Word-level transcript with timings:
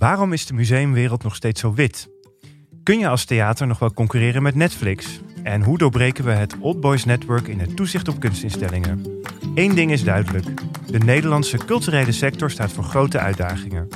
Waarom 0.00 0.32
is 0.32 0.46
de 0.46 0.54
museumwereld 0.54 1.22
nog 1.22 1.34
steeds 1.34 1.60
zo 1.60 1.74
wit? 1.74 2.08
Kun 2.82 2.98
je 2.98 3.08
als 3.08 3.24
theater 3.24 3.66
nog 3.66 3.78
wel 3.78 3.92
concurreren 3.92 4.42
met 4.42 4.54
Netflix? 4.54 5.20
En 5.42 5.62
hoe 5.62 5.78
doorbreken 5.78 6.24
we 6.24 6.30
het 6.30 6.56
Old 6.58 6.80
Boys 6.80 7.04
Network 7.04 7.48
in 7.48 7.60
het 7.60 7.76
toezicht 7.76 8.08
op 8.08 8.20
kunstinstellingen? 8.20 9.22
Eén 9.54 9.74
ding 9.74 9.90
is 9.90 10.04
duidelijk. 10.04 10.46
De 10.86 10.98
Nederlandse 10.98 11.56
culturele 11.56 12.12
sector 12.12 12.50
staat 12.50 12.72
voor 12.72 12.84
grote 12.84 13.18
uitdagingen. 13.18 13.88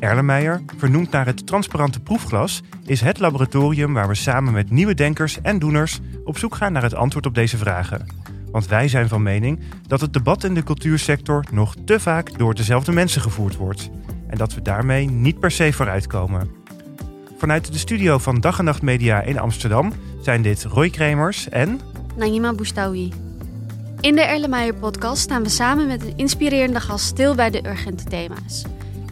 Erlenmeyer, 0.00 0.62
vernoemd 0.76 1.10
naar 1.10 1.26
het 1.26 1.46
transparante 1.46 2.00
proefglas, 2.00 2.62
is 2.86 3.00
het 3.00 3.18
laboratorium 3.18 3.92
waar 3.92 4.08
we 4.08 4.14
samen 4.14 4.52
met 4.52 4.70
nieuwe 4.70 4.94
denkers 4.94 5.40
en 5.40 5.58
doeners 5.58 6.00
op 6.24 6.38
zoek 6.38 6.54
gaan 6.54 6.72
naar 6.72 6.82
het 6.82 6.94
antwoord 6.94 7.26
op 7.26 7.34
deze 7.34 7.56
vragen. 7.56 8.06
Want 8.50 8.66
wij 8.66 8.88
zijn 8.88 9.08
van 9.08 9.22
mening 9.22 9.60
dat 9.86 10.00
het 10.00 10.12
debat 10.12 10.44
in 10.44 10.54
de 10.54 10.62
cultuursector 10.62 11.44
nog 11.52 11.74
te 11.84 12.00
vaak 12.00 12.38
door 12.38 12.54
dezelfde 12.54 12.92
mensen 12.92 13.22
gevoerd 13.22 13.56
wordt. 13.56 13.90
En 14.34 14.40
dat 14.40 14.54
we 14.54 14.62
daarmee 14.62 15.10
niet 15.10 15.38
per 15.38 15.50
se 15.50 15.72
vooruitkomen. 15.72 16.50
Vanuit 17.36 17.72
de 17.72 17.78
studio 17.78 18.18
van 18.18 18.40
Dag 18.40 18.58
en 18.58 18.64
Nacht 18.64 18.82
Media 18.82 19.20
in 19.20 19.38
Amsterdam 19.38 19.92
zijn 20.20 20.42
dit 20.42 20.64
Roy 20.64 20.90
Kremers 20.90 21.48
en... 21.48 21.80
Naima 22.16 22.52
Boustawi. 22.52 23.12
In 24.00 24.14
de 24.14 24.20
Erlenmeyer 24.22 24.74
podcast 24.74 25.22
staan 25.22 25.42
we 25.42 25.48
samen 25.48 25.86
met 25.86 26.02
een 26.02 26.16
inspirerende 26.16 26.80
gast 26.80 27.04
stil 27.04 27.34
bij 27.34 27.50
de 27.50 27.66
urgente 27.66 28.04
thema's. 28.04 28.64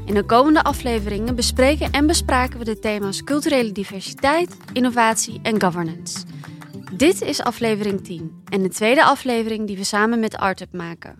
In 0.04 0.14
de 0.14 0.24
komende 0.24 0.62
afleveringen 0.62 1.34
bespreken 1.34 1.90
en 1.90 2.06
bespraken 2.06 2.58
we 2.58 2.64
de 2.64 2.78
thema's 2.78 3.24
culturele 3.24 3.72
diversiteit, 3.72 4.56
innovatie 4.72 5.40
en 5.42 5.60
governance. 5.60 6.18
Dit 6.96 7.22
is 7.22 7.42
aflevering 7.42 8.04
10 8.04 8.42
en 8.48 8.62
de 8.62 8.68
tweede 8.68 9.04
aflevering 9.04 9.66
die 9.66 9.76
we 9.76 9.84
samen 9.84 10.20
met 10.20 10.36
ArtUp 10.36 10.72
maken. 10.72 11.18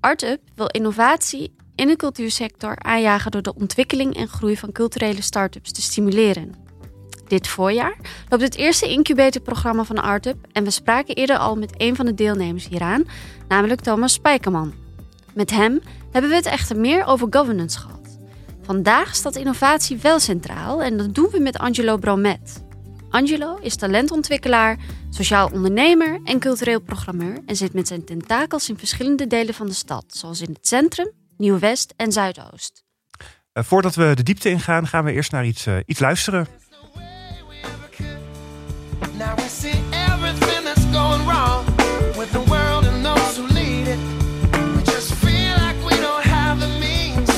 ArtUp 0.00 0.40
wil 0.54 0.66
innovatie 0.66 1.56
in 1.78 1.88
de 1.88 1.96
cultuursector 1.96 2.76
aanjagen 2.78 3.30
door 3.30 3.42
de 3.42 3.54
ontwikkeling 3.54 4.16
en 4.16 4.28
groei 4.28 4.56
van 4.56 4.72
culturele 4.72 5.22
start-ups 5.22 5.72
te 5.72 5.82
stimuleren. 5.82 6.54
Dit 7.26 7.48
voorjaar 7.48 7.96
loopt 8.28 8.42
het 8.42 8.56
eerste 8.56 8.88
incubatorprogramma 8.88 9.84
van 9.84 10.02
ArtUp 10.02 10.46
en 10.52 10.64
we 10.64 10.70
spraken 10.70 11.14
eerder 11.14 11.36
al 11.36 11.56
met 11.56 11.74
een 11.76 11.96
van 11.96 12.06
de 12.06 12.14
deelnemers 12.14 12.68
hieraan, 12.68 13.04
namelijk 13.48 13.80
Thomas 13.80 14.12
Spijkerman. 14.12 14.74
Met 15.34 15.50
hem 15.50 15.80
hebben 16.10 16.30
we 16.30 16.36
het 16.36 16.46
echter 16.46 16.76
meer 16.76 17.04
over 17.04 17.26
governance 17.30 17.78
gehad. 17.78 18.18
Vandaag 18.62 19.14
staat 19.14 19.36
innovatie 19.36 19.98
wel 19.98 20.18
centraal 20.18 20.82
en 20.82 20.96
dat 20.96 21.14
doen 21.14 21.28
we 21.30 21.38
met 21.38 21.58
Angelo 21.58 21.96
Bromet. 21.96 22.64
Angelo 23.10 23.58
is 23.60 23.76
talentontwikkelaar, 23.76 24.78
sociaal 25.10 25.50
ondernemer 25.52 26.20
en 26.24 26.38
cultureel 26.38 26.80
programmeur 26.80 27.38
en 27.46 27.56
zit 27.56 27.72
met 27.72 27.88
zijn 27.88 28.04
tentakels 28.04 28.68
in 28.68 28.78
verschillende 28.78 29.26
delen 29.26 29.54
van 29.54 29.66
de 29.66 29.72
stad, 29.72 30.04
zoals 30.08 30.40
in 30.40 30.52
het 30.52 30.66
centrum, 30.66 31.12
Nieuw-West 31.38 31.94
en 31.96 32.12
Zuidoost. 32.12 32.84
Uh, 33.52 33.64
voordat 33.64 33.94
we 33.94 34.12
de 34.14 34.22
diepte 34.22 34.48
ingaan, 34.50 34.86
gaan 34.86 35.04
we 35.04 35.12
eerst 35.12 35.32
naar 35.32 35.44
iets, 35.44 35.66
uh, 35.66 35.76
iets 35.86 36.00
luisteren. 36.00 36.46
Now 39.16 39.36
we 39.36 39.48
see 39.48 39.74
everything 39.90 40.64
that's 40.64 40.84
going 40.92 41.24
wrong 41.26 41.64
with 42.16 42.30
the 42.30 42.44
world 42.46 42.86
and 42.86 43.04
those 43.04 43.40
who 43.40 43.46
lead 43.52 43.86
it. 43.88 43.98
We 44.50 44.82
just 44.84 45.12
feel 45.12 45.54
like 45.66 45.76
we 45.88 46.00
don't 46.00 46.24
have 46.24 46.60
the 46.60 46.78
means 46.78 47.28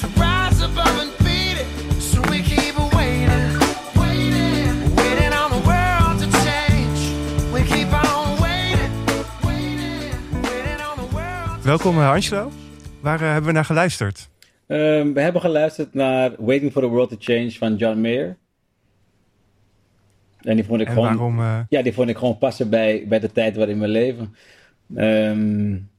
to 0.00 0.06
rise 0.16 0.64
above 0.64 1.00
and 1.00 1.16
beat 1.18 1.58
it. 1.60 1.66
So 2.02 2.20
we 2.20 2.42
keep 2.42 2.74
waiting, 2.94 3.58
waiting, 3.94 4.94
waiting 4.94 5.32
on 5.32 5.50
the 5.50 5.62
world 5.66 6.18
to 6.20 6.26
change. 6.42 7.00
We 7.52 7.62
keep 7.62 7.92
on 7.92 8.40
waiting, 8.40 8.92
waiting, 9.42 10.42
waiting 10.42 10.80
on 10.90 10.96
the 10.96 11.14
world. 11.14 11.62
Welkom 11.62 11.98
Angelo. 11.98 12.50
Waar 13.00 13.20
uh, 13.20 13.26
hebben 13.26 13.46
we 13.46 13.52
naar 13.52 13.64
geluisterd? 13.64 14.28
Um, 14.66 15.14
we 15.14 15.20
hebben 15.20 15.40
geluisterd 15.40 15.94
naar 15.94 16.32
Waiting 16.38 16.72
for 16.72 16.82
the 16.82 16.88
World 16.88 17.10
to 17.10 17.16
Change 17.18 17.50
van 17.50 17.76
John 17.76 18.00
Mayer. 18.00 18.36
En 20.40 20.56
die 20.56 20.64
vond 20.64 20.80
ik 20.80 20.86
en 20.86 20.92
gewoon. 20.92 21.08
Waarom, 21.08 21.38
uh... 21.38 21.60
Ja, 21.68 21.82
die 21.82 21.92
vond 21.92 22.08
ik 22.08 22.16
gewoon 22.16 22.38
passen 22.38 22.70
bij, 22.70 23.04
bij 23.08 23.18
de 23.18 23.32
tijd 23.32 23.56
waarin 23.56 23.80
we 23.80 23.88
leven. 23.88 24.34
Um, 24.96 25.90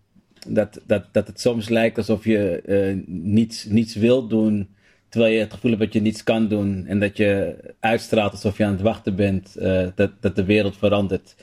dat, 0.48 0.82
dat, 0.86 1.06
dat 1.12 1.28
het 1.28 1.40
soms 1.40 1.70
lijkt 1.70 1.98
alsof 1.98 2.24
je 2.24 2.64
uh, 2.66 3.04
niets, 3.08 3.66
niets 3.66 3.96
wilt 3.96 4.30
doen. 4.30 4.76
Terwijl 5.10 5.34
je 5.34 5.40
het 5.40 5.54
gevoel 5.54 5.72
hebt 5.72 5.84
dat 5.84 5.94
je 5.94 6.02
niets 6.02 6.24
kan 6.24 6.48
doen. 6.48 6.86
En 6.88 7.00
dat 7.00 7.18
je 7.18 7.58
uitstraalt 7.80 8.32
alsof 8.32 8.58
je 8.58 8.66
aan 8.66 8.72
het 8.72 8.82
wachten 8.82 9.16
bent. 9.16 9.56
Uh, 9.60 9.88
dat, 9.96 10.12
dat 10.20 10.36
de 10.36 10.46
wereld 10.46 10.78
verandert. 10.78 11.36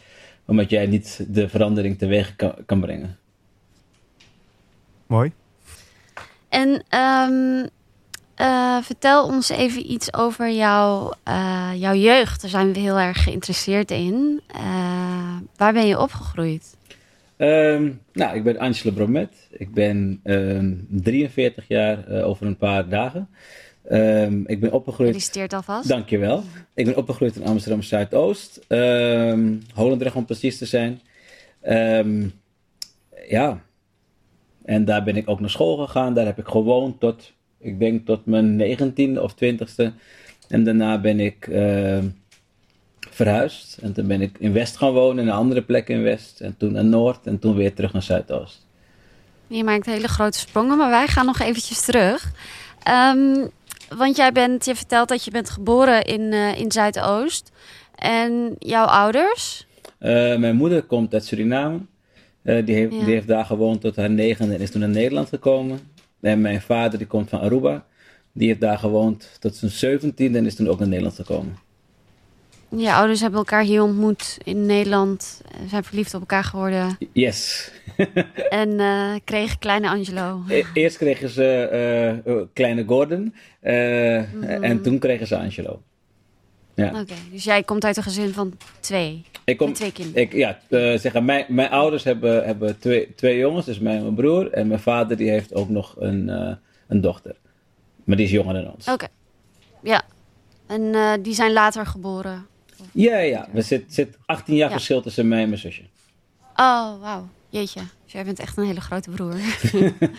Omdat 0.45 0.71
jij 0.71 0.87
niet 0.87 1.27
de 1.29 1.49
verandering 1.49 1.99
teweeg 1.99 2.37
kan, 2.37 2.55
kan 2.67 2.81
brengen. 2.81 3.19
Mooi. 5.07 5.33
En 6.49 6.85
um, 6.99 7.69
uh, 8.41 8.83
vertel 8.83 9.25
ons 9.25 9.49
even 9.49 9.91
iets 9.93 10.15
over 10.15 10.51
jouw, 10.51 11.13
uh, 11.29 11.71
jouw 11.75 11.95
jeugd. 11.95 12.41
Daar 12.41 12.51
zijn 12.51 12.73
we 12.73 12.79
heel 12.79 12.99
erg 12.99 13.23
geïnteresseerd 13.23 13.91
in. 13.91 14.41
Uh, 14.57 15.37
waar 15.57 15.73
ben 15.73 15.87
je 15.87 15.99
opgegroeid? 15.99 16.77
Um, 17.37 18.01
nou, 18.13 18.37
ik 18.37 18.45
ben 18.45 18.59
Angela 18.59 18.95
Bromet. 18.95 19.49
Ik 19.51 19.75
ben 19.75 20.21
um, 20.25 20.87
43 20.91 21.65
jaar 21.69 22.23
over 22.23 22.47
een 22.47 22.57
paar 22.57 22.89
dagen. 22.89 23.29
ik 24.47 24.61
ben 24.61 24.73
opgegroeid. 24.73 25.09
Gefeliciteerd 25.09 25.53
alvast. 25.53 25.89
Dankjewel. 25.89 26.43
Ik 26.75 26.85
ben 26.85 26.97
opgegroeid 26.97 27.37
in 27.37 27.45
Amsterdam 27.45 27.83
Zuidoost. 27.83 28.61
Um, 28.69 29.63
Holendrecht 29.75 30.17
om 30.17 30.25
precies 30.25 30.59
te 30.59 30.67
zijn. 30.67 31.01
ja. 33.29 33.61
En 34.67 34.85
daar 34.85 35.03
ben 35.03 35.17
ik 35.17 35.29
ook 35.29 35.41
naar 35.41 35.51
school 35.51 35.77
gegaan. 35.77 36.15
Daar 36.15 36.27
heb 36.27 36.39
ik 36.39 36.47
gewoond 36.47 37.01
tot 37.01 37.33
ik 37.59 37.79
denk 37.79 38.07
tot 38.07 38.27
mijn 38.27 38.57
negentiende 38.57 39.23
of 39.23 39.35
twintigste. 39.35 39.93
En 40.49 40.65
daarna 40.65 41.01
ben 41.01 41.21
ik 41.21 41.47
uh, 41.47 41.99
verhuisd. 43.11 43.79
En 43.79 43.93
toen 43.93 44.07
ben 44.07 44.21
ik 44.21 44.37
in 44.39 44.53
West 44.53 44.77
gaan 44.77 44.93
wonen, 44.93 45.23
in 45.23 45.31
een 45.31 45.37
andere 45.37 45.63
plek 45.63 45.89
in 45.89 46.03
West. 46.03 46.41
En 46.41 46.57
toen 46.57 46.73
naar 46.73 46.85
Noord 46.85 47.27
en 47.27 47.39
toen 47.39 47.55
weer 47.55 47.75
terug 47.75 47.93
naar 47.93 48.03
Zuidoost. 48.03 48.67
Je 49.47 49.65
maakt 49.65 49.87
hele 49.87 50.09
grote 50.09 50.39
sprongen, 50.39 50.77
maar 50.77 50.91
wij 50.91 51.07
gaan 51.07 51.27
nog 51.27 51.39
eventjes 51.39 51.85
terug. 51.85 52.33
Um, 52.89 53.51
want 53.97 54.17
jij 54.17 54.33
bent, 54.33 54.65
je 54.65 54.75
vertelt 54.75 55.09
dat 55.09 55.25
je 55.25 55.31
bent 55.31 55.51
geboren 55.51 56.05
in, 56.05 56.21
uh, 56.21 56.59
in 56.59 56.73
Zuidoost. 56.73 57.53
En 57.95 58.57
jouw 58.59 58.85
ouders? 58.85 59.67
Uh, 60.01 60.37
mijn 60.37 60.57
moeder 60.57 60.83
komt 60.83 61.15
uit 61.15 61.25
Suriname. 61.25 61.79
Uh, 62.47 62.67
die, 62.67 62.75
heeft, 62.75 62.93
ja. 62.93 63.05
die 63.05 63.15
heeft 63.15 63.27
daar 63.27 63.45
gewoond 63.45 63.81
tot 63.81 63.97
haar 63.97 64.11
negende 64.11 64.55
en 64.55 64.61
is 64.61 64.71
toen 64.71 64.81
naar 64.81 64.89
Nederland 64.89 65.29
gekomen. 65.29 65.79
En 66.21 66.41
mijn 66.41 66.61
vader 66.61 66.99
die 66.99 67.07
komt 67.07 67.29
van 67.29 67.41
Aruba. 67.41 67.85
Die 68.33 68.49
heeft 68.49 68.61
daar 68.61 68.79
gewoond 68.79 69.37
tot 69.41 69.57
zijn 69.57 69.71
17 69.71 70.37
en 70.37 70.47
is 70.47 70.55
toen 70.55 70.69
ook 70.69 70.79
naar 70.79 70.89
Nederland 70.89 71.15
gekomen. 71.15 71.57
Je 72.69 72.93
ouders 72.93 73.21
hebben 73.21 73.39
elkaar 73.39 73.63
hier 73.63 73.83
ontmoet 73.83 74.39
in 74.45 74.67
Nederland. 74.67 75.43
Zijn 75.69 75.85
verliefd 75.85 76.15
op 76.15 76.21
elkaar 76.21 76.45
geworden. 76.45 76.99
Yes. 77.13 77.71
en 78.51 78.71
uh, 78.71 79.15
kregen 79.25 79.59
kleine 79.59 79.89
Angelo. 79.89 80.43
E 80.49 80.63
eerst 80.75 80.97
kregen 80.97 81.29
ze 81.29 82.21
uh, 82.27 82.43
kleine 82.53 82.85
Gordon. 82.87 83.21
Mm 83.21 83.33
-hmm. 83.61 84.43
En 84.43 84.83
toen 84.83 84.99
kregen 84.99 85.27
ze 85.27 85.37
Angelo. 85.39 85.83
Ja. 86.77 86.89
Oké, 86.89 86.99
okay, 86.99 87.17
dus 87.31 87.45
jij 87.45 87.63
komt 87.63 87.85
uit 87.85 87.97
een 87.97 88.03
gezin 88.03 88.33
van 88.33 88.53
twee. 88.81 89.25
Ik 89.45 89.57
kom, 89.57 89.67
Met 89.67 89.77
twee 89.77 89.93
kinderen. 89.93 90.23
Ik, 90.23 90.33
ja, 90.33 90.59
uh, 90.69 90.99
zeggen, 90.99 91.25
mijn, 91.25 91.45
mijn 91.49 91.71
ouders 91.71 92.05
hebben, 92.05 92.45
hebben 92.45 92.79
twee, 92.79 93.15
twee 93.15 93.39
jongens, 93.39 93.67
dus 93.67 93.79
mijn, 93.79 94.03
mijn 94.03 94.15
broer. 94.15 94.51
En 94.53 94.67
mijn 94.67 94.81
vader 94.81 95.17
die 95.17 95.31
heeft 95.31 95.55
ook 95.55 95.69
nog 95.69 95.95
een, 95.99 96.29
uh, 96.29 96.53
een 96.89 97.01
dochter. 97.01 97.37
Maar 98.05 98.17
die 98.17 98.25
is 98.25 98.33
jonger 98.33 98.55
dan 98.55 98.73
ons. 98.73 98.85
Oké, 98.85 98.93
okay. 98.93 99.09
ja. 99.83 100.03
En 100.67 100.81
uh, 100.81 101.13
die 101.23 101.35
zijn 101.35 101.53
later 101.53 101.87
geboren? 101.87 102.47
Ja, 102.93 103.19
ja. 103.19 103.49
Er 103.55 103.63
zit, 103.63 103.95
zit 103.95 104.19
18 104.27 104.55
jaar 104.55 104.69
ja. 104.69 104.75
verschil 104.75 105.03
tussen 105.03 105.29
mij 105.29 105.43
en 105.43 105.49
mijn 105.49 105.61
zusje. 105.61 105.83
Oh, 106.57 107.01
wauw. 107.01 107.29
Jeetje. 107.49 107.81
Dus 108.05 108.13
jij 108.13 108.25
bent 108.25 108.39
echt 108.39 108.57
een 108.57 108.65
hele 108.65 108.81
grote 108.81 109.11
broer. 109.11 109.35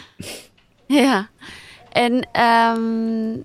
ja. 1.03 1.29
En 1.91 2.41
um, 2.41 3.43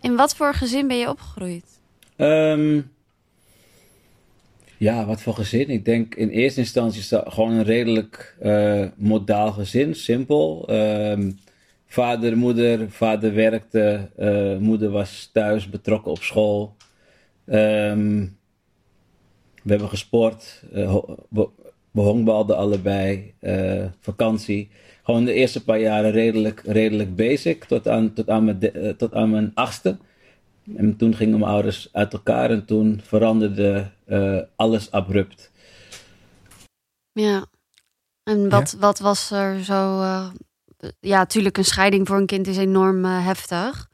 in 0.00 0.16
wat 0.16 0.36
voor 0.36 0.54
gezin 0.54 0.88
ben 0.88 0.96
je 0.96 1.08
opgegroeid? 1.08 1.73
Um, 2.16 2.92
ja, 4.76 5.06
wat 5.06 5.22
voor 5.22 5.34
gezin? 5.34 5.68
Ik 5.68 5.84
denk 5.84 6.14
in 6.14 6.28
eerste 6.28 6.60
instantie 6.60 7.00
is 7.00 7.08
dat 7.08 7.32
gewoon 7.32 7.52
een 7.52 7.64
redelijk 7.64 8.36
uh, 8.42 8.86
modaal 8.96 9.52
gezin, 9.52 9.94
simpel. 9.94 10.68
Um, 10.70 11.38
vader, 11.86 12.36
moeder, 12.36 12.90
vader 12.90 13.34
werkte, 13.34 14.10
uh, 14.18 14.56
moeder 14.56 14.90
was 14.90 15.30
thuis 15.32 15.68
betrokken 15.68 16.10
op 16.10 16.22
school. 16.22 16.76
Um, 17.46 18.36
we 19.62 19.70
hebben 19.70 19.88
gesport, 19.88 20.62
uh, 20.74 20.96
we, 21.28 22.00
honkbalden 22.00 22.56
allebei, 22.56 23.34
vakantie. 24.00 24.68
Gewoon 25.02 25.24
de 25.24 25.32
eerste 25.32 25.64
paar 25.64 25.80
jaren 25.80 26.10
redelijk, 26.10 26.62
redelijk 26.66 27.16
basic, 27.16 27.64
tot 27.64 27.88
aan, 27.88 28.12
tot 28.12 28.28
aan, 28.28 28.44
mijn, 28.44 28.96
tot 28.96 29.14
aan 29.14 29.30
mijn 29.30 29.50
achtste. 29.54 29.96
En 30.76 30.96
toen 30.96 31.14
gingen 31.14 31.38
mijn 31.38 31.50
ouders 31.50 31.88
uit 31.92 32.12
elkaar 32.12 32.50
en 32.50 32.64
toen 32.64 33.00
veranderde 33.02 33.90
uh, 34.06 34.40
alles 34.56 34.90
abrupt. 34.90 35.52
Ja, 37.12 37.46
en 38.22 38.48
wat, 38.48 38.70
ja. 38.70 38.78
wat 38.78 38.98
was 38.98 39.30
er 39.30 39.64
zo. 39.64 40.00
Uh, 40.00 40.28
ja, 41.00 41.18
natuurlijk, 41.18 41.56
een 41.56 41.64
scheiding 41.64 42.06
voor 42.06 42.16
een 42.16 42.26
kind 42.26 42.46
is 42.46 42.56
enorm 42.56 43.04
uh, 43.04 43.26
heftig. 43.26 43.92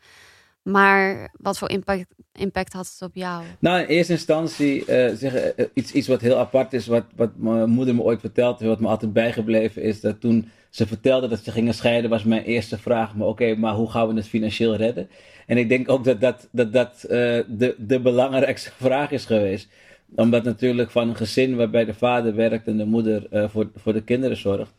Maar 0.62 1.30
wat 1.32 1.58
voor 1.58 1.70
impact, 1.70 2.06
impact 2.32 2.72
had 2.72 2.86
het 2.86 3.02
op 3.02 3.14
jou? 3.14 3.44
Nou, 3.58 3.80
in 3.80 3.86
eerste 3.86 4.12
instantie 4.12 4.86
uh, 4.86 5.66
iets, 5.74 5.92
iets 5.92 6.08
wat 6.08 6.20
heel 6.20 6.38
apart 6.38 6.72
is, 6.72 6.86
wat, 6.86 7.04
wat 7.16 7.30
mijn 7.36 7.70
moeder 7.70 7.94
me 7.94 8.02
ooit 8.02 8.20
verteld 8.20 8.60
wat 8.60 8.80
me 8.80 8.88
altijd 8.88 9.12
bijgebleven 9.12 9.82
is, 9.82 10.00
dat 10.00 10.20
toen 10.20 10.50
ze 10.70 10.86
vertelde 10.86 11.28
dat 11.28 11.44
ze 11.44 11.50
gingen 11.50 11.74
scheiden, 11.74 12.10
was 12.10 12.24
mijn 12.24 12.42
eerste 12.42 12.78
vraag, 12.78 13.14
maar 13.14 13.26
oké, 13.26 13.54
maar 13.54 13.74
hoe 13.74 13.90
gaan 13.90 14.08
we 14.08 14.14
het 14.14 14.28
financieel 14.28 14.76
redden? 14.76 15.08
En 15.46 15.56
ik 15.56 15.68
denk 15.68 15.88
ook 15.88 16.04
dat 16.04 16.20
dat, 16.20 16.48
dat, 16.52 16.72
dat 16.72 17.04
uh, 17.04 17.10
de, 17.48 17.74
de 17.78 18.00
belangrijkste 18.00 18.70
vraag 18.86 19.10
is 19.10 19.24
geweest. 19.24 19.68
Omdat 20.14 20.44
natuurlijk 20.44 20.90
van 20.90 21.08
een 21.08 21.16
gezin 21.16 21.56
waarbij 21.56 21.84
de 21.84 21.94
vader 21.94 22.34
werkt 22.34 22.66
en 22.66 22.76
de 22.76 22.84
moeder 22.84 23.48
voor, 23.50 23.70
voor 23.74 23.92
de 23.92 24.02
kinderen 24.02 24.36
zorgt, 24.36 24.72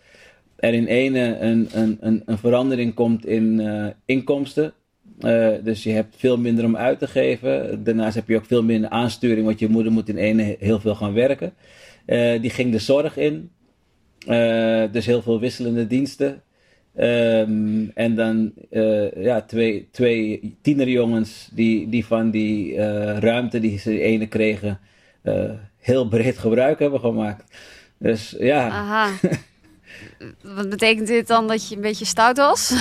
er 0.56 0.74
in 0.74 0.88
ene 0.88 1.38
een, 1.38 1.70
een, 1.72 2.22
een, 2.26 2.38
verandering 2.38 2.94
komt 2.94 3.26
in 3.26 3.62
inkomsten 4.06 4.74
uh, 5.20 5.50
dus 5.64 5.84
je 5.84 5.92
hebt 5.92 6.16
veel 6.18 6.38
minder 6.38 6.66
om 6.66 6.78
uit 6.78 7.00
te 7.00 7.08
geven. 7.08 7.84
Daarnaast 7.84 8.16
heb 8.16 8.28
je 8.28 8.36
ook 8.36 8.46
veel 8.46 8.64
minder 8.64 8.90
aansturing, 8.90 9.46
want 9.46 9.60
je 9.60 9.70
moeder 9.70 9.92
moet 9.92 10.10
in 10.10 10.18
ene 10.18 10.56
heel 10.60 10.80
veel 10.80 10.96
gaan 10.96 11.14
werken. 11.14 11.54
Die 12.42 12.50
ging 12.50 12.72
de 12.72 12.80
zorg 12.80 13.18
in. 13.18 13.52
Uh, 14.28 14.84
dus 14.92 15.06
heel 15.06 15.22
veel 15.22 15.40
wisselende 15.40 15.88
diensten. 15.88 16.42
Um, 17.00 17.92
en 17.94 18.16
dan 18.16 18.54
ja, 19.16 19.42
twee, 19.42 19.88
twee 19.92 20.56
tienerjongens 20.62 21.50
die, 21.54 21.90
die 21.90 22.06
van 22.06 22.32
die 22.32 22.76
ruimte 23.20 23.60
die 23.60 23.80
ze 23.80 23.90
de 23.90 24.02
ene 24.02 24.28
kregen 24.28 24.80
heel 25.78 26.08
breed 26.08 26.38
gebruik 26.38 26.80
hebben 26.80 27.00
gemaakt. 27.00 27.44
Dus 27.98 28.36
ja. 28.40 28.68
Aha. 28.68 29.10
Wat 30.56 30.70
betekent 30.70 31.08
dit 31.08 31.28
dan 31.28 31.48
dat 31.48 31.70
je 31.70 31.76
een 31.76 31.82
beetje 31.82 32.06
stout 32.06 32.38
was? 32.38 32.74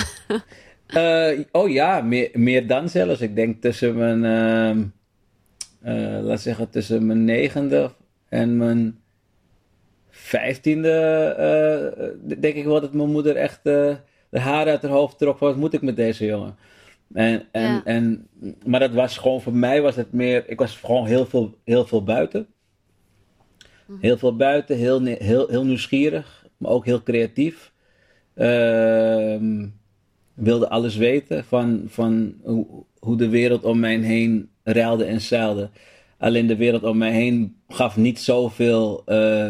Oh 1.51 1.69
ja, 1.69 2.01
meer, 2.01 2.29
meer 2.33 2.67
dan 2.67 2.89
zelfs. 2.89 3.21
Ik 3.21 3.35
denk 3.35 3.61
tussen 3.61 3.95
mijn, 3.95 4.23
uh, 5.85 6.23
laat 6.23 6.41
zeggen, 6.41 6.69
tussen 6.69 7.05
mijn 7.05 7.25
negende 7.25 7.91
en 8.29 8.57
mijn 8.57 9.00
vijftiende, 10.31 10.93
uh, 12.25 12.39
denk 12.39 12.55
ik 12.55 12.65
wel 12.65 12.81
dat 12.81 12.93
mijn 12.93 13.11
moeder 13.11 13.35
echt 13.35 13.63
de 13.63 13.97
haren 14.29 14.71
uit 14.71 14.81
haar 14.81 14.91
hoofd 14.91 15.17
trok. 15.17 15.39
Wat 15.39 15.55
moet 15.55 15.73
ik 15.73 15.81
met 15.81 15.95
deze 15.95 16.25
jongen? 16.25 16.55
En, 17.13 17.43
en, 17.51 17.71
ja. 17.71 17.81
en, 17.83 18.27
maar 18.65 18.79
dat 18.79 18.93
was 18.93 19.17
gewoon, 19.17 19.41
voor 19.41 19.55
mij 19.55 19.81
was 19.81 19.95
het 19.95 20.13
meer, 20.13 20.43
ik 20.49 20.59
was 20.59 20.75
gewoon 20.75 21.05
heel 21.05 21.25
veel, 21.25 21.55
heel 21.63 21.85
veel 21.85 22.03
buiten. 22.03 22.47
Mhm. 23.85 23.99
Heel 24.01 24.17
veel 24.17 24.35
buiten, 24.35 24.77
heel, 24.77 25.03
heel, 25.03 25.47
heel 25.47 25.65
nieuwsgierig, 25.65 26.47
maar 26.57 26.71
ook 26.71 26.85
heel 26.85 27.03
creatief. 27.03 27.71
Ehm 28.35 29.65
wilde 30.33 30.69
alles 30.69 30.95
weten 30.95 31.43
van, 31.45 31.83
van 31.87 32.33
hoe, 32.43 32.67
hoe 32.99 33.17
de 33.17 33.29
wereld 33.29 33.63
om 33.63 33.79
mij 33.79 33.97
heen 33.97 34.49
ruilde 34.63 35.03
en 35.03 35.21
zeilde. 35.21 35.69
Alleen 36.17 36.47
de 36.47 36.55
wereld 36.55 36.83
om 36.83 36.97
mij 36.97 37.11
heen 37.11 37.55
gaf 37.67 37.97
niet 37.97 38.19
zoveel 38.19 39.03
uh, 39.07 39.49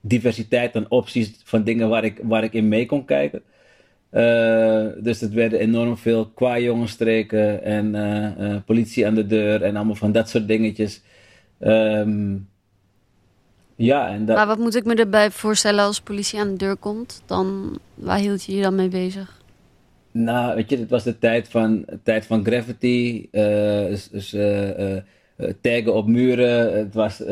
diversiteit 0.00 0.76
aan 0.76 0.86
opties 0.88 1.40
van 1.44 1.62
dingen 1.62 1.88
waar 1.88 2.04
ik, 2.04 2.20
waar 2.22 2.44
ik 2.44 2.52
in 2.52 2.68
mee 2.68 2.86
kon 2.86 3.04
kijken. 3.04 3.42
Uh, 4.12 4.86
dus 4.98 5.20
het 5.20 5.32
werden 5.32 5.58
enorm 5.58 5.96
veel 5.96 6.26
kwa-jongensstreken 6.26 7.62
en 7.62 7.94
uh, 7.94 8.56
politie 8.66 9.06
aan 9.06 9.14
de 9.14 9.26
deur 9.26 9.62
en 9.62 9.76
allemaal 9.76 9.94
van 9.94 10.12
dat 10.12 10.28
soort 10.28 10.48
dingetjes. 10.48 11.02
Um, 11.60 12.48
ja, 13.74 14.08
en 14.08 14.24
dat... 14.24 14.36
Maar 14.36 14.46
wat 14.46 14.58
moet 14.58 14.74
ik 14.74 14.84
me 14.84 14.94
erbij 14.94 15.30
voorstellen 15.30 15.84
als 15.84 16.00
politie 16.00 16.38
aan 16.38 16.50
de 16.50 16.56
deur 16.56 16.76
komt? 16.76 17.22
Dan, 17.26 17.78
waar 17.94 18.18
hield 18.18 18.44
je 18.44 18.56
je 18.56 18.62
dan 18.62 18.74
mee 18.74 18.88
bezig? 18.88 19.42
Nou, 20.10 20.54
weet 20.54 20.70
je, 20.70 20.78
het 20.78 20.90
was 20.90 21.04
de 21.04 21.18
tijd 21.18 21.48
van, 21.48 21.84
tijd 22.02 22.26
van 22.26 22.44
graffiti, 22.44 23.28
dus, 23.30 24.08
dus 24.08 24.30
taggen 25.60 25.94
op 25.94 26.06
muren, 26.06 26.78
het 26.78 26.94
was 26.94 27.22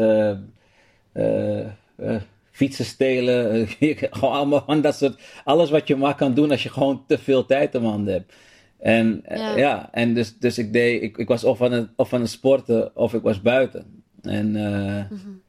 fietsen 2.58 2.84
stelen, 2.84 3.68
gewoon 4.10 4.34
allemaal 4.34 4.62
van 4.66 4.80
dat 4.80 4.96
soort, 4.96 5.20
alles 5.44 5.70
wat 5.70 5.88
je 5.88 5.96
maar 5.96 6.14
kan 6.14 6.34
doen 6.34 6.50
als 6.50 6.62
je 6.62 6.68
gewoon 6.68 7.04
te 7.06 7.18
veel 7.18 7.46
tijd 7.46 7.74
om 7.74 7.84
handen 7.84 8.12
hebt. 8.12 8.34
En 8.78 9.22
ja, 9.28 9.56
ja 9.56 9.88
en 9.92 10.14
dus, 10.14 10.38
dus 10.38 10.58
ik 10.58 10.72
deed, 10.72 11.02
ik, 11.02 11.18
ik 11.18 11.28
was 11.28 11.44
of 11.44 11.62
aan, 11.62 11.72
het, 11.72 11.88
of 11.96 12.12
aan 12.12 12.20
het 12.20 12.30
sporten 12.30 12.96
of 12.96 13.14
ik 13.14 13.22
was 13.22 13.42
buiten. 13.42 14.02
En 14.22 14.50
mm 14.50 15.06
-hmm 15.08 15.40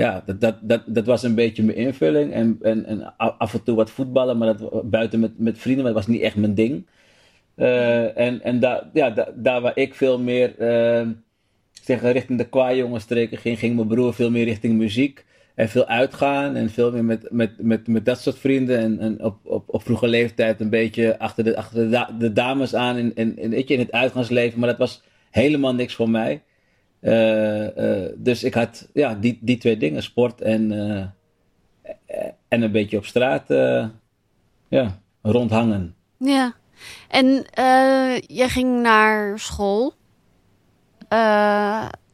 ja, 0.00 0.22
dat, 0.26 0.40
dat, 0.40 0.56
dat, 0.60 0.82
dat 0.86 1.06
was 1.06 1.22
een 1.22 1.34
beetje 1.34 1.62
mijn 1.62 1.76
invulling. 1.76 2.32
En, 2.32 2.58
en, 2.62 2.86
en 2.86 3.16
af 3.16 3.54
en 3.54 3.62
toe 3.62 3.76
wat 3.76 3.90
voetballen, 3.90 4.38
maar 4.38 4.56
dat 4.56 4.90
buiten 4.90 5.20
met, 5.20 5.38
met 5.38 5.58
vrienden, 5.58 5.84
maar 5.84 5.92
dat 5.92 6.04
was 6.04 6.14
niet 6.14 6.22
echt 6.22 6.36
mijn 6.36 6.54
ding. 6.54 6.86
Uh, 7.56 8.18
en 8.18 8.42
en 8.42 8.60
daar, 8.60 8.88
ja, 8.92 9.10
da, 9.10 9.28
daar 9.34 9.60
waar 9.60 9.76
ik 9.76 9.94
veel 9.94 10.18
meer 10.18 10.54
uh, 10.58 11.08
zeg, 11.82 12.02
richting 12.02 12.38
de 12.38 12.48
kwa-jongensstreken 12.48 13.38
ging, 13.38 13.58
ging 13.58 13.76
mijn 13.76 13.88
broer 13.88 14.14
veel 14.14 14.30
meer 14.30 14.44
richting 14.44 14.78
muziek. 14.78 15.24
En 15.60 15.68
veel 15.68 15.86
uitgaan 15.86 16.56
en 16.56 16.70
veel 16.70 16.92
meer 16.92 17.04
met, 17.04 17.30
met, 17.30 17.62
met, 17.62 17.86
met 17.86 18.04
dat 18.04 18.20
soort 18.20 18.38
vrienden. 18.38 18.78
En, 18.78 18.98
en 19.00 19.24
op, 19.24 19.36
op, 19.42 19.64
op 19.66 19.82
vroege 19.82 20.08
leeftijd 20.08 20.60
een 20.60 20.70
beetje 20.70 21.18
achter 21.18 21.44
de, 21.44 21.56
achter 21.56 21.90
de, 21.90 22.06
de 22.18 22.32
dames 22.32 22.74
aan 22.74 22.96
in, 22.96 23.14
in, 23.14 23.38
in, 23.38 23.66
in 23.66 23.78
het 23.78 23.92
uitgaansleven. 23.92 24.58
Maar 24.58 24.68
dat 24.68 24.78
was 24.78 25.02
helemaal 25.30 25.74
niks 25.74 25.94
voor 25.94 26.10
mij. 26.10 26.42
Uh, 27.00 28.06
dus 28.16 28.44
ik 28.44 28.54
had 28.54 28.88
ja, 28.92 29.14
die, 29.14 29.38
die 29.40 29.58
twee 29.58 29.76
dingen, 29.76 30.02
sport 30.02 30.40
en, 30.40 30.72
uh, 30.72 31.04
en 32.48 32.62
een 32.62 32.72
beetje 32.72 32.96
op 32.96 33.04
straat 33.04 33.44
ja, 34.68 35.00
rondhangen. 35.22 35.94
Ja, 36.16 36.54
en 37.08 37.44
jij 38.26 38.48
ging 38.48 38.82
naar 38.82 39.38
school 39.38 39.94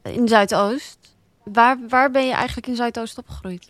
in 0.02 0.28
Zuidoost. 0.28 1.15
Waar, 1.52 1.78
waar 1.88 2.10
ben 2.10 2.26
je 2.26 2.32
eigenlijk 2.32 2.66
in 2.66 2.76
Zuidoost 2.76 3.19
opgegroeid? 3.19 3.69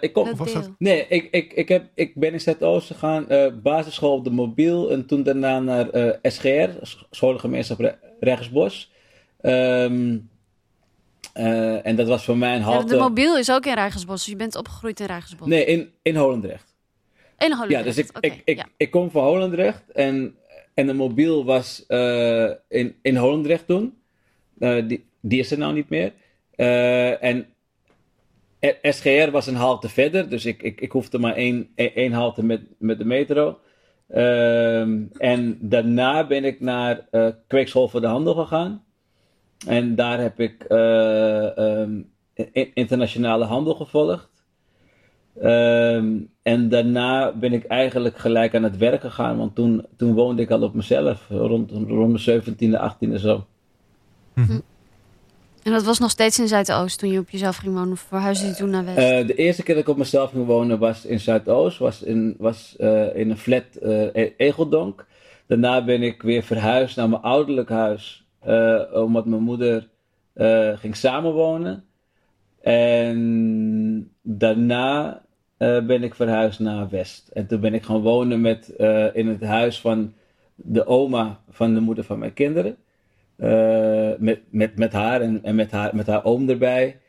ik 0.00 0.12
kom, 0.12 0.36
was 0.36 0.52
dat? 0.52 0.70
Nee, 0.78 1.06
ik, 1.08 1.28
ik, 1.30 1.52
ik, 1.52 1.68
heb, 1.68 1.86
ik 1.94 2.14
ben 2.14 2.32
in 2.32 2.40
Zuidoost 2.40 2.86
gegaan, 2.86 3.26
basisschool 3.62 4.12
op 4.12 4.24
de 4.24 4.30
mobiel 4.30 4.90
en 4.90 5.06
toen 5.06 5.22
daarna 5.22 5.60
naar 5.60 6.18
SGR, 6.22 6.68
Scholengemeenschap 7.10 7.96
Rechtsbos. 8.20 8.92
Um, 9.42 10.28
uh, 11.38 11.86
en 11.86 11.96
dat 11.96 12.08
was 12.08 12.24
voor 12.24 12.36
mij 12.36 12.56
een 12.56 12.62
halte... 12.62 12.86
Ja, 12.86 12.92
de 12.92 13.08
mobiel 13.08 13.38
is 13.38 13.50
ook 13.50 13.66
in 13.66 13.74
Rijgersbos, 13.74 14.18
dus 14.18 14.32
je 14.32 14.36
bent 14.36 14.56
opgegroeid 14.56 15.00
in 15.00 15.06
Rijgersbos. 15.06 15.48
Nee, 15.48 15.64
in, 15.64 15.90
in 16.02 16.16
Holendrecht. 16.16 16.74
In 17.38 17.52
Holendrecht, 17.52 17.84
Ja, 17.84 17.90
dus 17.90 17.98
ik, 17.98 18.16
okay, 18.16 18.30
ik, 18.30 18.42
ik, 18.44 18.56
ja. 18.56 18.66
ik 18.76 18.90
kom 18.90 19.10
van 19.10 19.24
Holendrecht 19.24 19.92
en, 19.92 20.36
en 20.74 20.86
de 20.86 20.92
mobiel 20.92 21.44
was 21.44 21.84
uh, 21.88 22.50
in, 22.68 22.96
in 23.02 23.16
Holendrecht 23.16 23.66
toen. 23.66 23.98
Uh, 24.58 24.88
die, 24.88 25.06
die 25.20 25.40
is 25.40 25.50
er 25.50 25.58
nou 25.58 25.74
niet 25.74 25.88
meer. 25.88 26.12
En 26.56 27.46
SGR 28.82 29.30
was 29.30 29.46
een 29.46 29.54
halte 29.54 29.88
verder, 29.88 30.28
dus 30.28 30.46
ik, 30.46 30.62
ik, 30.62 30.80
ik 30.80 30.92
hoefde 30.92 31.18
maar 31.18 31.34
één, 31.34 31.68
één 31.74 32.12
halte 32.12 32.44
met, 32.44 32.60
met 32.78 32.98
de 32.98 33.04
metro. 33.04 33.58
Ehm, 34.08 35.02
en 35.18 35.58
daarna 35.60 36.26
ben 36.26 36.44
ik 36.44 36.60
naar 36.60 37.08
Kweekschool 37.46 37.88
voor 37.88 38.00
de 38.00 38.06
Handel 38.06 38.34
gegaan. 38.34 38.84
En 39.66 39.94
daar 39.94 40.20
heb 40.20 40.40
ik 40.40 40.64
uh, 40.68 41.56
um, 41.56 42.10
internationale 42.74 43.44
handel 43.44 43.74
gevolgd. 43.74 44.28
Um, 45.42 46.30
en 46.42 46.68
daarna 46.68 47.32
ben 47.32 47.52
ik 47.52 47.64
eigenlijk 47.64 48.18
gelijk 48.18 48.54
aan 48.54 48.62
het 48.62 48.76
werk 48.76 49.00
gegaan, 49.00 49.38
want 49.38 49.54
toen, 49.54 49.86
toen 49.96 50.14
woonde 50.14 50.42
ik 50.42 50.50
al 50.50 50.62
op 50.62 50.74
mezelf, 50.74 51.28
rond, 51.28 51.70
rond 51.70 52.26
mijn 52.26 52.42
17e, 52.42 52.92
18e 52.92 53.14
zo. 53.14 53.46
Hm. 54.34 54.58
En 55.66 55.72
dat 55.72 55.84
was 55.84 55.98
nog 55.98 56.10
steeds 56.10 56.38
in 56.38 56.48
Zuidoost 56.48 56.98
toen 56.98 57.10
je 57.10 57.18
op 57.18 57.30
jezelf 57.30 57.56
ging 57.56 57.74
wonen, 57.74 57.92
of 57.92 58.00
verhuisde 58.00 58.46
je 58.46 58.54
toen 58.54 58.70
naar 58.70 58.84
West? 58.84 58.98
Uh, 58.98 59.26
de 59.26 59.34
eerste 59.34 59.62
keer 59.62 59.74
dat 59.74 59.82
ik 59.82 59.90
op 59.90 59.96
mezelf 59.96 60.30
ging 60.30 60.46
wonen 60.46 60.78
was 60.78 61.04
in 61.04 61.20
Zuidoost, 61.20 61.78
was 61.78 62.02
in, 62.02 62.34
was, 62.38 62.76
uh, 62.78 63.16
in 63.16 63.30
een 63.30 63.36
flat 63.36 63.64
uh, 63.82 64.08
Egeldonk. 64.36 65.06
Daarna 65.46 65.84
ben 65.84 66.02
ik 66.02 66.22
weer 66.22 66.42
verhuisd 66.42 66.96
naar 66.96 67.08
mijn 67.08 67.22
ouderlijk 67.22 67.68
huis 67.68 68.26
omdat 68.92 69.26
mijn 69.26 69.42
moeder 69.42 69.88
ging 70.78 70.96
samenwonen. 70.96 71.84
En 72.60 74.10
daarna 74.22 75.22
ben 75.58 76.02
ik 76.02 76.14
verhuisd 76.14 76.60
naar 76.60 76.88
West. 76.88 77.28
En 77.28 77.46
toen 77.46 77.60
ben 77.60 77.74
ik 77.74 77.84
gaan 77.84 78.00
wonen 78.00 78.40
met, 78.40 78.68
in 79.12 79.28
het 79.28 79.42
huis 79.42 79.80
van 79.80 80.12
de 80.54 80.86
oma 80.86 81.40
van 81.50 81.74
de 81.74 81.80
moeder 81.80 82.04
van 82.04 82.18
mijn 82.18 82.32
kinderen. 82.32 82.76
Met, 84.18 84.40
met, 84.50 84.78
met 84.78 84.92
haar 84.92 85.20
en, 85.20 85.44
en 85.44 85.54
met, 85.54 85.70
haar, 85.70 85.96
met 85.96 86.06
haar 86.06 86.24
oom 86.24 86.48
erbij. 86.48 87.00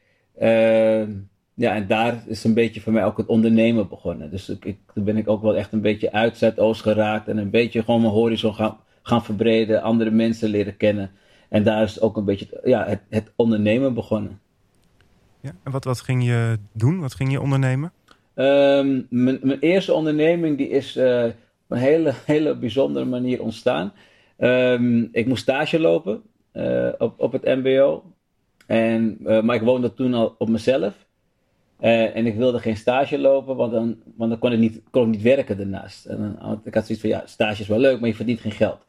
ja, 1.54 1.76
en 1.76 1.88
daar 1.88 2.24
is 2.28 2.44
een 2.44 2.54
beetje 2.54 2.82
voor 2.82 2.94
mij 2.94 3.06
ook 3.06 3.18
het 3.18 3.28
ondernemen 3.28 3.88
begonnen. 3.88 4.32
Dus 4.32 4.50
ik, 4.50 4.66
ik, 4.66 4.78
toen 4.94 5.04
ben 5.04 5.18
ik 5.18 5.28
ook 5.28 5.42
wel 5.42 5.56
echt 5.56 5.74
een 5.74 5.82
beetje 5.82 6.12
uit 6.12 6.38
Zuidoost 6.38 6.82
geraakt. 6.82 7.28
En 7.28 7.38
een 7.38 7.50
beetje 7.50 7.84
gewoon 7.84 8.02
mijn 8.02 8.14
horizon 8.14 8.56
gaan, 8.56 8.78
gaan 9.02 9.24
verbreden. 9.24 9.82
Andere 9.82 10.12
mensen 10.12 10.50
leren 10.50 10.78
kennen. 10.78 11.12
En 11.50 11.64
daar 11.64 11.84
is 11.84 12.02
ook 12.02 12.18
een 12.18 12.26
beetje 12.26 12.62
ja, 12.64 12.86
het, 12.86 13.02
het 13.10 13.32
ondernemen 13.36 13.94
begonnen. 13.94 14.40
Ja, 15.42 15.52
en 15.64 15.72
wat, 15.72 15.84
wat 15.84 16.02
ging 16.02 16.26
je 16.26 16.58
doen? 16.72 17.00
Wat 17.00 17.16
ging 17.16 17.32
je 17.32 17.42
ondernemen? 17.42 17.92
Um, 18.36 19.08
mijn, 19.10 19.40
mijn 19.42 19.60
eerste 19.60 19.94
onderneming 19.94 20.58
die 20.58 20.70
is 20.70 20.98
uh, 20.98 21.24
op 21.24 21.34
een 21.68 21.78
hele, 21.78 22.14
hele 22.26 22.56
bijzondere 22.56 23.06
manier 23.06 23.42
ontstaan. 23.42 23.94
Ehm, 24.38 25.06
ik 25.12 25.28
moest 25.28 25.42
stage 25.42 25.80
lopen 25.80 26.22
op, 26.98 27.14
op 27.18 27.32
het 27.32 27.44
MBO. 27.44 28.04
En, 28.66 29.18
maar 29.20 29.56
ik 29.56 29.62
woonde 29.62 29.94
toen 29.94 30.14
al 30.14 30.36
op 30.38 30.50
mezelf. 30.50 31.06
en 31.80 32.26
ik 32.26 32.36
wilde 32.36 32.60
geen 32.60 32.78
stage 32.78 33.18
lopen, 33.18 33.56
want 33.56 33.72
dan, 33.72 33.98
want 34.16 34.30
dan 34.30 34.40
kon, 34.40 34.52
ik 34.52 34.60
niet, 34.60 34.82
kon 34.90 35.04
ik 35.04 35.10
niet 35.10 35.22
werken 35.22 35.58
daarnaast. 35.58 36.06
En 36.06 36.38
dan, 36.40 36.62
ik 36.64 36.74
had 36.74 36.86
zoiets 36.86 37.06
van, 37.06 37.10
ja, 37.10 37.24
stage 37.26 37.62
is 37.62 37.68
wel 37.68 37.80
leuk, 37.80 38.00
maar 38.00 38.10
je 38.10 38.16
verdient 38.16 38.40
geen 38.40 38.52
geld. 38.52 38.86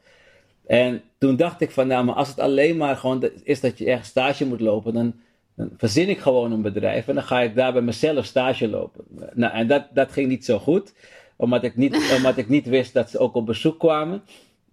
En 0.69 1.01
toen 1.17 1.35
dacht 1.35 1.61
ik 1.61 1.71
van, 1.71 1.87
nou, 1.87 2.05
maar 2.05 2.15
als 2.15 2.27
het 2.27 2.39
alleen 2.39 2.77
maar 2.77 2.95
gewoon 2.95 3.29
is 3.43 3.59
dat 3.59 3.77
je 3.77 3.85
ergens 3.85 4.09
stage 4.09 4.45
moet 4.45 4.59
lopen, 4.59 4.93
dan, 4.93 5.13
dan 5.55 5.69
verzin 5.77 6.09
ik 6.09 6.19
gewoon 6.19 6.51
een 6.51 6.61
bedrijf 6.61 7.07
en 7.07 7.15
dan 7.15 7.23
ga 7.23 7.41
ik 7.41 7.55
daar 7.55 7.73
bij 7.73 7.81
mezelf 7.81 8.25
stage 8.25 8.67
lopen. 8.67 9.03
Nou, 9.33 9.53
en 9.53 9.67
dat, 9.67 9.87
dat 9.93 10.11
ging 10.11 10.27
niet 10.27 10.45
zo 10.45 10.59
goed, 10.59 10.93
omdat 11.35 11.63
ik 11.63 11.75
niet, 11.75 11.95
omdat 12.17 12.37
ik 12.37 12.49
niet 12.49 12.67
wist 12.67 12.93
dat 12.93 13.09
ze 13.09 13.19
ook 13.19 13.35
op 13.35 13.45
bezoek 13.45 13.79
kwamen. 13.79 14.21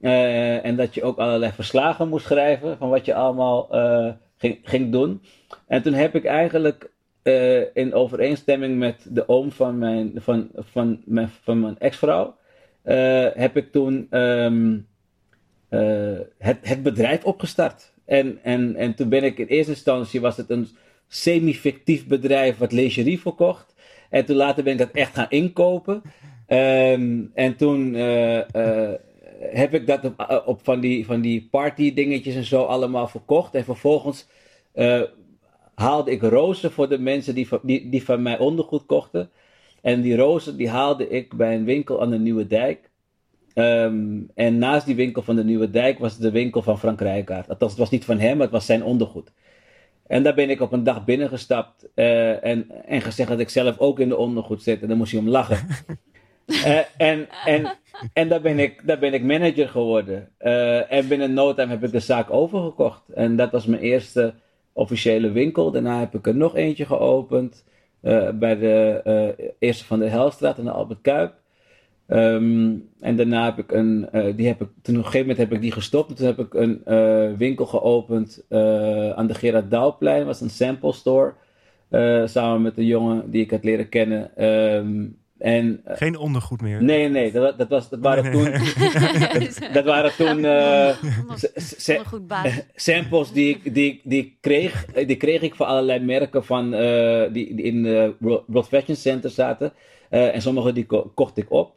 Uh, 0.00 0.64
en 0.64 0.76
dat 0.76 0.94
je 0.94 1.02
ook 1.02 1.18
allerlei 1.18 1.52
verslagen 1.52 2.08
moest 2.08 2.26
schrijven 2.26 2.76
van 2.76 2.88
wat 2.88 3.04
je 3.04 3.14
allemaal 3.14 3.68
uh, 3.74 4.12
ging, 4.36 4.58
ging 4.62 4.92
doen. 4.92 5.22
En 5.66 5.82
toen 5.82 5.92
heb 5.92 6.14
ik 6.14 6.24
eigenlijk 6.24 6.90
uh, 7.22 7.60
in 7.74 7.94
overeenstemming 7.94 8.78
met 8.78 9.06
de 9.08 9.28
oom 9.28 9.52
van 9.52 9.78
mijn, 9.78 10.12
van, 10.16 10.50
van 10.54 11.02
mijn, 11.04 11.28
van 11.42 11.60
mijn 11.60 11.78
ex-vrouw, 11.78 12.36
heb 13.34 13.56
ik 13.56 13.72
toen 13.72 14.06
um, 14.10 14.86
het, 16.38 16.58
het 16.62 16.82
bedrijf 16.82 17.24
opgestart. 17.24 17.92
En, 18.04 18.38
en, 18.42 18.76
en 18.76 18.94
toen 18.94 19.08
ben 19.08 19.24
ik 19.24 19.38
in 19.38 19.46
eerste 19.46 19.72
instantie 19.72 20.20
was 20.20 20.36
het 20.36 20.50
een 20.50 20.68
semi-fictief 21.08 22.06
bedrijf 22.06 22.58
wat 22.58 22.72
lingerie 22.72 23.20
verkocht. 23.20 23.74
En 24.10 24.24
toen 24.24 24.36
later 24.36 24.64
ben 24.64 24.72
ik 24.72 24.78
dat 24.78 24.90
echt 24.90 25.14
gaan 25.14 25.26
inkopen. 25.28 26.02
Um, 26.48 27.30
en 27.34 27.56
toen 27.56 27.94
heb 29.40 29.74
ik 29.74 29.86
dat 29.86 30.04
op, 30.04 30.26
uh, 30.30 30.38
op, 30.44 30.60
van, 30.62 30.80
die, 30.80 31.06
van 31.06 31.20
die 31.20 31.48
party 31.50 31.94
dingetjes 31.94 32.34
en 32.34 32.44
zo 32.44 32.62
allemaal 32.62 33.08
verkocht. 33.08 33.54
En 33.54 33.64
vervolgens 33.64 34.26
haalde 35.74 36.10
ik 36.10 36.22
rozen 36.22 36.72
voor 36.72 36.88
de 36.88 36.98
mensen 36.98 37.34
die, 37.34 37.48
die, 37.62 38.04
van 38.04 38.22
mij 38.22 38.38
ondergoed 38.38 38.86
kochten. 38.86 39.30
En 39.82 40.00
die 40.00 40.16
rozen 40.16 40.56
die 40.56 40.68
haalde 40.68 41.08
ik 41.08 41.34
bij 41.34 41.54
een 41.54 41.64
winkel 41.64 42.00
aan 42.00 42.10
de 42.10 42.18
Nieuwe 42.18 42.46
Dijk. 42.46 42.90
Um, 43.54 44.30
en 44.34 44.58
naast 44.58 44.86
die 44.86 44.94
winkel 44.94 45.22
van 45.22 45.36
de 45.36 45.44
Nieuwe 45.44 45.70
Dijk 45.70 45.98
was 45.98 46.18
de 46.18 46.30
winkel 46.30 46.62
van 46.62 46.78
Frank 46.78 47.00
Rijkaard. 47.00 47.48
Althans, 47.48 47.70
het 47.70 47.80
was 47.80 47.90
niet 47.90 48.04
van 48.04 48.18
hem, 48.18 48.40
het 48.40 48.50
was 48.50 48.66
zijn 48.66 48.84
ondergoed. 48.84 49.32
En 50.06 50.22
daar 50.22 50.34
ben 50.34 50.50
ik 50.50 50.60
op 50.60 50.72
een 50.72 50.84
dag 50.84 51.04
binnengestapt 51.04 51.88
uh, 51.94 52.44
en, 52.44 52.86
en 52.86 53.00
gezegd 53.00 53.28
dat 53.28 53.38
ik 53.38 53.48
zelf 53.48 53.78
ook 53.78 54.00
in 54.00 54.08
de 54.08 54.16
ondergoed 54.16 54.62
zit. 54.62 54.82
En 54.82 54.88
dan 54.88 54.96
moest 54.96 55.12
hij 55.12 55.20
om 55.20 55.28
lachen. 55.28 55.66
uh, 56.46 56.78
en 56.96 57.28
en, 57.44 57.76
en 58.12 58.28
daar, 58.28 58.40
ben 58.40 58.58
ik, 58.58 58.86
daar 58.86 58.98
ben 58.98 59.14
ik 59.14 59.22
manager 59.22 59.68
geworden. 59.68 60.28
Uh, 60.40 60.92
en 60.92 61.08
binnen 61.08 61.34
no 61.34 61.54
time 61.54 61.70
heb 61.70 61.84
ik 61.84 61.92
de 61.92 62.00
zaak 62.00 62.30
overgekocht. 62.30 63.02
En 63.14 63.36
dat 63.36 63.50
was 63.50 63.66
mijn 63.66 63.82
eerste 63.82 64.34
officiële 64.72 65.30
winkel. 65.30 65.70
Daarna 65.70 65.98
heb 65.98 66.14
ik 66.14 66.26
er 66.26 66.36
nog 66.36 66.56
eentje 66.56 66.84
geopend. 66.84 67.64
bij 68.34 68.56
de 68.58 69.54
eerste 69.58 69.84
van 69.84 69.98
de 69.98 70.08
Helstraat 70.08 70.58
en 70.58 70.64
de 70.64 70.70
Albert 70.70 71.00
Kuip. 71.00 71.34
Um, 72.08 72.88
en 73.00 73.16
daarna 73.16 73.44
heb 73.44 73.58
ik 73.58 73.72
een, 73.72 74.08
die 74.36 74.46
heb 74.46 74.60
ik, 74.60 74.68
toen 74.82 74.94
op 74.94 75.04
een 75.04 75.10
gegeven 75.10 75.20
moment 75.20 75.38
heb 75.38 75.52
ik 75.52 75.60
die 75.60 75.72
gestopt. 75.72 76.10
En 76.10 76.16
toen 76.16 76.26
heb 76.26 76.38
ik 76.38 76.54
een 76.54 77.36
winkel 77.36 77.66
geopend 77.66 78.44
aan 79.14 79.26
de 79.26 79.34
Gerard 79.34 79.70
Douwplein. 79.70 80.26
Was 80.26 80.40
een 80.40 80.50
sample 80.50 80.92
store. 80.92 81.34
samen 82.28 82.62
met 82.62 82.78
een 82.78 82.86
jongen 82.86 83.30
die 83.30 83.42
ik 83.42 83.50
had 83.50 83.64
leren 83.64 83.88
kennen. 83.88 84.44
Um, 84.44 85.18
en, 85.38 85.80
Geen 85.84 86.16
ondergoed 86.16 86.60
meer. 86.60 86.82
Nee, 86.82 87.08
nee, 87.08 87.32
dat, 87.32 87.58
dat, 87.58 87.68
was, 87.68 87.88
dat 87.88 88.00
waren 88.00 88.32
toen. 88.32 88.44
dat, 88.44 89.72
dat, 89.72 89.84
waren 89.84 90.12
toen. 90.16 90.40
samples 92.74 93.32
die 93.32 93.48
ik, 93.48 93.74
die, 93.74 94.00
die, 94.04 94.36
kreeg, 94.40 94.84
die 94.84 95.16
kreeg 95.16 95.40
ik 95.40 95.54
voor 95.54 95.66
allerlei 95.66 96.00
merken 96.00 96.44
van, 96.44 96.70
die, 97.32 97.54
die 97.54 97.62
in 97.62 97.82
de 97.82 98.14
World 98.46 98.68
Fashion 98.68 98.96
Center 98.96 99.30
zaten. 99.30 99.72
en 100.08 100.42
sommige 100.42 100.72
die 100.72 100.86
ko 100.86 101.10
kocht 101.14 101.36
ik 101.36 101.50
op. 101.50 101.76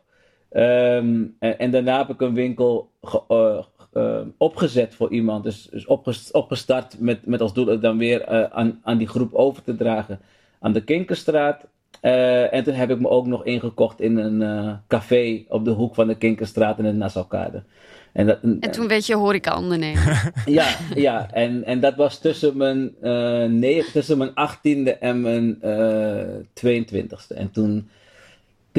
Um, 0.52 1.36
en, 1.40 1.60
en, 1.60 1.72
daarna 1.72 1.98
heb 1.98 2.10
ik 2.10 2.22
een 2.22 2.34
winkel 2.34 2.92
ge, 3.02 3.22
uh, 3.30 3.64
uh, 3.94 4.22
opgezet 4.38 4.96
voor 4.96 5.12
iemand. 5.12 5.44
Dus, 5.44 5.70
dus 5.72 5.86
opgestart 6.32 7.00
met, 7.00 7.26
met 7.26 7.42
als 7.42 7.54
doel 7.54 7.80
dan 7.80 7.98
weer 7.98 8.32
uh, 8.32 8.44
aan, 8.44 8.80
aan 8.84 8.98
die 8.98 9.08
groep 9.08 9.34
over 9.34 9.64
te 9.64 9.76
dragen 9.76 10.20
aan 10.60 10.74
de 10.74 10.84
Kinkerstraat. 10.84 11.66
En 12.02 12.64
toen 12.64 12.74
heb 12.74 12.90
ik 12.90 13.00
me 13.00 13.10
ook 13.10 13.26
nog 13.26 13.46
ingekocht 13.46 14.02
in 14.02 14.18
een 14.18 14.80
café 14.88 15.44
op 15.48 15.66
de 15.66 15.72
hoek 15.72 15.96
van 15.96 16.08
de 16.08 16.16
Kinkerstraat 16.16 16.78
en 16.78 16.84
de 16.84 16.92
Nassaukade. 16.92 17.64
En, 18.12 18.26
dat, 18.26 18.40
en 18.42 18.72
toen 18.72 18.88
werd 18.88 19.06
je 19.06 19.16
horeca-ondernemer. 19.16 20.32
ja, 20.46 20.68
ja 20.96 21.32
en, 21.32 21.64
en 21.64 21.80
dat 21.80 21.96
was 21.96 22.20
tussen 22.20 22.58
mijn, 22.58 22.96
nee, 23.60 23.86
tussen 23.92 24.18
mijn 24.18 24.32
18e 24.32 25.00
en 25.00 25.22
mijn 25.22 25.58
22e. 26.66 27.36
En 27.36 27.52
toen 27.52 27.90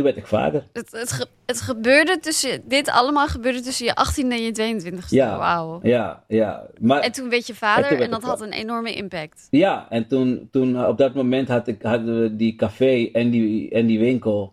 toen 0.03 0.13
werd 0.13 0.25
ik 0.25 0.27
vader. 0.27 0.63
Het, 0.73 0.93
het, 0.93 1.29
het, 1.47 1.61
gebeurde 1.61 2.19
tussen, 2.19 2.63
dit 2.65 2.91
allemaal 2.91 3.27
gebeurde 3.27 3.61
tussen 3.61 3.87
je 3.87 3.93
18e 3.93 4.29
en 4.29 4.43
je 4.43 4.81
22e. 4.81 5.09
Ja, 5.09 5.39
Wauw. 5.39 5.81
Ja, 5.83 6.25
ja. 6.29 6.67
Maar, 6.79 7.01
en 7.01 7.13
toen 7.13 7.29
werd 7.29 7.47
je 7.47 7.55
vader 7.55 7.91
en, 7.91 8.01
en 8.01 8.11
dat 8.11 8.23
had 8.23 8.41
een 8.41 8.53
enorme 8.53 8.95
impact. 8.95 9.47
Ja, 9.51 9.87
en 9.91 10.07
toen, 10.07 10.49
toen 10.51 10.87
op 10.87 10.99
dat 10.99 11.15
moment 11.15 11.49
had 11.49 11.69
ik, 11.69 11.83
hadden 11.83 12.21
we 12.23 12.37
die 12.37 12.55
café 12.55 13.09
en 13.13 13.31
die, 13.31 13.71
en 13.71 13.87
die 13.87 13.99
winkel. 13.99 14.53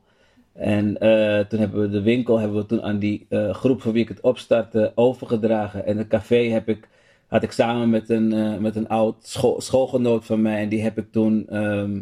En 0.53 0.87
uh, 0.87 1.39
toen 1.39 1.59
hebben 1.59 1.81
we 1.81 1.89
de 1.89 2.01
winkel 2.01 2.39
hebben 2.39 2.57
we 2.57 2.65
toen 2.65 2.83
aan 2.83 2.99
die 2.99 3.25
uh, 3.29 3.53
groep 3.53 3.81
voor 3.81 3.93
wie 3.93 4.01
ik 4.01 4.07
het 4.07 4.21
opstartte 4.21 4.91
overgedragen. 4.95 5.85
En 5.85 5.97
het 5.97 6.07
café 6.07 6.49
heb 6.49 6.69
ik, 6.69 6.87
had 7.27 7.43
ik 7.43 7.51
samen 7.51 7.89
met 7.89 8.09
een, 8.09 8.33
uh, 8.33 8.57
met 8.57 8.75
een 8.75 8.87
oud 8.87 9.15
school, 9.27 9.61
schoolgenoot 9.61 10.25
van 10.25 10.41
mij. 10.41 10.61
En 10.61 10.69
die 10.69 10.81
heb 10.81 10.97
ik 10.97 11.11
toen 11.11 11.57
um, 11.57 11.95
uh, 11.95 12.01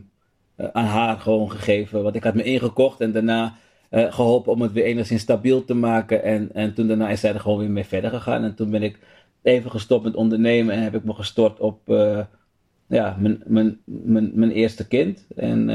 aan 0.58 0.86
haar 0.86 1.20
gewoon 1.20 1.52
gegeven. 1.52 2.04
Want 2.04 2.16
ik 2.16 2.24
had 2.24 2.34
me 2.34 2.44
ingekocht 2.44 3.02
en 3.02 3.12
daarna 3.12 3.56
uh, 3.92 4.14
geholpen 4.14 4.52
om 4.52 4.62
het 4.62 4.72
weer 4.72 4.84
enigszins 4.84 5.22
stabiel 5.22 5.66
te 5.66 5.74
maken. 5.74 6.24
En, 6.24 6.50
en 6.54 6.74
toen 6.74 6.88
daarna 6.88 7.10
is 7.10 7.20
zij 7.20 7.34
er 7.34 7.40
gewoon 7.40 7.60
weer 7.60 7.72
mee 7.72 7.86
verder 7.86 8.10
gegaan. 8.10 8.44
En 8.44 8.56
toen 8.56 8.70
ben 8.70 8.84
ik 8.84 9.00
even 9.42 9.72
gestopt 9.72 10.04
met 10.04 10.16
ondernemen 10.16 10.76
en 10.76 10.82
heb 10.82 10.96
ik 10.96 11.04
me 11.04 11.14
gestort 11.14 11.60
op 11.60 11.90
uh, 11.90 12.20
ja, 12.88 13.16
mijn, 13.20 13.44
mijn, 13.46 13.80
mijn, 13.86 14.32
mijn 14.34 14.52
eerste 14.52 14.88
kind. 14.88 15.28
En, 15.36 15.70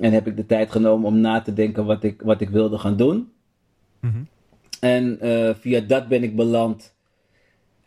en 0.00 0.12
heb 0.12 0.26
ik 0.26 0.36
de 0.36 0.46
tijd 0.46 0.70
genomen 0.70 1.06
om 1.06 1.20
na 1.20 1.40
te 1.40 1.52
denken 1.52 1.84
wat 1.84 2.02
ik, 2.02 2.22
wat 2.22 2.40
ik 2.40 2.50
wilde 2.50 2.78
gaan 2.78 2.96
doen. 2.96 3.28
Mm 4.00 4.10
-hmm. 4.10 4.26
En 4.80 5.18
via 5.60 5.80
dat 5.80 6.08
ben 6.08 6.22
ik 6.22 6.36
beland 6.36 6.94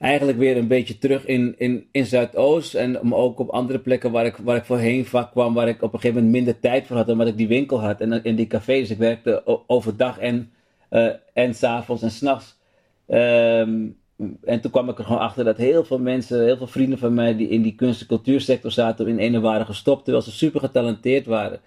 eigenlijk 0.04 0.38
weer 0.38 0.58
een 0.58 0.68
beetje 0.68 0.98
terug 0.98 1.26
in, 1.26 1.56
in, 1.58 1.88
in 1.92 2.06
Zuidoost. 2.06 2.76
En 2.76 3.14
ook 3.14 3.40
op 3.40 3.50
andere 3.50 3.80
plekken 3.80 4.12
waar 4.12 4.26
ik, 4.26 4.36
waar 4.36 4.56
ik 4.56 4.64
voorheen 4.64 5.06
vaak 5.06 5.32
kwam, 5.32 5.54
waar 5.54 5.68
ik 5.68 5.82
op 5.82 5.94
een 5.94 6.00
gegeven 6.00 6.24
moment 6.24 6.34
minder 6.34 6.60
tijd 6.60 6.88
voor 6.88 6.96
had, 6.96 7.10
omdat 7.10 7.28
ik 7.28 7.38
die 7.38 7.48
winkel 7.48 7.82
had. 7.82 8.02
En 8.02 8.24
in 8.24 8.36
die 8.36 8.48
cafés, 8.48 8.90
ik 8.90 8.98
werkte 8.98 9.44
overdag 9.68 10.20
en, 10.20 10.52
uh, 10.92 11.10
en 11.34 11.54
s'avonds 11.56 12.02
en 12.02 12.12
s'nachts. 12.12 12.60
Um, 13.08 13.98
en 14.44 14.62
toen 14.62 14.72
kwam 14.72 14.90
ik 14.90 14.98
er 14.98 15.04
gewoon 15.04 15.22
achter 15.22 15.44
dat 15.44 15.58
heel 15.58 15.84
veel 15.84 16.00
mensen, 16.00 16.44
heel 16.44 16.58
veel 16.58 16.68
vrienden 16.68 16.98
van 16.98 17.14
mij 17.14 17.36
die 17.36 17.50
in 17.50 17.62
die 17.62 17.76
kunst- 17.76 18.02
en 18.02 18.08
cultuursector 18.08 18.72
zaten, 18.72 19.08
in 19.08 19.18
ene 19.18 19.40
waren 19.40 19.66
gestopt, 19.66 20.04
terwijl 20.04 20.24
ze 20.24 20.32
super 20.32 20.60
getalenteerd 20.60 21.26
waren. 21.26 21.60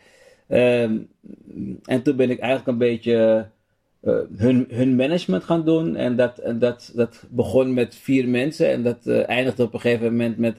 Um, 0.49 1.09
en 1.85 2.03
toen 2.03 2.17
ben 2.17 2.31
ik 2.31 2.39
eigenlijk 2.39 2.69
een 2.69 2.79
beetje 2.79 3.47
uh, 4.07 4.15
hun, 4.37 4.67
hun 4.71 4.97
management 4.97 5.45
gaan 5.45 5.65
doen. 5.65 5.97
En 5.97 6.17
dat, 6.17 6.41
dat, 6.55 6.93
dat 6.95 7.25
begon 7.29 7.75
met 7.75 7.95
vier 7.95 8.29
mensen. 8.29 8.71
En 8.71 8.83
dat 8.83 8.99
uh, 9.05 9.29
eindigde 9.29 9.63
op 9.63 9.75
een 9.75 9.81
gegeven 9.81 10.11
moment 10.11 10.39
met 10.39 10.57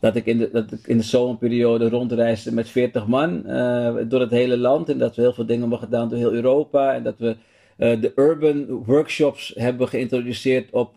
dat 0.00 0.16
ik 0.16 0.26
in 0.26 0.38
de, 0.38 0.50
dat 0.52 0.72
ik 0.72 0.86
in 0.86 0.96
de 0.96 1.02
zomerperiode 1.02 1.88
rondreisde 1.88 2.52
met 2.52 2.68
40 2.68 3.06
man 3.06 3.42
uh, 3.46 3.94
door 4.08 4.20
het 4.20 4.30
hele 4.30 4.58
land. 4.58 4.88
En 4.88 4.98
dat 4.98 5.16
we 5.16 5.22
heel 5.22 5.32
veel 5.32 5.46
dingen 5.46 5.60
hebben 5.60 5.78
gedaan 5.78 6.08
door 6.08 6.18
heel 6.18 6.32
Europa. 6.32 6.94
En 6.94 7.02
dat 7.02 7.14
we 7.18 7.36
de 7.76 8.12
urban 8.16 8.66
workshops 8.66 9.52
hebben 9.56 9.88
geïntroduceerd 9.88 10.70
op 10.70 10.94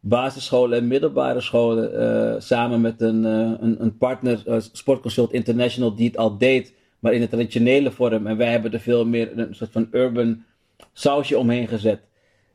basisscholen 0.00 0.78
en 0.78 0.86
middelbare 0.86 1.40
scholen. 1.40 2.42
samen 2.42 2.80
met 2.80 3.00
een, 3.00 3.24
een, 3.24 3.82
een, 3.82 3.96
partner, 3.96 4.42
Sportconsult 4.72 5.32
International, 5.32 5.94
die 5.94 6.06
het 6.06 6.16
al 6.16 6.38
deed. 6.38 6.74
Maar 6.98 7.12
in 7.12 7.20
de 7.20 7.28
traditionele 7.28 7.90
vorm. 7.90 8.26
En 8.26 8.36
wij 8.36 8.50
hebben 8.50 8.72
er 8.72 8.80
veel 8.80 9.06
meer 9.06 9.38
een 9.38 9.54
soort 9.54 9.72
van 9.72 9.88
urban 9.90 10.44
sausje 10.92 11.38
omheen 11.38 11.68
gezet. 11.68 12.00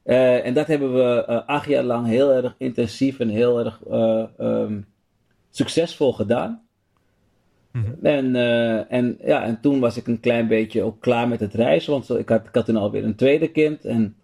Uh, 0.07 0.45
en 0.45 0.53
dat 0.53 0.67
hebben 0.67 0.93
we 0.93 1.25
uh, 1.29 1.47
acht 1.47 1.67
jaar 1.67 1.83
lang 1.83 2.07
heel 2.07 2.31
erg 2.31 2.55
intensief 2.57 3.19
en 3.19 3.29
heel 3.29 3.59
erg 3.59 3.81
uh, 3.89 4.23
um, 4.39 4.85
succesvol 5.49 6.13
gedaan. 6.13 6.61
Mm 7.71 7.83
-hmm. 7.83 8.05
en, 8.05 8.35
en, 8.89 9.17
ja, 9.25 9.43
en 9.43 9.59
toen 9.61 9.79
was 9.79 9.97
ik 9.97 10.07
een 10.07 10.19
klein 10.19 10.47
beetje 10.47 10.83
ook 10.83 11.01
klaar 11.01 11.27
met 11.27 11.39
het 11.39 11.53
reizen, 11.53 11.91
want 11.91 12.09
ik 12.09 12.29
had, 12.29 12.47
ik 12.47 12.55
had 12.55 12.65
toen 12.65 12.75
alweer 12.75 13.03
een 13.03 13.15
tweede 13.15 13.47
kind. 13.47 13.85
En 13.85 14.15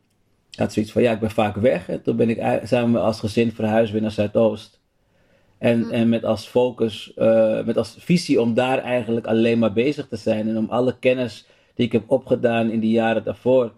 ik 0.51 0.60
had 0.60 0.74
zoiets 0.74 0.91
van, 0.91 1.01
ja, 1.01 1.12
ik 1.12 1.20
ben 1.20 1.32
vaak 1.32 1.55
weg. 1.55 1.89
En 1.89 2.01
toen 2.01 2.15
ben 2.15 2.29
ik 2.29 2.62
samen 2.63 3.01
als 3.01 3.20
gezin 3.20 3.51
verhuisd 3.51 3.91
weer 3.91 4.01
naar 4.01 4.12
Zuidoost. 4.12 4.79
En, 5.58 5.77
mm 5.77 5.84
-hmm. 5.84 5.91
en 5.91 6.10
met 6.10 6.25
als 6.25 6.48
focus, 6.48 7.12
met 7.65 7.77
als 7.77 7.96
visie 8.00 8.41
om 8.41 8.53
daar 8.53 8.77
eigenlijk 8.77 9.25
alleen 9.25 9.60
maar 9.60 9.74
bezig 9.74 10.08
te 10.08 10.17
zijn. 10.17 10.50
En 10.50 10.58
om 10.58 10.70
alle 10.70 11.00
kennis 11.00 11.48
die 11.75 11.86
ik 11.86 11.91
heb 11.91 12.03
opgedaan 12.08 12.70
in 12.70 12.79
die 12.79 12.91
jaren 12.91 13.24
daarvoor 13.24 13.72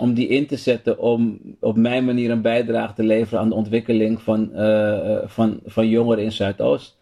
om 0.00 0.14
die 0.14 0.28
in 0.28 0.46
te 0.46 0.56
zetten 0.56 0.98
om 0.98 1.40
op 1.60 1.76
mijn 1.76 2.04
manier 2.04 2.30
een 2.30 2.42
bijdrage 2.42 2.94
te 2.94 3.02
leveren 3.02 3.40
aan 3.40 3.48
de 3.48 3.54
ontwikkeling 3.54 4.22
van, 4.22 4.50
van, 5.24 5.60
van 5.66 5.88
jongeren 5.88 6.24
in 6.24 6.32
Zuidoost. 6.32 6.96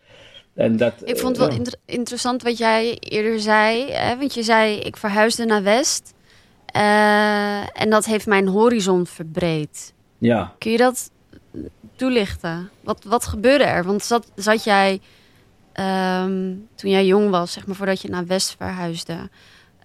En 0.55 0.77
dat, 0.77 0.93
ik 1.05 1.19
vond 1.19 1.37
het 1.37 1.49
wel 1.49 1.67
interessant 1.85 2.43
wat 2.43 2.59
jij 2.59 2.97
eerder 2.99 3.41
zei. 3.41 3.91
Hè? 3.91 4.17
Want 4.17 4.35
je 4.35 4.43
zei, 4.43 4.79
ik 4.79 4.97
verhuisde 4.97 5.45
naar 5.45 5.63
West. 5.63 6.15
en 7.73 7.91
dat 7.91 8.05
heeft 8.05 8.27
mijn 8.27 8.47
horizon 8.47 9.07
verbreed. 9.07 9.95
Ja. 10.19 10.55
Kun 10.59 10.71
je 10.71 10.77
dat 10.77 11.11
toelichten? 11.97 12.71
Wat, 12.81 13.05
wat 13.05 13.27
gebeurde 13.27 13.65
er? 13.65 13.85
Want 13.85 14.03
zat, 14.03 14.31
zat 14.35 14.65
jij 14.65 15.01
Ehm, 15.77 16.55
toen 16.75 16.91
jij 16.91 17.07
jong 17.07 17.31
was, 17.31 17.53
zeg 17.53 17.67
maar, 17.67 17.77
voordat 17.77 18.01
je 18.01 18.09
naar 18.09 18.27
West 18.27 18.55
verhuisde, 18.59 19.31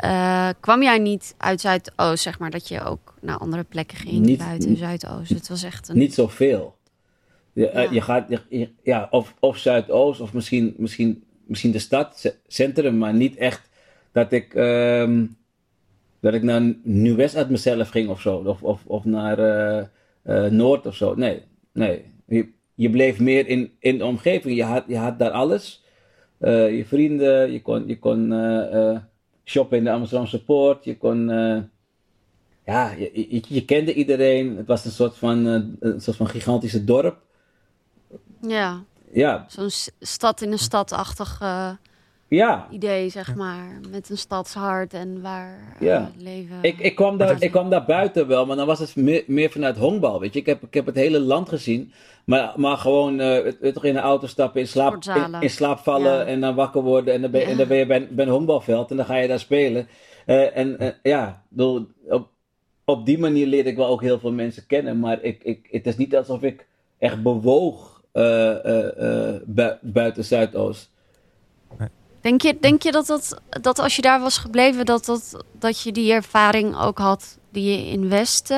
uh, 0.03 0.49
kwam 0.59 0.83
jij 0.83 0.99
niet 0.99 1.35
uit 1.37 1.61
Zuidoost, 1.61 2.23
zeg 2.23 2.39
maar, 2.39 2.49
dat 2.51 2.67
je 2.67 2.83
ook 2.83 3.13
naar 3.21 3.37
andere 3.37 3.63
plekken 3.63 3.97
ging 3.97 4.25
niet, 4.25 4.37
buiten 4.37 4.77
Zuidoost? 4.77 5.29
Het 5.29 5.49
was 5.49 5.63
echt 5.63 5.89
een... 5.89 5.97
Niet 5.97 6.13
zoveel. 6.13 6.75
Je, 7.53 7.69
eh, 7.69 7.91
je 7.91 8.01
gaat, 8.01 8.25
ja, 8.83 9.07
of, 9.11 9.35
of 9.39 9.57
Zuidoost, 9.57 10.21
of 10.21 10.33
misschien, 10.33 10.73
misschien, 10.77 11.23
misschien 11.45 11.71
de 11.71 11.79
stad, 11.79 12.35
centrum, 12.47 12.97
maar 12.97 13.13
niet 13.13 13.35
echt 13.35 13.69
dat 14.11 14.31
ik, 14.31 14.53
um, 14.55 15.35
dat 16.19 16.33
ik 16.33 16.43
naar 16.43 16.73
Nieuw-West 16.83 17.35
uit 17.35 17.49
mezelf 17.49 17.89
ging 17.89 18.09
of 18.09 18.21
zo, 18.21 18.35
of, 18.35 18.63
of, 18.63 18.81
of 18.85 19.05
naar 19.05 19.39
uh, 20.23 20.45
Noord 20.45 20.85
of 20.85 20.95
zo. 20.95 21.15
Nee, 21.15 21.41
nee. 21.71 22.03
Je, 22.25 22.47
je 22.75 22.89
bleef 22.89 23.19
meer 23.19 23.47
in, 23.47 23.71
in 23.79 23.97
de 23.97 24.05
omgeving. 24.05 24.55
Je 24.55 24.63
had, 24.63 24.83
je 24.87 24.97
had 24.97 25.19
daar 25.19 25.31
alles. 25.31 25.83
Eh, 26.37 26.77
je 26.77 26.85
vrienden, 26.85 27.51
je 27.51 27.61
kon, 27.61 27.87
je 27.87 27.99
kon 27.99 28.33
eh, 28.33 28.89
eh, 28.89 28.97
shoppen 29.43 29.77
in 29.77 29.83
de 29.83 29.91
Amsterdamse 29.91 30.43
Poort, 30.43 30.83
je 30.83 30.97
kon, 30.97 31.27
ja, 32.65 32.91
je, 32.91 33.11
je, 33.13 33.41
je, 33.47 33.65
kende 33.65 33.93
iedereen. 33.93 34.57
Het 34.57 34.67
was 34.67 34.85
een 34.85 34.91
soort 34.91 35.17
van, 35.17 35.45
een 35.79 36.01
soort 36.01 36.17
van 36.17 36.27
gigantische 36.27 36.83
dorp. 36.83 37.17
Ja. 38.41 38.83
Ja. 39.11 39.45
Zo'n 39.47 39.69
stad 39.99 40.41
in 40.41 40.51
een 40.51 40.59
stadachtig 40.59 41.41
ja. 42.35 42.67
idee, 42.69 43.09
zeg 43.09 43.35
maar. 43.35 43.79
Met 43.89 44.09
een 44.09 44.17
stadshart 44.17 44.93
en 44.93 45.21
waar 45.21 45.75
ja. 45.79 46.11
leven... 46.17 46.57
Ik, 46.61 46.79
ik, 46.79 46.95
kwam 46.95 47.17
daar, 47.17 47.41
ik 47.41 47.51
kwam 47.51 47.69
daar 47.69 47.85
buiten 47.85 48.27
wel, 48.27 48.45
maar 48.45 48.55
dan 48.55 48.67
was 48.67 48.79
het 48.79 48.95
meer, 48.95 49.23
meer 49.27 49.49
vanuit 49.49 49.77
honkbal, 49.77 50.19
weet 50.19 50.33
je. 50.33 50.39
Ik 50.39 50.45
heb, 50.45 50.63
ik 50.63 50.73
heb 50.73 50.85
het 50.85 50.95
hele 50.95 51.19
land 51.19 51.49
gezien. 51.49 51.93
Maar, 52.25 52.53
maar 52.55 52.77
gewoon 52.77 53.19
uh, 53.19 53.37
toch 53.47 53.85
in 53.85 53.93
de 53.93 53.99
auto 53.99 54.27
stappen, 54.27 54.61
in 54.61 54.67
slaap, 54.67 55.03
in, 55.39 55.49
slaap 55.49 55.79
vallen 55.79 56.25
en 56.25 56.41
dan 56.41 56.55
wakker 56.55 56.81
worden. 56.81 57.13
En 57.13 57.21
dan 57.21 57.31
ben, 57.31 57.45
en 57.45 57.57
dan 57.57 57.67
ben 57.67 57.77
je 57.77 57.85
bij, 57.85 58.07
bij 58.11 58.25
een 58.25 58.31
honkbalveld 58.31 58.91
en 58.91 58.97
dan 58.97 59.05
ga 59.05 59.15
je 59.15 59.27
daar 59.27 59.39
spelen. 59.39 59.87
Uh, 60.25 60.57
en 60.57 60.75
uh, 60.79 60.89
ja, 61.03 61.43
op, 62.07 62.29
op 62.85 63.05
die 63.05 63.17
manier 63.17 63.47
leerde 63.47 63.69
ik 63.69 63.75
wel 63.75 63.87
ook 63.87 64.01
heel 64.01 64.19
veel 64.19 64.31
mensen 64.31 64.67
kennen. 64.67 64.99
Maar 64.99 65.21
ik, 65.21 65.43
ik, 65.43 65.67
het 65.71 65.87
is 65.87 65.97
niet 65.97 66.15
alsof 66.15 66.41
ik 66.41 66.67
echt 66.97 67.23
bewoog 67.23 68.01
bu 69.45 69.77
buiten 69.81 70.25
Zuidoost. 70.25 70.91
Denk 72.21 72.41
je, 72.41 72.57
denk 72.59 72.81
je 72.83 72.91
dat, 72.91 73.05
dat, 73.05 73.41
dat 73.61 73.79
als 73.79 73.95
je 73.95 74.01
daar 74.01 74.19
was 74.19 74.37
gebleven, 74.37 74.85
dat, 74.85 75.05
dat, 75.05 75.45
dat 75.59 75.81
je 75.81 75.91
die 75.91 76.13
ervaring 76.13 76.77
ook 76.77 76.97
had 76.97 77.37
die 77.51 77.63
je 77.63 77.91
in 77.91 78.09
West 78.09 78.53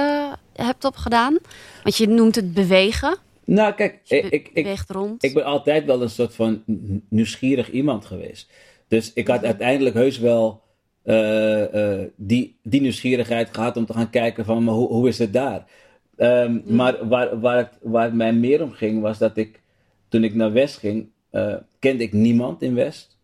hebt 0.54 0.86
opgedaan? 0.86 1.38
Want 1.84 1.98
je 1.98 2.08
noemt 2.08 2.36
het 2.36 2.54
bewegen. 2.54 3.18
Nou, 3.46 3.74
kijk, 3.74 4.00
ik, 4.08 4.26
ik, 4.30 4.50
ik, 4.54 4.84
rond. 4.88 5.24
ik 5.24 5.34
ben 5.34 5.44
altijd 5.44 5.86
wel 5.86 6.02
een 6.02 6.10
soort 6.10 6.36
van 6.36 6.64
nieuwsgierig 7.10 7.72
iemand 7.72 8.06
geweest. 8.06 8.52
Dus 8.88 9.14
ik 9.14 9.28
had 9.28 9.38
mhm. 9.38 9.46
uiteindelijk 9.46 9.96
heus 9.96 10.20
wel 10.20 10.62
uh, 11.06 11.74
uh, 11.74 12.02
die, 12.16 12.58
die 12.64 12.82
nieuwsgierigheid 12.82 13.50
gehad 13.52 13.78
om 13.78 13.86
te 13.86 13.94
gaan 13.94 14.10
kijken 14.10 14.46
van, 14.46 14.64
maar 14.64 14.74
hoe, 14.74 14.88
hoe 14.88 15.08
is 15.08 15.18
het 15.18 15.34
daar? 15.34 15.66
Um, 16.18 16.64
Maar 16.66 17.08
waar, 17.08 17.40
waar, 17.40 17.58
het, 17.58 17.78
waar 17.82 18.04
het 18.04 18.14
mij 18.14 18.34
meer 18.34 18.62
om 18.62 18.72
ging, 18.72 19.02
was 19.02 19.18
dat 19.18 19.38
ik, 19.38 19.62
toen 20.08 20.24
ik 20.24 20.36
naar 20.36 20.52
West 20.52 20.78
ging, 20.78 21.10
uh, 21.32 21.56
kende 21.80 22.04
ik 22.04 22.14
niemand 22.14 22.62
in 22.62 22.76
West. 22.76 23.18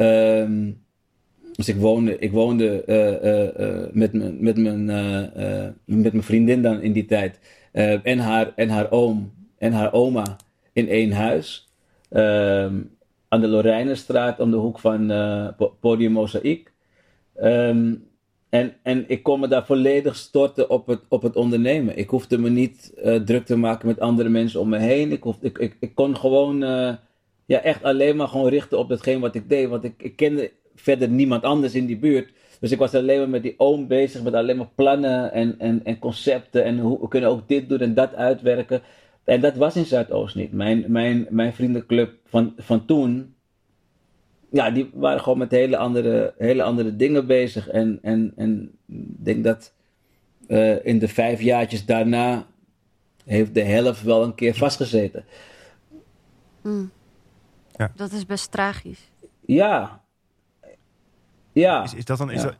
Um, 0.00 0.82
dus 1.52 1.68
ik 1.68 1.76
woonde, 1.76 2.18
ik 2.18 2.32
woonde 2.32 2.84
met, 3.92 4.12
met, 4.40 4.56
mijn, 4.56 4.84
met 5.84 6.12
mijn 6.12 6.22
vriendin 6.22 6.62
dan 6.62 6.80
in 6.80 6.92
die 6.92 7.04
tijd. 7.04 7.38
en, 8.02 8.18
haar, 8.18 8.52
en 8.56 8.68
haar 8.68 8.90
oom 8.90 9.32
en 9.58 9.72
haar 9.72 9.92
oma 9.92 10.36
in 10.72 10.88
één 10.88 11.12
huis. 11.12 11.68
Um, 12.10 12.90
aan 13.28 13.40
de 13.40 13.48
Lorijnenstraat 13.48 14.40
om 14.40 14.50
de 14.50 14.56
hoek 14.56 14.78
van 14.78 15.10
uh, 15.10 15.48
Podium 15.80 16.12
Mozaïek. 16.12 16.72
Um, 17.42 18.08
en, 18.48 18.72
en 18.82 19.04
ik 19.08 19.22
kon 19.22 19.40
me 19.40 19.48
daar 19.48 19.66
volledig 19.66 20.16
storten 20.16 20.70
op 20.70 20.86
het, 20.86 21.00
op 21.08 21.22
het 21.22 21.36
ondernemen. 21.36 21.96
Ik 21.98 22.10
hoefde 22.10 22.38
me 22.38 22.50
niet 22.50 22.92
uh, 23.04 23.16
druk 23.16 23.44
te 23.46 23.56
maken 23.56 23.86
met 23.86 24.00
andere 24.00 24.28
mensen 24.28 24.60
om 24.60 24.68
me 24.68 24.78
heen. 24.78 25.12
Ik, 25.12 25.24
ik, 25.40 25.58
ik, 25.58 25.76
ik 25.80 25.94
kon 25.94 26.16
gewoon 26.16 26.62
uh, 26.62 26.92
ja, 27.50 27.62
echt 27.62 27.82
alleen 27.82 28.16
maar 28.16 28.28
gewoon 28.28 28.48
richten 28.48 28.78
op 28.78 28.88
hetgeen 28.88 29.20
wat 29.20 29.34
ik 29.34 29.48
deed. 29.48 29.68
Want 29.68 29.84
ik, 29.84 29.94
ik 29.96 30.16
kende 30.16 30.50
verder 30.74 31.08
niemand 31.08 31.42
anders 31.42 31.74
in 31.74 31.86
die 31.86 31.98
buurt. 31.98 32.32
Dus 32.60 32.70
ik 32.70 32.78
was 32.78 32.94
alleen 32.94 33.18
maar 33.18 33.28
met 33.28 33.42
die 33.42 33.54
oom 33.56 33.86
bezig, 33.86 34.22
met 34.22 34.34
alleen 34.34 34.56
maar 34.56 34.70
plannen 34.74 35.32
en, 35.32 35.58
en, 35.58 35.84
en 35.84 35.98
concepten. 35.98 36.64
En 36.64 36.78
hoe 36.78 37.00
we 37.00 37.08
kunnen 37.08 37.30
ook 37.30 37.48
dit 37.48 37.68
doen 37.68 37.78
en 37.78 37.94
dat 37.94 38.14
uitwerken. 38.14 38.82
En 39.24 39.40
dat 39.40 39.56
was 39.56 39.76
in 39.76 39.84
Zuidoost 39.84 40.34
niet. 40.34 40.52
Mijn, 40.52 40.84
mijn, 40.88 41.26
mijn 41.30 41.52
vriendenclub 41.52 42.12
van, 42.24 42.54
van 42.56 42.84
toen, 42.84 43.34
ja, 44.50 44.70
die 44.70 44.90
waren 44.92 45.20
gewoon 45.20 45.38
met 45.38 45.50
hele 45.50 45.76
andere, 45.76 46.34
hele 46.38 46.62
andere 46.62 46.96
dingen 46.96 47.26
bezig. 47.26 47.68
En, 47.68 47.98
en, 48.02 48.32
en 48.36 48.70
ik 48.86 49.24
denk 49.24 49.44
dat 49.44 49.72
uh, 50.48 50.84
in 50.86 50.98
de 50.98 51.08
vijf 51.08 51.42
jaartjes 51.42 51.84
daarna 51.84 52.46
heeft 53.24 53.54
de 53.54 53.64
helft 53.64 54.02
wel 54.02 54.22
een 54.22 54.34
keer 54.34 54.54
vastgezeten. 54.54 55.24
Mm. 56.62 56.90
Ja. 57.80 57.92
Dat 57.94 58.12
is 58.12 58.26
best 58.26 58.50
tragisch. 58.50 59.10
Ja. 59.46 60.00
Ja. 61.52 61.82
Is, 61.82 61.94
is 61.94 62.04
dat 62.04 62.18
dan, 62.18 62.30
is 62.30 62.42
dat, 62.42 62.56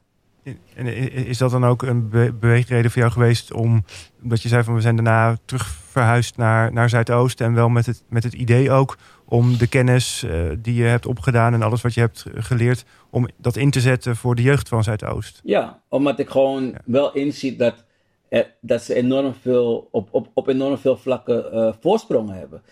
is 1.24 1.38
dat 1.38 1.50
dan 1.50 1.64
ook 1.64 1.83
een 1.83 2.09
beweegreden 2.09 2.90
voor 2.90 3.00
jou 3.00 3.12
geweest 3.12 3.52
om, 3.52 3.85
dat 4.20 4.42
je 4.42 4.48
zei 4.48 4.64
van 4.64 4.74
we 4.74 4.80
zijn 4.80 4.96
daarna 4.96 5.37
terug 5.44 5.66
verhuisd 5.66 6.37
naar, 6.37 6.72
naar 6.72 6.88
Zuidoost 6.88 7.40
en 7.40 7.54
wel 7.54 7.68
met 7.68 7.87
het, 7.87 8.02
met 8.09 8.22
het 8.22 8.33
idee 8.33 8.70
ook 8.70 8.96
om 9.24 9.59
de 9.59 9.66
kennis 9.66 10.24
uh, 10.24 10.50
die 10.59 10.74
je 10.74 10.85
hebt 10.85 11.06
opgedaan 11.06 11.54
en 11.54 11.62
alles 11.62 11.80
wat 11.80 11.94
je 11.94 12.00
hebt 12.00 12.24
geleerd, 12.35 12.85
om 13.11 13.28
dat 13.37 13.56
in 13.56 13.70
te 13.70 13.80
zetten 13.80 14.16
voor 14.16 14.35
de 14.35 14.42
jeugd 14.42 14.68
van 14.68 14.85
Zuidoost? 14.85 15.40
Ja, 15.44 15.83
omdat 15.88 16.18
ik 16.18 16.30
gewoon 16.30 16.64
ja. 16.64 16.80
wel 16.85 17.12
inzie 17.12 17.56
dat, 17.56 17.85
eh, 18.28 18.44
dat 18.61 18.83
ze 18.83 18.94
enorm 18.94 19.35
veel, 19.40 19.88
op, 19.90 20.09
op, 20.11 20.30
op 20.35 20.48
enorm 20.48 20.78
veel 20.78 20.96
vlakken 20.96 21.54
uh, 21.54 21.72
voorsprongen 21.80 22.35
hebben. 22.35 22.62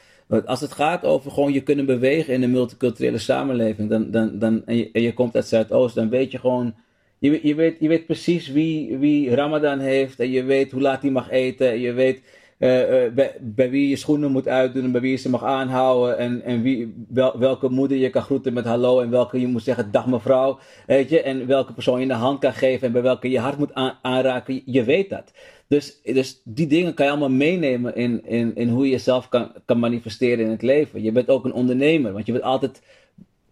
Als 0.45 0.61
het 0.61 0.73
gaat 0.73 1.05
over 1.05 1.31
gewoon 1.31 1.53
je 1.53 1.63
kunnen 1.63 1.87
bewegen 1.87 2.35
in 2.35 2.43
een 2.43 2.51
multiculturele 2.51 3.19
samenleving, 3.19 3.91
dan, 3.91 4.11
dan, 4.11 4.39
dan, 4.39 4.63
en, 4.67 4.77
je, 4.77 4.91
je 4.93 5.15
komt 5.15 5.35
uit 5.35 5.47
Zuidoost, 5.47 5.95
dan 5.95 6.09
weet 6.09 6.31
je 6.31 6.39
gewoon 6.39 6.75
je, 7.19 7.41
je, 7.43 7.55
weet, 7.55 7.77
je 7.81 7.89
weet 7.89 8.07
precies 8.07 8.49
wie, 8.49 8.99
wie 8.99 9.35
Ramadan 9.35 9.79
heeft 9.79 10.21
en 10.21 10.31
je 10.31 10.45
weet 10.45 10.71
hoe 10.71 10.81
laat 10.81 11.03
hij 11.03 11.11
mag 11.11 11.31
eten. 11.31 11.71
En 11.71 11.81
je 11.81 11.93
weet 11.93 12.23
uh, 12.59 13.05
uh, 13.05 13.13
bij, 13.41 13.71
wie 13.71 13.89
je 13.89 13.97
schoenen 13.97 14.33
moet 14.33 14.49
uitdoen 14.49 14.85
en 14.85 14.93
bij 14.93 15.01
wie 15.01 15.11
je 15.11 15.17
ze 15.17 15.31
mag 15.31 15.45
aanhouden. 15.45 16.19
En, 16.19 16.43
en 16.43 16.63
wie, 16.63 16.95
wel, 17.09 17.39
welke 17.39 17.69
moeder 17.69 17.97
je 17.97 18.11
kan 18.11 18.23
groeten 18.23 18.53
met 18.53 18.65
hallo 18.65 19.01
en 19.01 19.11
welke 19.11 19.41
je 19.41 19.47
moet 19.47 19.63
zeggen 19.63 19.91
dag 19.91 20.07
mevrouw. 20.07 20.59
Weet 20.87 21.09
je, 21.09 21.23
en 21.23 21.47
welke 21.47 21.73
persoon 21.73 22.01
je 22.01 22.07
de 22.07 22.13
hand 22.13 22.39
kan 22.39 22.53
geven 22.53 22.87
en 22.87 22.93
bij 22.93 23.03
welke 23.03 23.31
je 23.31 23.39
hart 23.39 23.59
moet 23.59 23.75
aanraken. 24.03 24.63
Je 24.65 24.85
weet 24.85 25.11
dat. 25.11 25.33
Dus, 25.69 26.01
dus 26.03 26.41
die 26.45 26.67
dingen 26.67 26.95
kan 26.95 27.05
je 27.05 27.11
allemaal 27.11 27.31
meenemen 27.31 27.97
in, 27.97 28.27
in, 28.27 28.57
in 28.57 28.69
hoe 28.69 28.85
je 28.85 28.91
jezelf 28.91 29.29
kan, 29.29 29.53
kan 29.65 29.79
manifesteren 29.79 30.45
in 30.45 30.51
het 30.51 30.63
leven. 30.63 31.03
Je 31.03 31.13
bent 31.13 31.29
ook 31.29 31.45
een 31.45 31.53
ondernemer, 31.53 32.13
want 32.13 32.27
je 32.27 32.33
bent 32.33 32.45
altijd 32.45 32.83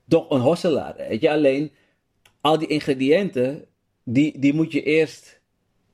toch 0.09 0.31
een 0.31 0.41
hosselaar. 0.41 0.95
Weet 0.97 1.21
je, 1.21 1.31
alleen 1.31 1.71
al 2.41 2.59
die 2.59 2.69
ingrediënten, 2.69 3.65
die, 4.03 4.39
die 4.39 4.55
moet 4.55 4.73
je 4.73 4.83
eerst 4.83 5.41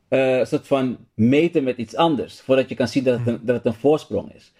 uh, 0.08 0.44
soort 0.44 0.66
van 0.66 0.96
meten 1.14 1.64
met 1.64 1.76
iets 1.76 1.96
anders. 1.96 2.40
Voordat 2.40 2.68
je 2.68 2.74
kan 2.74 2.88
zien 2.88 3.04
dat 3.04 3.18
het 3.18 3.26
een, 3.26 3.40
dat 3.42 3.56
het 3.56 3.66
een 3.66 3.74
voorsprong 3.74 4.34
is. 4.34 4.52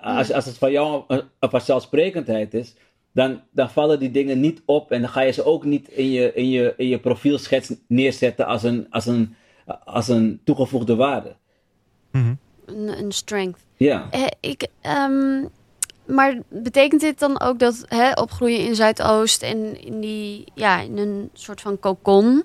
Als, 0.00 0.32
als 0.32 0.44
het 0.44 0.58
van 0.58 0.72
jou 0.72 1.04
een, 1.08 1.22
een 1.38 1.50
vanzelfsprekendheid 1.50 2.54
is, 2.54 2.74
dan, 3.12 3.40
dan 3.50 3.70
vallen 3.70 3.98
die 3.98 4.10
dingen 4.10 4.40
niet 4.40 4.62
op 4.64 4.90
en 4.90 5.00
dan 5.00 5.10
ga 5.10 5.20
je 5.20 5.32
ze 5.32 5.44
ook 5.44 5.64
niet 5.64 5.88
in 5.88 6.10
je, 6.10 6.32
in 6.34 6.50
je, 6.50 6.74
in 6.76 6.88
je 6.88 6.98
profielschets 6.98 7.72
neerzetten 7.86 8.46
als 8.46 8.62
een, 8.62 8.86
als 8.90 9.06
een, 9.06 9.34
als 9.84 10.08
een 10.08 10.40
toegevoegde 10.44 10.96
waarde. 10.96 11.36
Mm 12.10 12.38
een, 12.70 12.98
een 12.98 13.12
strength. 13.12 13.66
Ja. 13.76 14.06
Eh, 14.10 14.26
ik, 14.40 14.66
um, 14.82 15.48
maar 16.06 16.38
betekent 16.48 17.00
dit 17.00 17.18
dan 17.18 17.40
ook 17.40 17.58
dat 17.58 17.84
hè, 17.88 18.12
opgroeien 18.12 18.58
in 18.58 18.74
Zuidoost 18.74 19.42
en 19.42 19.84
in, 19.84 20.00
die, 20.00 20.44
ja, 20.54 20.80
in 20.80 20.98
een 20.98 21.30
soort 21.32 21.60
van 21.60 21.78
kokon, 21.78 22.44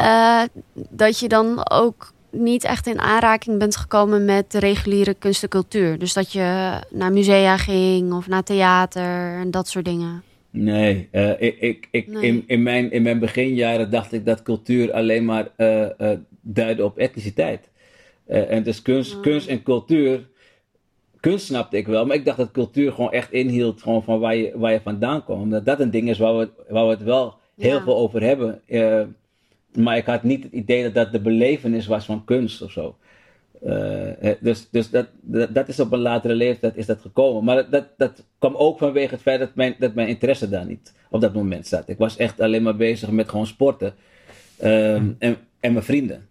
uh, 0.00 0.42
dat 0.90 1.18
je 1.18 1.28
dan 1.28 1.70
ook 1.70 2.12
niet 2.30 2.64
echt 2.64 2.86
in 2.86 3.00
aanraking 3.00 3.58
bent 3.58 3.76
gekomen 3.76 4.24
met 4.24 4.50
de 4.52 4.58
reguliere 4.58 5.14
kunst 5.14 5.42
en 5.42 5.48
cultuur? 5.48 5.98
Dus 5.98 6.12
dat 6.12 6.32
je 6.32 6.78
naar 6.90 7.12
musea 7.12 7.56
ging 7.56 8.12
of 8.12 8.26
naar 8.26 8.42
theater 8.42 9.34
en 9.40 9.50
dat 9.50 9.68
soort 9.68 9.84
dingen? 9.84 10.22
Nee, 10.50 11.08
uh, 11.12 11.30
ik, 11.40 11.56
ik, 11.60 11.88
ik, 11.90 12.06
In, 12.06 12.44
in, 12.46 12.62
mijn, 12.62 12.92
in 12.92 13.02
mijn 13.02 13.18
beginjaren 13.18 13.90
dacht 13.90 14.12
ik 14.12 14.26
dat 14.26 14.42
cultuur 14.42 14.92
alleen 14.92 15.24
maar 15.24 15.48
uh, 15.56 15.86
duiden 16.54 16.84
op 16.84 16.98
etniciteit. 16.98 17.68
en 18.26 18.62
dus 18.62 18.82
kunst, 18.82 19.20
kunst 19.20 19.48
en 19.48 19.62
cultuur 19.62 20.28
kunst 21.20 21.46
snapte 21.46 21.76
ik 21.76 21.86
wel, 21.86 22.06
maar 22.06 22.16
ik 22.16 22.24
dacht 22.24 22.38
dat 22.38 22.50
cultuur 22.50 22.92
gewoon 22.92 23.12
echt 23.12 23.32
inhield 23.32 23.82
gewoon 23.82 24.02
van 24.02 24.20
waar 24.20 24.36
je, 24.36 24.52
waar 24.54 24.72
je 24.72 24.80
vandaan 24.80 25.24
komt. 25.24 25.42
Omdat 25.42 25.64
dat 25.64 25.80
een 25.80 25.90
ding 25.90 26.08
is 26.08 26.18
waar 26.18 26.38
we, 26.38 26.48
waar 26.68 26.84
we 26.84 26.90
het 26.90 27.02
wel 27.02 27.38
heel 27.56 27.80
veel 27.80 27.96
over 27.96 28.22
hebben. 28.22 28.60
Uh, 28.66 29.02
maar 29.74 29.96
ik 29.96 30.06
had 30.06 30.22
niet 30.22 30.42
het 30.42 30.52
idee 30.52 30.82
dat 30.82 30.94
dat 30.94 31.12
de 31.12 31.20
belevenis 31.20 31.86
was 31.86 32.04
van 32.04 32.24
kunst 32.24 32.62
of 32.62 32.72
zo. 32.72 32.96
Uh, 33.66 34.32
dus 34.40 34.68
dus 34.70 34.90
dat, 34.90 35.06
dat, 35.20 35.54
dat, 35.54 35.68
is 35.68 35.80
op 35.80 35.92
een 35.92 35.98
latere 35.98 36.34
leeftijd 36.34 36.76
is 36.76 36.86
dat 36.86 37.00
gekomen. 37.00 37.44
Maar 37.44 37.56
dat, 37.56 37.70
dat, 37.70 37.84
dat 37.96 38.24
kwam 38.38 38.54
ook 38.54 38.78
vanwege 38.78 39.14
het 39.14 39.22
feit 39.22 39.40
dat 39.40 39.54
mijn, 39.54 39.74
dat 39.78 39.94
mijn 39.94 40.08
interesse 40.08 40.48
daar 40.48 40.66
niet 40.66 40.94
op 41.10 41.20
dat 41.20 41.34
moment 41.34 41.66
zat. 41.66 41.88
Ik 41.88 41.98
was 41.98 42.16
echt 42.16 42.40
alleen 42.40 42.62
maar 42.62 42.76
bezig 42.76 43.10
met 43.10 43.28
gewoon 43.28 43.46
sporten. 43.46 43.94
Um, 44.64 45.16
en, 45.18 45.36
en 45.60 45.72
mijn 45.72 45.84
vrienden. 45.84 46.27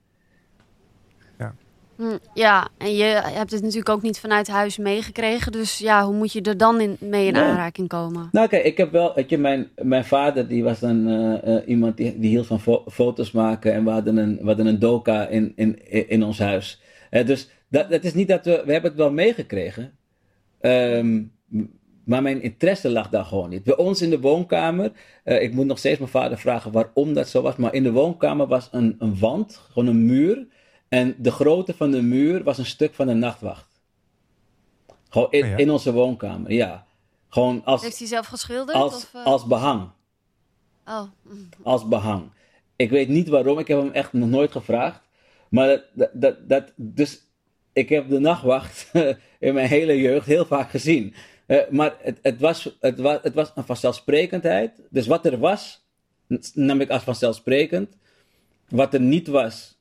Hm, 1.97 2.17
ja, 2.33 2.67
en 2.77 2.95
je 2.95 3.03
hebt 3.23 3.51
het 3.51 3.61
natuurlijk 3.61 3.89
ook 3.89 4.01
niet 4.01 4.19
vanuit 4.19 4.47
huis 4.47 4.77
meegekregen. 4.77 5.51
Dus 5.51 5.77
ja, 5.77 6.05
hoe 6.05 6.15
moet 6.15 6.31
je 6.31 6.41
er 6.41 6.57
dan 6.57 6.81
in, 6.81 6.97
mee 6.99 7.27
in 7.27 7.35
aanraking 7.35 7.87
komen? 7.87 8.29
Nou 8.31 8.47
kijk, 8.47 8.63
ik 8.63 8.77
heb 8.77 8.91
wel, 8.91 9.13
weet 9.15 9.29
je, 9.29 9.37
mijn, 9.37 9.67
mijn 9.75 10.05
vader 10.05 10.47
die 10.47 10.63
was 10.63 10.79
dan 10.79 11.07
uh, 11.07 11.37
uh, 11.45 11.67
iemand 11.67 11.97
die, 11.97 12.19
die 12.19 12.29
hield 12.29 12.47
van 12.47 12.59
fo 12.59 12.83
foto's 12.91 13.31
maken. 13.31 13.73
En 13.73 13.83
we 13.83 13.89
hadden 13.89 14.17
een, 14.17 14.37
we 14.37 14.45
hadden 14.45 14.65
een 14.65 14.79
doka 14.79 15.27
in, 15.27 15.53
in, 15.55 15.89
in 16.09 16.23
ons 16.23 16.39
huis. 16.39 16.81
Uh, 17.11 17.25
dus 17.25 17.49
dat, 17.69 17.89
dat 17.89 18.03
is 18.03 18.13
niet 18.13 18.27
dat 18.27 18.45
we, 18.45 18.61
we 18.65 18.71
hebben 18.71 18.91
het 18.91 18.99
wel 18.99 19.11
meegekregen. 19.11 19.91
Um, 20.61 21.31
maar 22.05 22.21
mijn 22.21 22.41
interesse 22.41 22.89
lag 22.89 23.09
daar 23.09 23.25
gewoon 23.25 23.49
niet. 23.49 23.63
Bij 23.63 23.77
ons 23.77 24.01
in 24.01 24.09
de 24.09 24.19
woonkamer, 24.19 24.91
ik 25.23 25.53
moet 25.53 25.65
nog 25.65 25.77
steeds 25.77 25.99
mijn 25.99 26.11
vader 26.11 26.37
vragen 26.37 26.71
waarom 26.71 27.13
dat 27.13 27.27
zo 27.27 27.41
was. 27.41 27.55
Maar 27.55 27.73
in 27.73 27.83
de 27.83 27.91
woonkamer 27.91 28.47
was 28.47 28.69
een, 28.71 28.95
een 28.99 29.19
wand, 29.19 29.61
gewoon 29.71 29.87
een 29.87 30.05
muur 30.05 30.47
en 30.89 31.15
de 31.17 31.31
grootte 31.31 31.73
van 31.73 31.91
de 31.91 32.01
muur 32.01 32.43
was 32.43 32.57
een 32.57 32.65
stuk 32.65 32.93
van 32.93 33.07
de 33.07 33.13
nachtwacht. 33.13 33.81
Gewoon 35.09 35.31
in, 35.31 35.43
oh 35.43 35.59
in 35.59 35.71
onze 35.71 35.93
woonkamer, 35.93 36.51
ja. 36.51 36.85
Gewoon 37.29 37.61
als, 37.65 37.81
Heeft 37.81 37.97
hij 37.97 38.07
zelf 38.07 38.25
geschilderd? 38.25 38.77
Als, 38.77 38.95
of, 38.95 39.11
uh... 39.15 39.25
als 39.25 39.47
behang. 39.47 39.89
Oh. 40.85 41.03
Als 41.63 41.87
behang. 41.87 42.29
Ik 42.75 42.89
weet 42.89 43.07
niet 43.07 43.27
waarom, 43.27 43.59
ik 43.59 43.67
heb 43.67 43.79
hem 43.79 43.91
echt 43.91 44.13
nog 44.13 44.29
nooit 44.29 44.51
gevraagd. 44.51 45.01
Maar 45.49 45.83
dat, 45.93 46.09
dat, 46.13 46.49
dat, 46.49 46.71
dus 46.75 47.21
ik 47.73 47.89
heb 47.89 48.09
de 48.09 48.19
nachtwacht 48.19 48.91
in 49.39 49.53
mijn 49.53 49.67
hele 49.67 50.01
jeugd 50.01 50.25
heel 50.25 50.45
vaak 50.45 50.69
gezien. 50.69 51.13
Uh, 51.47 51.69
maar 51.69 51.95
het, 51.99 52.19
het, 52.21 52.39
was, 52.39 52.75
het, 52.79 52.99
was, 52.99 53.19
het 53.21 53.33
was 53.33 53.51
een 53.55 53.65
vanzelfsprekendheid. 53.65 54.71
Dus 54.89 55.07
wat 55.07 55.25
er 55.25 55.39
was, 55.39 55.85
nam 56.53 56.81
ik 56.81 56.89
als 56.89 57.03
vanzelfsprekend. 57.03 57.97
Wat 58.69 58.93
er 58.93 59.01
niet 59.01 59.27
was, 59.27 59.76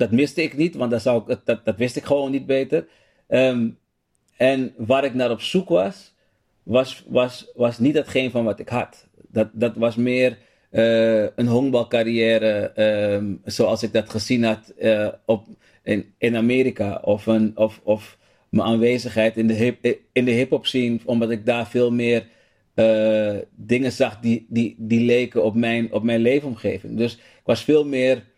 dat 0.00 0.10
miste 0.10 0.42
ik 0.42 0.56
niet, 0.56 0.74
want 0.74 0.90
dat, 0.90 1.02
zou 1.02 1.32
ik, 1.32 1.40
dat, 1.44 1.64
dat 1.64 1.76
wist 1.76 1.96
ik 1.96 2.04
gewoon 2.04 2.30
niet 2.30 2.46
beter. 2.46 2.86
Um, 3.28 3.78
en 4.36 4.74
waar 4.76 5.04
ik 5.04 5.14
naar 5.14 5.30
op 5.30 5.40
zoek 5.40 5.68
was, 5.68 6.14
was, 6.62 7.04
was, 7.08 7.50
was 7.54 7.78
niet 7.78 7.94
hetgeen 7.94 8.30
van 8.30 8.44
wat 8.44 8.60
ik 8.60 8.68
had. 8.68 9.08
Dat, 9.28 9.48
dat 9.52 9.76
was 9.76 9.96
meer 9.96 10.38
uh, 10.70 11.22
een 11.22 11.46
honkbalcarrière 11.46 12.72
um, 13.14 13.40
zoals 13.44 13.82
ik 13.82 13.92
dat 13.92 14.10
gezien 14.10 14.44
had 14.44 14.72
uh, 14.78 15.08
op, 15.24 15.46
in, 15.82 16.14
in 16.18 16.36
Amerika. 16.36 17.00
Of, 17.04 17.26
een, 17.26 17.52
of, 17.54 17.80
of 17.82 18.18
mijn 18.48 18.68
aanwezigheid 18.68 19.36
in 19.36 19.46
de, 19.46 19.54
hip, 19.54 19.98
in 20.12 20.24
de 20.24 20.30
hip-hop 20.30 20.66
scene, 20.66 20.98
omdat 21.04 21.30
ik 21.30 21.46
daar 21.46 21.68
veel 21.68 21.92
meer 21.92 22.26
uh, 22.74 23.38
dingen 23.56 23.92
zag 23.92 24.20
die, 24.20 24.46
die, 24.48 24.74
die 24.78 25.04
leken 25.04 25.44
op 25.44 25.54
mijn, 25.54 25.92
op 25.92 26.02
mijn 26.02 26.20
leefomgeving. 26.20 26.96
Dus 26.96 27.14
ik 27.14 27.46
was 27.46 27.64
veel 27.64 27.84
meer 27.84 28.29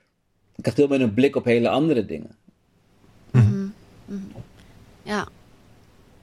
ik 0.63 0.69
had 0.69 0.77
veel 0.77 0.89
meer 0.89 1.01
een 1.01 1.15
blik 1.15 1.37
op 1.37 1.45
hele 1.45 1.69
andere 1.69 2.07
dingen. 2.07 2.31
Mm 3.31 3.41
-hmm. 3.41 3.73
Ja. 5.03 5.29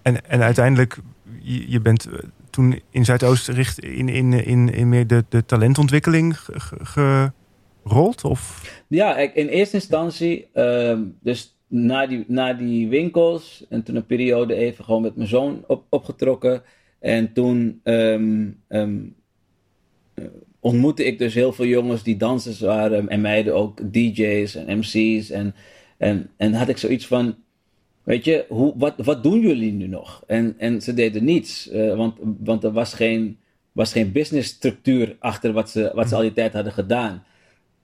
En, 0.02 0.30
en 0.30 0.41
uiteindelijk, 0.41 0.97
je, 1.41 1.71
je 1.71 1.80
bent 1.80 2.06
eh, 2.06 2.19
toen 2.49 2.82
in 2.89 3.06
Zuidoost 3.06 3.47
richt 3.47 3.80
in, 3.80 4.10
in, 4.10 4.34
in, 4.34 4.73
in 4.73 4.89
meer 4.89 5.08
de, 5.08 5.25
de 5.30 5.45
talentontwikkeling 5.45 6.38
gerold? 6.82 8.23
Of? 8.23 8.71
Ja, 8.88 9.17
in 9.17 9.47
eerste 9.47 9.75
instantie, 9.75 10.49
uh, 10.54 10.99
dus 11.21 11.58
na 11.67 12.08
die, 12.08 12.25
na 12.28 12.54
die 12.54 12.88
winkels 12.88 13.65
en 13.69 13.84
toen 13.84 13.95
een 13.95 14.06
periode 14.06 14.56
even 14.56 14.84
gewoon 14.84 15.02
met 15.02 15.15
mijn 15.15 15.28
zoon 15.28 15.63
op, 15.67 15.86
opgetrokken. 15.89 16.62
En 16.99 17.34
toen 17.34 17.82
um, 17.84 18.62
um, 18.67 19.15
ontmoette 20.60 21.06
ik 21.06 21.17
dus 21.17 21.34
heel 21.34 21.54
veel 21.54 21.65
jongens 21.65 22.04
die 22.04 22.17
dansers 22.17 22.60
waren 22.60 23.10
en 23.10 23.22
meiden 23.22 23.56
ook 23.56 23.93
DJ's 23.93 24.56
en 24.56 24.78
MC's. 24.78 25.30
En, 25.30 25.56
en, 25.98 26.30
en 26.38 26.54
had 26.54 26.67
ik 26.67 26.78
zoiets 26.78 27.08
van, 27.08 27.36
weet 28.04 28.26
je, 28.26 28.45
hoe, 28.50 28.74
wat, 28.76 28.93
wat 28.98 29.24
doen 29.24 29.39
jullie 29.39 29.72
nu 29.72 29.88
nog? 29.88 30.24
En, 30.28 30.56
en 30.58 30.82
ze 30.82 30.93
deden 30.93 31.24
niets, 31.24 31.72
uh, 31.72 31.95
want, 31.95 32.17
want 32.39 32.63
er 32.63 32.72
was 32.72 32.93
geen, 32.93 33.38
was 33.72 33.91
geen 33.91 34.12
businessstructuur 34.12 35.15
achter 35.19 35.52
wat 35.52 35.69
ze, 35.69 35.91
wat 35.93 36.10
ze 36.10 36.15
al 36.15 36.22
die 36.22 36.34
tijd 36.34 36.54
hadden 36.54 36.74
gedaan. 36.74 37.24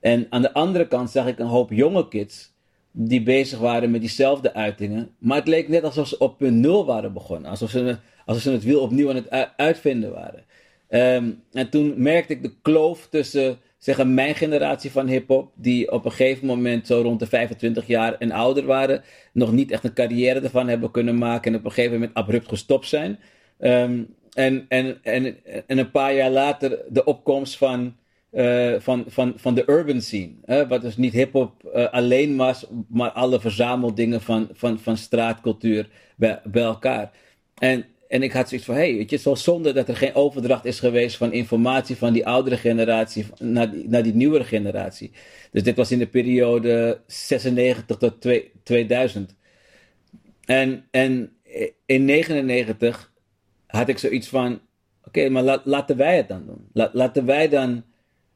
En 0.00 0.26
aan 0.30 0.42
de 0.42 0.52
andere 0.52 0.88
kant 0.88 1.10
zag 1.10 1.26
ik 1.26 1.38
een 1.38 1.46
hoop 1.46 1.70
jonge 1.70 2.08
kids 2.08 2.54
die 2.90 3.22
bezig 3.22 3.58
waren 3.58 3.90
met 3.90 4.00
diezelfde 4.00 4.54
uitingen. 4.54 5.10
Maar 5.18 5.38
het 5.38 5.48
leek 5.48 5.68
net 5.68 5.84
alsof 5.84 6.08
ze 6.08 6.18
op 6.18 6.38
punt 6.38 6.56
nul 6.56 6.86
waren 6.86 7.12
begonnen. 7.12 7.50
Alsof 7.50 7.70
ze, 7.70 7.96
alsof 8.24 8.42
ze 8.42 8.50
het 8.50 8.64
wiel 8.64 8.80
opnieuw 8.80 9.08
aan 9.08 9.16
het 9.16 9.54
uitvinden 9.56 10.12
waren. 10.12 10.44
Um, 10.90 11.42
en 11.52 11.70
toen 11.70 11.94
merkte 11.96 12.32
ik 12.32 12.42
de 12.42 12.54
kloof 12.62 13.06
tussen 13.10 13.58
zeggen, 13.78 14.14
mijn 14.14 14.34
generatie 14.34 14.90
van 14.90 15.06
hip-hop, 15.06 15.52
die 15.54 15.92
op 15.92 16.04
een 16.04 16.10
gegeven 16.10 16.46
moment 16.46 16.86
zo 16.86 17.00
rond 17.00 17.20
de 17.20 17.26
25 17.26 17.86
jaar 17.86 18.14
en 18.14 18.32
ouder 18.32 18.64
waren, 18.64 19.02
nog 19.32 19.52
niet 19.52 19.70
echt 19.70 19.84
een 19.84 19.94
carrière 19.94 20.40
ervan 20.40 20.68
hebben 20.68 20.90
kunnen 20.90 21.18
maken 21.18 21.52
en 21.52 21.58
op 21.58 21.64
een 21.64 21.72
gegeven 21.72 21.98
moment 21.98 22.14
abrupt 22.14 22.48
gestopt 22.48 22.86
zijn. 22.86 23.18
Um, 23.58 24.14
en, 24.32 24.66
en, 24.68 24.98
en, 25.02 25.36
en 25.66 25.78
een 25.78 25.90
paar 25.90 26.14
jaar 26.14 26.30
later 26.30 26.78
de 26.88 27.04
opkomst 27.04 27.56
van, 27.56 27.96
uh, 28.32 28.74
van, 28.78 29.04
van, 29.06 29.32
van 29.36 29.54
de 29.54 29.62
urban 29.66 30.00
scene. 30.00 30.32
Hè, 30.44 30.66
wat 30.66 30.82
dus 30.82 30.96
niet 30.96 31.12
hip-hop 31.12 31.70
uh, 31.74 31.92
alleen 31.92 32.36
was, 32.36 32.66
maar 32.88 33.10
alle 33.10 33.40
verzameldingen 33.40 34.20
van, 34.20 34.48
van, 34.52 34.78
van 34.78 34.96
straatcultuur 34.96 35.88
bij, 36.16 36.40
bij 36.44 36.62
elkaar. 36.62 37.10
En 37.58 37.84
en 38.08 38.22
ik 38.22 38.32
had 38.32 38.48
zoiets 38.48 38.66
van, 38.66 38.74
hey, 38.74 38.96
weet 38.96 39.10
je, 39.10 39.20
wel 39.24 39.36
zonde 39.36 39.72
dat 39.72 39.88
er 39.88 39.96
geen 39.96 40.14
overdracht 40.14 40.64
is 40.64 40.78
geweest 40.78 41.16
van 41.16 41.32
informatie 41.32 41.96
van 41.96 42.12
die 42.12 42.26
oudere 42.26 42.56
generatie 42.56 43.26
naar 43.38 43.70
die, 43.70 43.88
naar 43.88 44.02
die 44.02 44.14
nieuwere 44.14 44.44
generatie. 44.44 45.12
Dus 45.52 45.62
dit 45.62 45.76
was 45.76 45.92
in 45.92 45.98
de 45.98 46.06
periode 46.06 47.00
96 47.06 47.96
tot 47.96 48.26
2000. 48.62 49.34
En, 50.44 50.84
en 50.90 51.32
in 51.86 52.04
99 52.04 53.12
had 53.66 53.88
ik 53.88 53.98
zoiets 53.98 54.28
van, 54.28 54.60
oké, 55.04 55.28
maar 55.28 55.60
laten 55.64 55.96
wij 55.96 56.16
het 56.16 56.28
dan 56.28 56.46
doen. 56.46 56.90
laten 56.92 57.26
wij 57.26 57.48
dan 57.48 57.84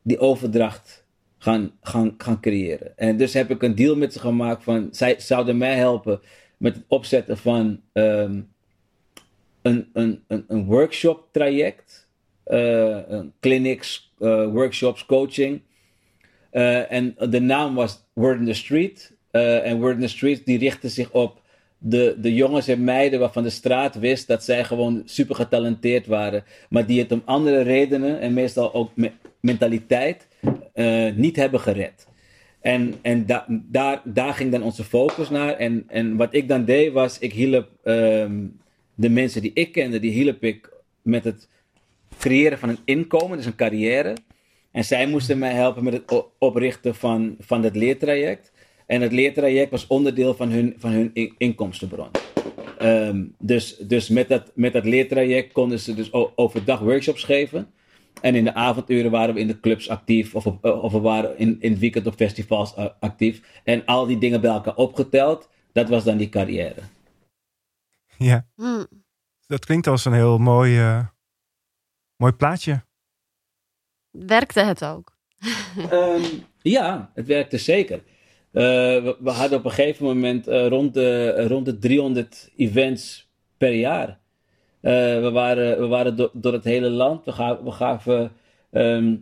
die 0.02 0.18
overdracht 0.18 1.06
gaan, 1.38 1.72
gaan, 1.80 2.14
gaan 2.18 2.40
creëren. 2.40 2.98
En 2.98 3.16
dus 3.16 3.34
heb 3.34 3.50
ik 3.50 3.62
een 3.62 3.74
deal 3.74 3.96
met 3.96 4.12
ze 4.12 4.18
gemaakt 4.18 4.64
van, 4.64 4.88
zij 4.90 5.14
zouden 5.18 5.58
mij 5.58 5.76
helpen 5.76 6.20
met 6.56 6.74
het 6.74 6.84
opzetten 6.88 7.38
van... 7.38 7.80
Um, 7.92 8.48
een, 9.62 9.88
een, 9.92 10.22
een, 10.26 10.44
een 10.48 10.64
workshop 10.64 11.28
traject, 11.30 12.08
uh, 12.46 12.98
clinics, 13.40 14.12
uh, 14.18 14.46
workshops, 14.46 15.06
coaching. 15.06 15.60
Uh, 16.52 16.92
en 16.92 17.14
de 17.30 17.40
naam 17.40 17.74
was 17.74 18.04
Word 18.12 18.38
in 18.38 18.44
the 18.44 18.54
Street. 18.54 19.18
en 19.30 19.80
Word 19.80 19.94
in 19.94 20.00
the 20.00 20.08
Street 20.08 20.46
die 20.46 20.58
richtte 20.58 20.88
zich 20.88 21.10
op 21.10 21.42
de, 21.78 22.16
de 22.20 22.34
jongens 22.34 22.68
en 22.68 22.84
meiden 22.84 23.20
waarvan 23.20 23.42
de 23.42 23.50
straat 23.50 23.94
wist 23.94 24.26
dat 24.26 24.44
zij 24.44 24.64
gewoon 24.64 25.02
super 25.04 25.34
getalenteerd 25.34 26.06
waren. 26.06 26.44
Maar 26.68 26.86
die 26.86 27.00
het 27.00 27.12
om 27.12 27.22
andere 27.24 27.60
redenen 27.60 28.20
en 28.20 28.32
meestal 28.32 28.74
ook 28.74 28.90
me 28.96 29.10
mentaliteit 29.40 30.28
niet 31.14 31.36
hebben 31.36 31.60
gered. 31.60 32.08
En, 32.60 32.94
en 33.02 33.26
da 33.26 33.44
daar, 33.48 34.00
daar 34.04 34.34
ging 34.34 34.52
dan 34.52 34.62
onze 34.62 34.84
focus 34.84 35.30
naar. 35.30 35.52
En, 35.52 35.84
en 35.88 36.16
wat 36.16 36.34
ik 36.34 36.48
dan 36.48 36.64
deed 36.64 36.92
was, 36.92 37.18
ik 37.18 37.32
hielp 37.32 37.68
um, 37.84 38.59
de 39.00 39.08
mensen 39.08 39.42
die 39.42 39.50
ik 39.54 39.72
kende, 39.72 40.00
die 40.00 40.10
hielp 40.10 40.44
ik 40.44 40.70
met 41.02 41.24
het 41.24 41.48
creëren 42.18 42.58
van 42.58 42.68
een 42.68 42.78
inkomen, 42.84 43.36
dus 43.36 43.46
een 43.46 43.54
carrière. 43.54 44.16
En 44.70 44.84
zij 44.84 45.06
moesten 45.06 45.38
mij 45.38 45.52
helpen 45.52 45.84
met 45.84 45.92
het 45.92 46.24
oprichten 46.38 46.94
van, 46.94 47.36
van 47.38 47.62
het 47.62 47.76
leertraject. 47.76 48.52
En 48.86 49.00
het 49.00 49.12
leertraject 49.12 49.70
was 49.70 49.86
onderdeel 49.86 50.34
van 50.34 50.50
hun, 50.50 50.74
van 50.78 50.90
hun 50.90 51.34
inkomstenbron. 51.38 52.08
Um, 52.82 53.34
dus 53.38 53.76
dus 53.76 54.08
met, 54.08 54.28
dat, 54.28 54.50
met 54.54 54.72
dat 54.72 54.84
leertraject 54.84 55.52
konden 55.52 55.80
ze 55.80 55.94
dus 55.94 56.12
overdag 56.12 56.80
workshops 56.80 57.24
geven. 57.24 57.70
En 58.20 58.34
in 58.34 58.44
de 58.44 58.54
avonduren 58.54 59.10
waren 59.10 59.34
we 59.34 59.40
in 59.40 59.46
de 59.46 59.60
clubs 59.60 59.88
actief. 59.88 60.34
Of, 60.34 60.46
of 60.62 60.92
we 60.92 61.00
waren 61.00 61.38
in, 61.38 61.56
in 61.60 61.70
het 61.70 61.80
weekend 61.80 62.06
op 62.06 62.14
festivals 62.14 62.74
actief. 63.00 63.40
En 63.64 63.84
al 63.84 64.06
die 64.06 64.18
dingen 64.18 64.40
bij 64.40 64.50
elkaar 64.50 64.76
opgeteld, 64.76 65.48
dat 65.72 65.88
was 65.88 66.04
dan 66.04 66.16
die 66.16 66.28
carrière. 66.28 66.82
Ja. 68.30 68.46
Hmm. 68.54 68.86
Dat 69.46 69.64
klinkt 69.64 69.86
als 69.86 70.04
een 70.04 70.12
heel 70.12 70.38
mooi, 70.38 70.80
uh, 70.80 71.06
mooi 72.16 72.32
plaatje. 72.32 72.84
Werkte 74.10 74.60
het 74.60 74.84
ook? 74.84 75.16
um, 75.92 76.22
ja, 76.76 77.10
het 77.14 77.26
werkte 77.26 77.58
zeker. 77.58 78.02
we, 78.50 79.16
we, 79.20 79.30
hadden 79.30 79.58
op 79.58 79.64
een 79.64 79.70
gegeven 79.70 80.04
moment 80.04 80.46
rond, 80.46 80.94
de, 80.94 81.46
rond 81.46 81.64
de 81.64 81.78
300 81.78 82.50
events 82.56 83.30
per 83.58 83.72
jaar. 83.72 84.18
we 84.80 85.30
waren, 85.32 85.80
we 85.80 85.86
waren 85.86 86.16
door, 86.16 86.30
door 86.32 86.52
het 86.52 86.64
hele 86.64 86.90
land. 86.90 87.24
We, 87.24 87.32
gaven, 87.32 87.64
we 87.64 87.70
gaven 87.70 88.32
ehm, 88.70 89.16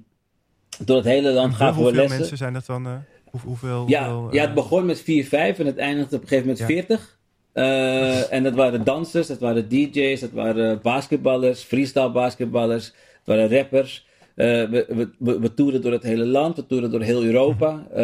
door 0.84 0.96
het 0.96 1.06
hele 1.06 1.30
land 1.30 1.54
gaven 1.54 1.76
we 1.76 1.82
lessen. 1.82 2.00
Hoeveel 2.00 2.18
mensen 2.18 2.36
zijn 2.36 2.52
dat 2.52 2.66
dan? 2.66 3.04
hoeveel, 3.44 3.88
ja, 3.88 4.28
ja, 4.30 4.42
het 4.42 4.54
begon 4.54 4.86
met 4.86 5.00
4, 5.00 5.24
5 5.24 5.58
en 5.58 5.66
het 5.66 5.78
eindigde 5.78 6.16
op 6.16 6.22
een 6.22 6.28
gegeven 6.28 6.48
moment 6.48 6.66
40. 6.66 7.17
Uh, 7.54 8.32
en 8.32 8.42
dat 8.42 8.54
waren 8.54 8.84
dansers, 8.84 9.26
dat 9.26 9.38
waren 9.38 9.68
DJ's, 9.68 10.20
dat 10.20 10.30
waren 10.30 10.80
basketballers, 10.82 11.62
freestyle 11.62 12.10
basketballers, 12.10 12.84
dat 13.24 13.36
waren 13.36 13.56
rappers. 13.56 14.06
Uh, 14.36 14.46
we, 14.46 15.08
we, 15.18 15.40
we, 15.40 15.54
toerden 15.54 15.82
door 15.82 15.92
het 15.92 16.02
hele 16.02 16.26
land, 16.26 16.56
we 16.56 16.66
toerden 16.66 16.90
door 16.90 17.02
heel 17.02 17.24
Europa. 17.24 17.86
Uh, 17.90 17.96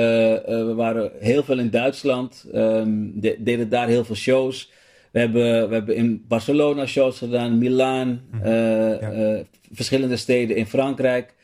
we 0.46 0.72
waren 0.76 1.10
heel 1.20 1.42
veel 1.42 1.58
in 1.58 1.70
Duitsland, 1.70 2.46
um, 2.54 3.20
de, 3.20 3.36
deden 3.38 3.68
daar 3.68 3.88
heel 3.88 4.04
veel 4.04 4.14
shows. 4.14 4.70
We 5.10 5.18
hebben, 5.18 5.68
we 5.68 5.74
hebben 5.74 5.96
in 5.96 6.24
Barcelona 6.28 6.86
shows 6.86 7.18
gedaan, 7.18 7.58
Milaan, 7.58 8.20
mhm. 8.30 8.48
ja. 8.48 9.42
verschillende 9.72 10.16
steden 10.16 10.56
in 10.56 10.66
Frankrijk. 10.66 11.34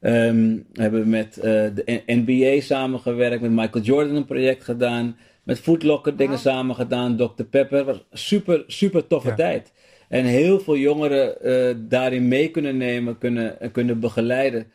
Um, 0.00 0.66
we 0.72 0.82
hebben 0.82 1.08
met 1.08 1.34
de 1.74 2.02
NBA 2.06 2.60
samengewerkt, 2.60 3.40
met 3.40 3.50
Michael 3.50 3.84
Jordan 3.84 4.16
een 4.16 4.24
project 4.24 4.64
gedaan 4.64 5.16
met 5.42 5.58
Footlocker 5.58 6.16
dingen 6.16 6.38
samen 6.38 6.76
gedaan, 6.76 7.16
Dr. 7.16 7.44
Pepper. 7.50 7.84
Was 7.84 8.04
super, 8.12 8.64
super 8.66 9.06
toffe 9.06 9.34
tijd. 9.34 9.72
En 10.08 10.24
heel 10.24 10.60
veel 10.60 10.76
jongeren 10.76 11.36
uh, 11.42 11.74
daarin 11.88 12.28
mee 12.28 12.50
kunnen 12.50 12.76
nemen, 12.76 13.18
kunnen, 13.18 13.58
kunnen 13.72 14.00
begeleiden. 14.00 14.66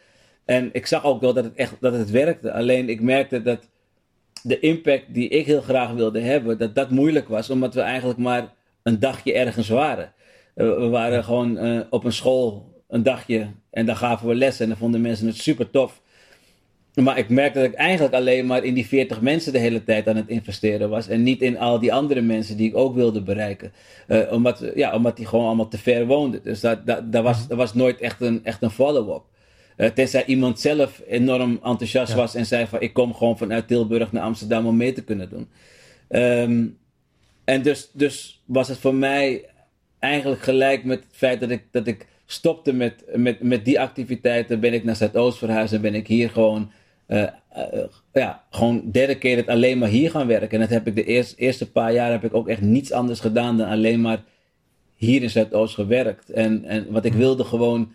En 0.46 0.70
ik 0.72 0.86
zag 0.86 1.04
ook 1.04 1.22
wel 1.22 1.34
dat 1.34 1.44
het 1.44 1.56
echt 1.56 1.76
dat 1.80 1.94
het 1.94 2.12
werkte. 2.12 2.52
Alleen 2.52 2.90
ik 2.90 3.02
merkte 3.02 3.42
dat 3.42 3.70
de 4.44 4.60
impact 4.60 5.14
die 5.14 5.30
ik 5.30 5.46
heel 5.46 5.62
graag 5.62 5.92
wilde 5.92 6.20
hebben, 6.20 6.58
dat 6.58 6.76
dat 6.76 6.90
moeilijk 6.90 7.28
was, 7.28 7.50
omdat 7.50 7.74
we 7.74 7.82
eigenlijk 7.82 8.20
maar 8.20 8.54
een 8.84 9.00
dagje 9.00 9.34
ergens 9.34 9.70
waren. 9.70 10.14
Uh, 10.56 10.76
we 10.76 10.88
waren 10.88 11.24
gewoon 11.24 11.66
uh, 11.66 11.82
op 11.90 12.04
een 12.04 12.12
school 12.12 12.76
een 12.88 13.04
dagje 13.04 13.48
en 13.70 13.86
daar 13.86 13.96
gaven 13.96 14.28
we 14.28 14.36
les 14.36 14.60
en 14.60 14.68
dan 14.68 14.78
vonden 14.78 15.02
mensen 15.02 15.28
het 15.28 15.38
super 15.38 15.70
tof. 15.70 16.02
Maar 17.04 17.18
ik 17.18 17.30
merkte 17.30 17.60
dat 17.60 17.68
ik 17.68 17.74
eigenlijk 17.74 18.14
alleen 18.14 18.46
maar 18.46 18.64
in 18.64 18.74
die 18.74 18.88
40 18.88 19.22
mensen 19.22 19.54
de 19.54 19.60
hele 19.60 19.84
tijd 19.84 20.08
aan 20.08 20.16
het 20.16 20.28
investeren 20.28 20.90
was. 20.90 21.08
En 21.08 21.24
niet 21.24 21.42
in 21.42 21.58
al 21.58 21.80
die 21.80 21.94
andere 21.94 22.22
mensen 22.22 22.58
die 22.58 22.70
ik 22.70 22.78
ook 22.78 22.96
wilde 22.96 23.22
bereiken. 23.22 23.72
Uh, 24.08 24.32
omdat, 24.32 24.72
ja, 24.76 24.94
omdat 24.94 25.18
die 25.18 25.26
gewoon 25.26 25.46
allemaal 25.46 25.68
te 25.68 25.78
ver 25.78 26.06
woonden. 26.06 26.44
Dus 26.44 26.60
dat, 26.60 26.86
dat, 26.86 27.12
dat, 27.12 27.24
was, 27.24 27.48
dat 27.48 27.58
was 27.58 27.74
nooit 27.74 28.00
echt 28.00 28.22
een, 28.22 28.46
echt 28.46 28.62
een 28.62 28.70
follow-up. 28.70 29.24
Uh, 29.78 29.90
tenzij 29.90 30.26
iemand 30.26 30.60
zelf 30.60 31.02
enorm 31.08 31.60
enthousiast 31.64 32.14
was 32.14 32.36
en 32.36 32.46
zei 32.46 32.68
van 32.68 32.82
ik 32.82 32.94
kom 32.94 33.14
gewoon 33.14 33.38
vanuit 33.38 33.68
Tilburg 33.68 34.12
naar 34.12 34.24
Amsterdam 34.24 34.66
om 34.66 34.78
mee 34.78 34.94
te 34.94 35.04
kunnen 35.04 35.30
doen. 35.30 35.48
Um, 36.10 36.78
en 37.44 37.62
dus, 37.62 37.90
dus 37.94 38.44
was 38.46 38.68
het 38.68 38.78
voor 38.78 38.96
mij 38.96 39.46
eigenlijk 40.00 40.42
gelijk 40.42 40.84
met 40.84 41.00
het 41.00 41.16
feit 41.18 41.40
dat 41.40 41.50
ik, 41.50 41.64
dat 41.72 41.88
ik 41.88 42.08
stopte 42.26 42.74
met, 42.74 43.04
met, 43.16 43.42
met 43.42 43.66
die 43.66 43.80
activiteiten. 43.80 44.60
Ben 44.60 44.74
ik 44.74 44.84
naar 44.84 44.96
Zuidoost 44.96 45.38
verhuisd 45.38 45.74
en 45.74 45.82
ben 45.82 45.96
ik 45.96 46.08
hier 46.08 46.30
gewoon 46.30 46.72
ja, 48.14 48.44
gewoon 48.50 48.82
dedicated 48.92 49.48
alleen 49.48 49.78
maar 49.78 49.90
hier 49.90 50.12
gaan 50.12 50.28
werken. 50.28 50.50
En 50.50 50.60
dat 50.60 50.70
heb 50.70 50.88
ik 50.88 50.96
de 50.96 51.04
eerste, 51.04 51.36
eerste 51.36 51.72
paar 51.72 51.94
jaar 51.94 52.12
heb 52.12 52.24
ik 52.24 52.34
ook 52.34 52.48
echt 52.48 52.62
niets 52.62 52.92
anders 52.92 53.20
gedaan 53.20 53.58
dan 53.58 53.68
alleen 53.68 54.02
maar 54.02 54.24
hier 54.96 55.22
in 55.22 55.30
Zuidoost 55.30 55.76
gewerkt. 55.76 56.30
En, 56.30 56.66
en 56.66 56.92
wat 56.92 57.06
ik 57.06 57.14
wilde 57.14 57.44
gewoon 57.44 57.94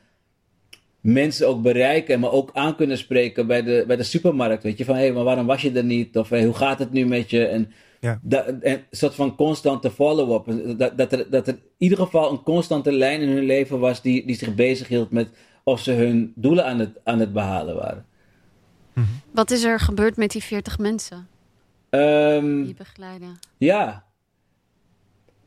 mensen 1.00 1.48
ook 1.48 1.62
bereiken, 1.62 2.20
maar 2.20 2.32
ook 2.32 2.50
aan 2.52 2.76
kunnen 2.76 2.98
spreken 2.98 3.46
bij 3.46 3.62
de, 3.62 3.84
bij 3.86 3.96
de 3.96 4.02
supermarkt. 4.02 4.62
Weet 4.62 4.78
je, 4.78 4.84
van 4.84 4.94
hé, 4.94 5.00
hey, 5.00 5.12
maar 5.12 5.24
waarom 5.24 5.46
was 5.46 5.62
je 5.62 5.72
er 5.72 5.84
niet? 5.84 6.16
Of 6.16 6.28
hey, 6.28 6.44
hoe 6.44 6.54
gaat 6.54 6.78
het 6.78 6.92
nu 6.92 7.06
met 7.06 7.30
je? 7.30 7.46
En, 7.46 7.72
ja. 8.00 8.20
dat, 8.22 8.46
en 8.46 8.72
een 8.72 8.82
soort 8.90 9.14
van 9.14 9.36
constante 9.36 9.90
follow-up. 9.90 10.78
Dat, 10.78 10.98
dat, 10.98 11.12
er, 11.12 11.30
dat 11.30 11.46
er 11.46 11.54
in 11.54 11.60
ieder 11.78 11.98
geval 11.98 12.30
een 12.30 12.42
constante 12.42 12.92
lijn 12.92 13.20
in 13.20 13.28
hun 13.28 13.44
leven 13.44 13.78
was 13.78 14.02
die, 14.02 14.26
die 14.26 14.36
zich 14.36 14.54
bezig 14.54 14.88
hield 14.88 15.10
met 15.10 15.28
of 15.64 15.80
ze 15.80 15.92
hun 15.92 16.32
doelen 16.36 16.64
aan 16.64 16.78
het, 16.78 17.00
aan 17.04 17.18
het 17.18 17.32
behalen 17.32 17.74
waren. 17.76 18.06
Mhm. 18.92 19.06
Wat 19.30 19.50
is 19.50 19.62
er 19.64 19.80
gebeurd 19.80 20.16
met 20.16 20.30
die 20.30 20.42
40 20.42 20.78
mensen? 20.78 21.28
Um, 21.90 22.64
die 22.64 22.74
begeleiden. 22.74 23.38
Ja. 23.58 24.04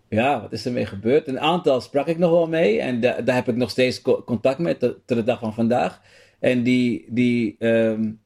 Ja, 0.10 0.42
wat 0.42 0.52
is 0.52 0.66
er 0.66 0.72
mee 0.72 0.86
gebeurd? 0.86 1.28
Een 1.28 1.40
aantal 1.40 1.82
sprak 1.82 2.08
ik 2.08 2.18
nog 2.18 2.32
wel 2.32 2.48
mee 2.48 2.80
en 2.80 3.00
daar 3.00 3.36
heb 3.36 3.48
ik 3.48 3.56
nog 3.56 3.70
steeds 3.70 4.02
contact 4.02 4.60
mee 4.60 4.78
tot, 4.78 4.98
de 5.06 5.24
dag 5.24 5.40
van 5.40 5.54
vandaag. 5.54 6.02
En 6.40 6.64
die, 6.64 7.06
die 7.10 7.56
um, 7.60 8.20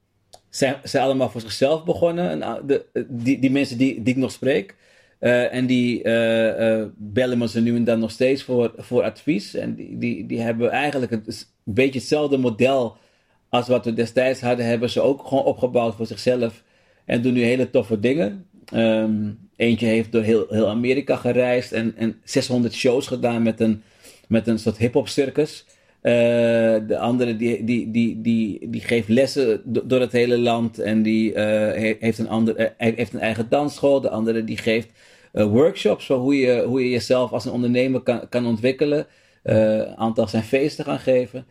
zijn, 0.50 0.76
zijn 0.84 1.04
allemaal 1.04 1.30
voor 1.30 1.42
zichzelf 1.42 1.84
begonnen. 1.84 2.42
En, 2.42 2.66
de, 2.66 2.86
die, 3.08 3.40
die 3.40 3.52
mensen 3.52 3.78
die, 3.78 4.04
die 4.04 4.14
ik 4.14 4.20
nog 4.20 4.32
spreek. 4.32 4.76
Uh, 5.20 5.54
en 5.54 5.66
die 5.66 6.04
uh, 6.04 6.78
uh, 6.78 6.86
bellen 6.96 7.38
me 7.38 7.48
ze 7.48 7.62
nu 7.62 7.76
en 7.76 7.84
dan 7.84 8.00
nog 8.00 8.12
steeds 8.12 8.44
voor, 8.44 8.74
voor 8.78 9.04
advies. 9.04 9.54
En 9.54 9.76
die, 9.76 9.98
die, 9.98 10.26
die 10.26 10.40
hebben 10.40 10.70
eigenlijk 10.72 11.12
een, 11.12 11.24
een 11.26 11.36
beetje 11.64 12.00
hetzelfde 12.00 12.38
model 12.38 12.98
als 13.50 13.68
wat 13.68 13.86
we 13.86 13.94
destijds 13.94 14.42
hadden, 14.42 14.66
hebben 14.66 14.90
ze 14.90 15.02
ook 15.02 15.28
gewoon 15.28 15.44
opgebouwd 15.44 15.96
voor 15.96 16.06
zichzelf. 16.06 16.64
En 17.06 17.22
doen 17.22 17.34
nu 17.34 17.44
hele 17.44 17.70
toffe 17.70 18.00
dingen. 18.00 18.46
Um, 18.74 19.50
eentje 19.56 19.86
heeft 19.86 20.12
door 20.12 20.22
heel, 20.22 20.46
heel 20.50 20.68
Amerika 20.68 21.16
gereisd 21.16 21.72
en, 21.72 21.94
en 21.98 22.16
600 22.24 22.74
shows 22.74 23.08
gedaan 23.08 23.44
met 23.44 23.60
een, 23.60 23.82
met 24.28 24.48
een 24.48 24.60
soort 24.60 24.78
hip-hop 24.78 25.08
circus. 25.08 25.66
Uh, 26.02 26.12
de 26.88 26.98
andere 27.00 27.36
die, 27.36 27.64
die, 27.64 27.92
die, 27.92 28.22
die, 28.22 28.70
die 28.70 28.82
geeft 28.82 29.08
lessen 29.08 29.62
door 29.66 30.00
het 30.00 30.12
hele 30.12 30.38
land 30.38 30.80
en 30.80 31.04
die 31.04 31.34
uh, 31.34 31.72
heeft, 32.00 32.18
een 32.20 32.30
ander, 32.30 32.60
uh, 32.60 32.68
heeft 32.78 33.14
een 33.14 33.20
eigen 33.20 33.50
dansschool. 33.50 34.02
De 34.02 34.10
andere 34.10 34.44
die 34.44 34.58
geeft 34.58 34.90
workshops 35.32 36.06
voor 36.06 36.18
hoe 36.18 36.38
je, 36.38 36.64
hoe 36.64 36.84
je 36.84 36.90
jezelf 36.90 37.32
als 37.32 37.46
een 37.46 37.52
ondernemer 37.52 38.02
kan, 38.02 38.30
kan 38.30 38.46
ontwikkelen. 38.46 39.08
Een 39.44 39.98
aantal 39.98 40.28
zijn 40.28 40.44
feesten 40.44 40.86
gaan 40.86 41.00
geven. 41.00 41.46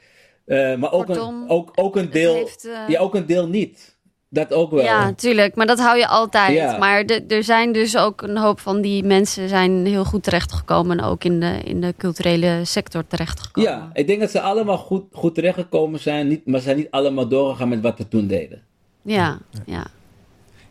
Uh, 0.49 0.77
maar 0.77 0.93
ook, 0.93 1.09
een, 1.09 1.45
ook, 1.49 1.73
ook, 1.75 1.97
een 1.97 2.11
deel, 2.11 2.35
heeft, 2.35 2.67
uh... 2.67 2.89
ja, 2.89 3.01
ook 3.01 3.15
een 3.15 3.27
deel 3.27 3.49
niet. 3.49 3.97
Dat 4.31 4.53
ook 4.53 4.71
wel. 4.71 4.85
Ja, 4.85 5.13
tuurlijk. 5.13 5.55
Maar 5.55 5.67
dat 5.67 5.79
hou 5.79 5.99
je 5.99 6.07
altijd. 6.07 6.55
Ja. 6.55 6.79
Maar 6.79 7.05
er 7.29 7.45
zijn 7.45 7.73
dus 7.73 7.97
ook 7.97 8.23
een 8.23 8.37
hoop 8.37 8.61
van 8.61 8.81
die 8.81 9.05
mensen 9.05 9.49
zijn 9.49 9.87
heel 9.87 10.05
goed 10.05 10.23
terechtgekomen. 10.23 10.99
En 10.99 11.05
ook 11.05 11.25
in 11.25 11.41
de, 11.41 11.61
in 11.65 11.81
de 11.81 11.95
culturele 11.99 12.61
sector 12.65 13.07
terechtgekomen. 13.07 13.71
Ja, 13.71 13.91
ik 13.93 14.07
denk 14.07 14.21
dat 14.21 14.31
ze 14.31 14.41
allemaal 14.41 14.79
goed, 14.79 15.05
goed 15.13 15.35
terechtgekomen 15.35 16.01
zijn. 16.01 16.29
Niet, 16.29 16.47
maar 16.47 16.59
ze 16.59 16.65
zijn 16.65 16.77
niet 16.77 16.91
allemaal 16.91 17.29
doorgegaan 17.29 17.69
met 17.69 17.81
wat 17.81 17.99
we 17.99 18.09
toen 18.09 18.27
deden. 18.27 18.63
Ja, 19.03 19.39
ja. 19.67 19.87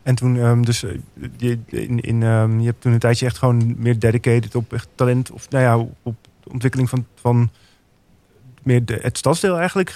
En 0.02 0.14
toen, 0.14 0.36
um, 0.36 0.64
dus 0.64 0.84
je, 1.36 1.58
in, 1.66 2.00
in, 2.00 2.22
um, 2.22 2.60
je 2.60 2.66
hebt 2.66 2.80
toen 2.80 2.92
een 2.92 2.98
tijdje 2.98 3.26
echt 3.26 3.38
gewoon 3.38 3.74
meer 3.78 3.98
dedicated 3.98 4.54
op 4.54 4.72
echt 4.72 4.88
talent. 4.94 5.30
Of 5.30 5.50
nou 5.50 5.64
ja, 5.64 5.78
op 6.02 6.14
de 6.42 6.50
ontwikkeling 6.50 6.88
van, 6.88 7.06
van 7.14 7.50
meer 8.68 8.84
de, 8.84 8.98
het 9.02 9.18
stadsdeel 9.18 9.56
eigenlijk 9.58 9.90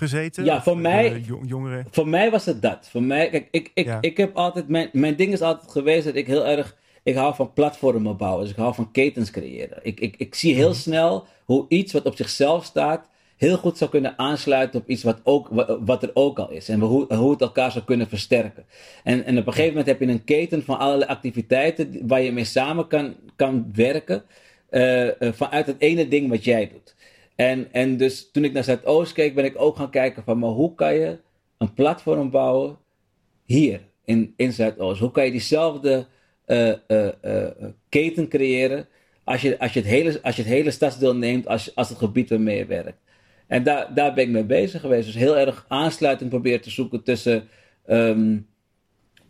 gezeten? 0.00 0.44
Ja, 0.44 0.62
voor 0.62 0.78
mij, 0.78 1.24
jongeren? 1.46 1.86
voor 1.90 2.08
mij 2.08 2.30
was 2.30 2.44
het 2.44 2.62
dat. 2.62 2.88
Voor 2.90 3.02
mij, 3.02 3.28
kijk, 3.30 3.48
ik, 3.50 3.70
ik, 3.74 3.96
ik 4.00 4.16
heb 4.16 4.36
altijd, 4.36 4.68
mijn, 4.68 4.88
mijn 4.92 5.16
ding 5.16 5.32
is 5.32 5.40
altijd 5.40 5.70
geweest 5.70 6.04
dat 6.04 6.14
ik 6.14 6.26
heel 6.26 6.46
erg, 6.46 6.76
ik 7.02 7.14
hou 7.14 7.34
van 7.34 7.52
platformen 7.52 8.16
bouwen. 8.16 8.42
Dus 8.42 8.50
ik 8.50 8.58
hou 8.58 8.74
van 8.74 8.90
ketens 8.90 9.30
creëren. 9.30 9.78
Ik, 9.82 10.00
ik, 10.00 10.14
ik 10.16 10.34
zie 10.34 10.54
heel 10.54 10.68
mhm. 10.68 10.78
snel 10.78 11.26
hoe 11.44 11.64
iets 11.68 11.92
wat 11.92 12.04
op 12.04 12.16
zichzelf 12.16 12.64
staat, 12.64 13.08
heel 13.36 13.56
goed 13.56 13.78
zou 13.78 13.90
kunnen 13.90 14.18
aansluiten 14.18 14.80
op 14.80 14.88
iets 14.88 15.02
wat, 15.02 15.20
ook, 15.22 15.48
wat 15.80 16.02
er 16.02 16.10
ook 16.14 16.38
al 16.38 16.50
is. 16.50 16.68
En 16.68 16.80
hoe, 16.80 17.14
hoe 17.14 17.30
het 17.30 17.40
elkaar 17.40 17.70
zou 17.72 17.84
kunnen 17.84 18.08
versterken. 18.08 18.64
En, 19.04 19.24
en 19.24 19.38
op 19.38 19.46
een 19.46 19.52
gegeven 19.52 19.76
moment 19.76 19.86
heb 19.86 20.00
je 20.00 20.06
een 20.06 20.24
keten 20.24 20.64
van 20.64 20.78
allerlei 20.78 21.10
activiteiten 21.10 21.98
waar 22.06 22.22
je 22.22 22.32
mee 22.32 22.44
samen 22.44 22.86
kan, 22.86 23.14
kan 23.36 23.70
werken. 23.74 24.22
Uh, 24.70 25.08
vanuit 25.20 25.66
het 25.66 25.76
ene 25.78 26.08
ding 26.08 26.28
wat 26.28 26.44
jij 26.44 26.68
doet. 26.68 26.94
En, 27.36 27.72
en 27.72 27.96
dus 27.96 28.30
toen 28.30 28.44
ik 28.44 28.52
naar 28.52 28.64
Zuidoost 28.64 29.12
keek, 29.12 29.34
ben 29.34 29.44
ik 29.44 29.60
ook 29.60 29.76
gaan 29.76 29.90
kijken 29.90 30.22
van, 30.22 30.38
maar 30.38 30.50
hoe 30.50 30.74
kan 30.74 30.94
je 30.94 31.18
een 31.58 31.74
platform 31.74 32.30
bouwen 32.30 32.78
hier 33.44 33.80
in, 34.04 34.34
in 34.36 34.52
Zuidoost? 34.52 35.00
Hoe 35.00 35.10
kan 35.10 35.24
je 35.24 35.30
diezelfde 35.30 36.06
uh, 36.46 36.72
uh, 36.88 37.08
uh, 37.24 37.46
keten 37.88 38.28
creëren 38.28 38.88
als 39.24 39.42
je, 39.42 39.58
als, 39.58 39.72
je 39.72 39.80
het 39.80 39.88
hele, 39.88 40.22
als 40.22 40.36
je 40.36 40.42
het 40.42 40.50
hele 40.50 40.70
stadsdeel 40.70 41.16
neemt 41.16 41.46
als, 41.46 41.74
als 41.74 41.88
het 41.88 41.98
gebied 41.98 42.30
waarmee 42.30 42.56
je 42.56 42.66
werkt? 42.66 43.00
En 43.46 43.62
daar, 43.62 43.94
daar 43.94 44.14
ben 44.14 44.24
ik 44.24 44.30
mee 44.30 44.44
bezig 44.44 44.80
geweest. 44.80 45.06
Dus 45.06 45.14
heel 45.14 45.38
erg 45.38 45.64
aansluiting 45.68 46.30
proberen 46.30 46.60
te 46.60 46.70
zoeken 46.70 47.02
tussen 47.02 47.48
um, 47.86 48.46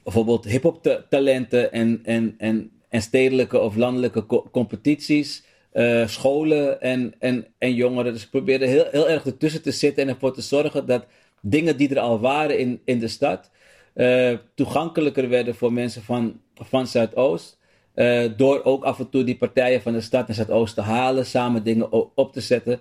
bijvoorbeeld 0.02 0.44
hip-hop 0.44 1.04
talenten 1.08 1.72
en, 1.72 2.00
en, 2.04 2.34
en, 2.38 2.70
en 2.88 3.02
stedelijke 3.02 3.60
of 3.60 3.76
landelijke 3.76 4.26
co 4.26 4.48
competities. 4.50 5.44
Uh, 5.72 6.06
scholen 6.06 6.80
en, 6.80 7.14
en, 7.18 7.46
en 7.58 7.74
jongeren. 7.74 8.12
Dus 8.12 8.22
ik 8.22 8.30
probeerde 8.30 8.66
heel, 8.66 8.86
heel 8.90 9.08
erg 9.08 9.26
ertussen 9.26 9.62
te 9.62 9.70
zitten 9.70 10.02
en 10.02 10.08
ervoor 10.08 10.34
te 10.34 10.40
zorgen 10.40 10.86
dat 10.86 11.06
dingen 11.40 11.76
die 11.76 11.88
er 11.88 11.98
al 11.98 12.20
waren 12.20 12.58
in, 12.58 12.80
in 12.84 12.98
de 12.98 13.08
stad 13.08 13.50
uh, 13.94 14.38
toegankelijker 14.54 15.28
werden 15.28 15.54
voor 15.54 15.72
mensen 15.72 16.02
van, 16.02 16.40
van 16.54 16.86
Zuidoost. 16.86 17.58
Uh, 17.94 18.24
door 18.36 18.64
ook 18.64 18.84
af 18.84 18.98
en 18.98 19.10
toe 19.10 19.24
die 19.24 19.36
partijen 19.36 19.82
van 19.82 19.92
de 19.92 20.00
stad 20.00 20.26
naar 20.26 20.36
Zuidoost 20.36 20.74
te 20.74 20.80
halen, 20.80 21.26
samen 21.26 21.62
dingen 21.62 22.16
op 22.16 22.32
te 22.32 22.40
zetten. 22.40 22.80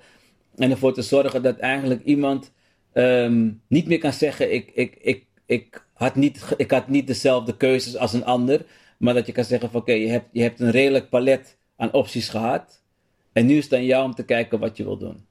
En 0.56 0.72
ervoor 0.72 0.94
te 0.94 1.02
zorgen 1.02 1.42
dat 1.42 1.58
eigenlijk 1.58 2.04
iemand 2.04 2.52
um, 2.94 3.62
niet 3.68 3.88
meer 3.88 3.98
kan 3.98 4.14
zeggen: 4.14 4.54
ik, 4.54 4.72
ik, 4.74 4.98
ik, 5.02 5.26
ik, 5.46 5.86
had 5.94 6.16
niet, 6.16 6.44
ik 6.58 6.72
had 6.72 6.88
niet 6.88 7.08
dezelfde 7.08 7.58
keuzes 7.58 7.98
als 7.98 8.14
een 8.14 8.26
ander. 8.26 8.66
Maar 8.98 9.14
dat 9.14 9.26
je 9.26 9.32
kan 9.32 9.44
zeggen 9.44 9.70
van 9.70 9.82
oké, 9.82 9.92
je, 9.92 10.08
hebt, 10.08 10.28
je 10.32 10.42
hebt 10.42 10.60
een 10.60 10.72
redelijk 10.72 11.10
palet 11.10 11.58
aan 11.76 11.94
opties 11.94 12.30
gehad. 12.30 12.81
En 13.34 13.46
nu 13.46 13.58
is 13.58 13.64
het 13.64 13.74
aan 13.74 13.86
jou 13.86 14.06
om 14.06 14.14
te 14.14 14.26
kijken 14.26 14.60
wat 14.60 14.78
je 14.78 14.84
wil 14.84 14.98
doen. 14.98 15.26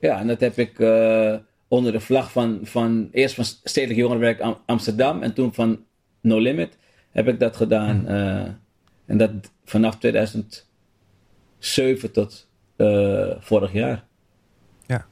Ja, 0.00 0.18
en 0.18 0.26
dat 0.26 0.40
heb 0.40 0.58
ik 0.58 0.78
uh, 0.78 1.34
onder 1.68 1.92
de 1.92 2.00
vlag 2.00 2.32
van, 2.32 2.60
van 2.62 3.08
eerst 3.12 3.34
van 3.34 3.44
Stedelijk 3.44 3.98
Jongerenwerk 3.98 4.56
Amsterdam 4.66 5.22
en 5.22 5.34
toen 5.34 5.54
van 5.54 5.84
No 6.20 6.38
Limit 6.38 6.78
heb 7.10 7.28
ik 7.28 7.40
dat 7.40 7.56
gedaan. 7.56 8.04
Uh, 8.08 8.48
en 9.06 9.18
dat 9.18 9.30
vanaf 9.64 9.98
2007 9.98 10.66
tot 12.12 12.48
uh, 12.76 13.30
vorig 13.38 13.72
jaar. 13.72 14.04
Ja. 14.86 15.06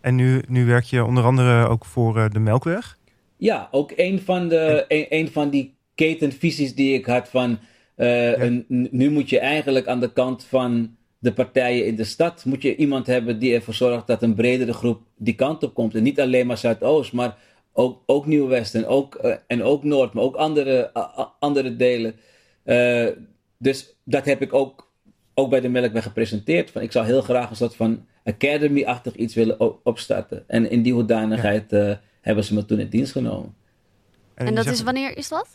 En 0.00 0.14
nu, 0.14 0.42
nu 0.48 0.66
werk 0.66 0.84
je 0.84 1.04
onder 1.04 1.24
andere 1.24 1.68
ook 1.68 1.84
voor 1.84 2.30
de 2.30 2.38
Melkweg? 2.38 2.98
Ja, 3.36 3.68
ook 3.70 3.92
een 3.96 4.20
van, 4.20 4.48
de, 4.48 4.84
een, 4.88 5.06
een 5.08 5.28
van 5.28 5.50
die 5.50 5.76
ketenvisies 5.94 6.74
die 6.74 6.94
ik 6.94 7.06
had 7.06 7.28
van... 7.28 7.58
Uh, 7.96 8.42
een, 8.42 8.66
nu 8.90 9.10
moet 9.10 9.30
je 9.30 9.38
eigenlijk 9.38 9.86
aan 9.86 10.00
de 10.00 10.12
kant 10.12 10.44
van 10.44 10.96
de 11.24 11.32
partijen 11.32 11.86
in 11.86 11.96
de 11.96 12.04
stad 12.04 12.44
moet 12.44 12.62
je 12.62 12.76
iemand 12.76 13.06
hebben 13.06 13.38
die 13.38 13.54
ervoor 13.54 13.74
zorgt 13.74 14.06
dat 14.06 14.22
een 14.22 14.34
bredere 14.34 14.72
groep 14.72 15.02
die 15.16 15.34
kant 15.34 15.62
op 15.62 15.74
komt. 15.74 15.94
En 15.94 16.02
niet 16.02 16.20
alleen 16.20 16.46
maar 16.46 16.58
Zuidoost, 16.58 17.12
maar 17.12 17.36
ook, 17.72 18.02
ook 18.06 18.26
Nieuw-West 18.26 18.74
en, 18.74 18.86
ook, 18.86 19.18
uh, 19.24 19.34
en 19.46 19.62
ook 19.62 19.84
Noord, 19.84 20.12
maar 20.12 20.24
ook 20.24 20.36
andere, 20.36 20.90
uh, 20.96 21.18
andere 21.38 21.76
delen. 21.76 22.14
Uh, 22.64 23.08
dus 23.58 23.96
dat 24.04 24.24
heb 24.24 24.42
ik 24.42 24.52
ook, 24.52 24.92
ook 25.34 25.50
bij 25.50 25.60
de 25.60 25.68
Melkweg 25.68 26.02
gepresenteerd. 26.02 26.70
Van, 26.70 26.82
ik 26.82 26.92
zou 26.92 27.06
heel 27.06 27.22
graag 27.22 27.50
een 27.50 27.56
soort 27.56 27.76
van 27.76 28.06
academy-achtig 28.24 29.14
iets 29.14 29.34
willen 29.34 29.84
opstarten. 29.84 30.44
En 30.46 30.70
in 30.70 30.82
die 30.82 30.92
hoedanigheid 30.92 31.70
ja. 31.70 32.00
hebben 32.20 32.44
ze 32.44 32.54
me 32.54 32.64
toen 32.64 32.80
in 32.80 32.88
dienst 32.88 33.12
genomen. 33.12 33.54
En, 34.34 34.46
en 34.46 34.54
dat 34.54 34.66
is 34.66 34.82
wanneer 34.82 35.16
is 35.16 35.28
dat? 35.28 35.48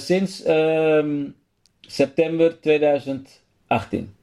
sinds 0.00 0.46
um, 0.46 1.34
september 1.80 2.60
2018. 2.60 4.14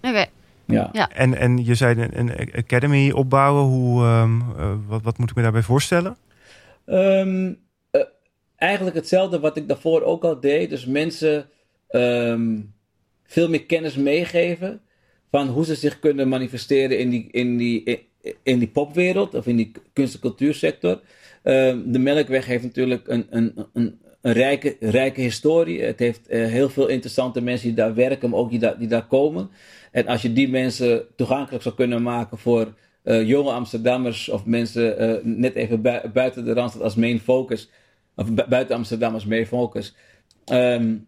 Oké. 0.00 0.26
Ja. 0.66 0.88
ja. 0.92 1.10
En, 1.10 1.34
en 1.34 1.64
je 1.64 1.74
zei 1.74 2.00
een, 2.00 2.18
een 2.18 2.52
academy 2.54 3.10
opbouwen. 3.10 3.64
Hoe, 3.64 4.04
um, 4.04 4.40
uh, 4.40 4.74
wat, 4.86 5.02
wat 5.02 5.18
moet 5.18 5.30
ik 5.30 5.36
me 5.36 5.42
daarbij 5.42 5.62
voorstellen? 5.62 6.16
Um, 6.86 7.58
uh, 7.92 8.02
eigenlijk 8.56 8.96
hetzelfde 8.96 9.40
wat 9.40 9.56
ik 9.56 9.68
daarvoor 9.68 10.02
ook 10.02 10.24
al 10.24 10.40
deed. 10.40 10.70
Dus 10.70 10.86
mensen 10.86 11.48
um, 11.90 12.74
veel 13.24 13.48
meer 13.48 13.64
kennis 13.64 13.96
meegeven 13.96 14.80
van 15.30 15.48
hoe 15.48 15.64
ze 15.64 15.74
zich 15.74 15.98
kunnen 15.98 16.28
manifesteren 16.28 16.98
in 16.98 17.10
die, 17.10 17.28
in 17.30 17.56
die, 17.56 18.08
in 18.42 18.58
die 18.58 18.68
popwereld 18.68 19.34
of 19.34 19.46
in 19.46 19.56
die 19.56 19.72
kunst- 19.92 20.14
en 20.14 20.20
cultuursector. 20.20 21.00
de 21.42 21.98
Melkweg 21.98 22.46
heeft 22.46 22.64
natuurlijk 22.64 23.08
een, 23.08 23.26
een, 23.30 23.66
een, 23.72 24.00
een 24.26 24.32
rijke, 24.32 24.76
rijke 24.80 25.20
historie. 25.20 25.82
Het 25.82 25.98
heeft 25.98 26.20
uh, 26.30 26.46
heel 26.46 26.68
veel 26.68 26.86
interessante 26.86 27.40
mensen 27.40 27.66
die 27.66 27.76
daar 27.76 27.94
werken, 27.94 28.30
maar 28.30 28.38
ook 28.38 28.50
die 28.50 28.58
daar, 28.58 28.78
die 28.78 28.88
daar 28.88 29.06
komen. 29.06 29.50
En 29.92 30.06
als 30.06 30.22
je 30.22 30.32
die 30.32 30.48
mensen 30.48 31.04
toegankelijk 31.16 31.62
zou 31.62 31.74
kunnen 31.74 32.02
maken 32.02 32.38
voor 32.38 32.74
uh, 33.04 33.28
jonge 33.28 33.50
Amsterdammers 33.50 34.28
of 34.28 34.44
mensen 34.44 35.02
uh, 35.02 35.36
net 35.36 35.54
even 35.54 35.82
bu 35.82 36.00
buiten 36.12 36.44
de 36.44 36.52
Randstad 36.52 36.82
als 36.82 36.94
main 36.94 37.20
focus, 37.20 37.70
of 38.16 38.32
bu 38.32 38.44
buiten 38.48 38.76
Amsterdam 38.76 39.14
als 39.14 39.26
main 39.26 39.46
focus, 39.46 39.94
um, 40.52 41.06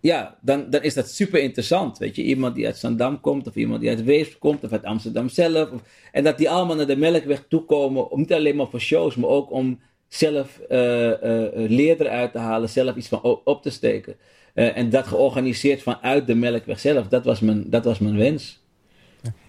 ja, 0.00 0.38
dan, 0.40 0.70
dan 0.70 0.82
is 0.82 0.94
dat 0.94 1.10
super 1.10 1.40
interessant. 1.40 1.98
Weet 1.98 2.16
je, 2.16 2.22
iemand 2.22 2.54
die 2.54 2.66
uit 2.66 2.76
Zandam 2.76 3.20
komt, 3.20 3.46
of 3.46 3.54
iemand 3.56 3.80
die 3.80 3.90
uit 3.90 4.04
Weesp 4.04 4.40
komt, 4.40 4.64
of 4.64 4.72
uit 4.72 4.84
Amsterdam 4.84 5.28
zelf. 5.28 5.70
En 6.12 6.24
dat 6.24 6.38
die 6.38 6.50
allemaal 6.50 6.76
naar 6.76 6.86
de 6.86 6.96
Melkweg 6.96 7.44
toekomen, 7.48 8.10
om 8.10 8.18
niet 8.18 8.32
alleen 8.32 8.56
maar 8.56 8.68
voor 8.68 8.80
shows, 8.80 9.16
maar 9.16 9.30
ook 9.30 9.50
om 9.50 9.80
zelf 10.08 10.60
uh, 10.70 11.06
uh, 11.06 11.14
leer 11.52 12.00
eruit 12.00 12.32
te 12.32 12.38
halen, 12.38 12.68
zelf 12.68 12.96
iets 12.96 13.08
van 13.08 13.22
op 13.44 13.62
te 13.62 13.70
steken. 13.70 14.16
Uh, 14.54 14.76
en 14.76 14.90
dat 14.90 15.06
georganiseerd 15.06 15.82
vanuit 15.82 16.26
de 16.26 16.34
Melkweg 16.34 16.80
zelf, 16.80 17.08
dat 17.08 17.24
was 17.24 17.40
mijn, 17.40 17.70
dat 17.70 17.84
was 17.84 17.98
mijn 17.98 18.16
wens. 18.16 18.66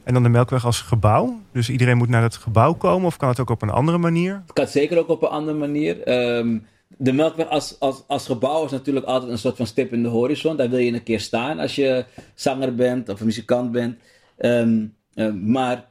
En 0.04 0.14
dan 0.14 0.24
de 0.24 0.30
Melkweg 0.30 0.66
als 0.66 0.82
gebouw? 0.82 1.40
Dus 1.52 1.70
iedereen 1.70 1.98
moet 1.98 2.10
naar 2.10 2.22
het 2.22 2.36
gebouw 2.36 2.74
komen 2.74 3.08
of 3.08 3.18
kan 3.18 3.30
het 3.30 3.40
ook 3.40 3.50
op 3.50 3.62
een 3.62 3.70
andere 3.70 3.98
manier? 3.98 4.34
Het 4.34 4.54
kan 4.54 4.68
zeker 4.68 4.98
ook 4.98 5.10
op 5.10 5.22
een 5.22 5.30
andere 5.30 5.58
manier. 5.58 6.12
Um, 6.38 6.66
de 6.98 7.14
Melkweg 7.14 7.50
als, 7.50 7.80
als, 7.80 8.04
als 8.08 8.26
gebouw 8.26 8.66
is 8.66 8.72
natuurlijk 8.72 9.06
altijd 9.06 9.32
een 9.32 9.38
soort 9.38 9.56
van 9.56 9.68
stip 9.68 9.94
in 9.94 10.04
de 10.04 10.10
horizon. 10.10 10.58
Daar 10.58 10.70
wil 10.70 10.80
je 10.80 10.94
een 10.94 11.04
keer 11.04 11.20
staan 11.20 11.60
als 11.60 11.76
je 11.76 12.06
zanger 12.36 12.76
bent 12.76 13.10
of 13.10 13.24
muzikant 13.24 13.72
bent. 13.72 13.98
Um, 14.38 14.96
uh, 15.16 15.34
maar 15.34 15.86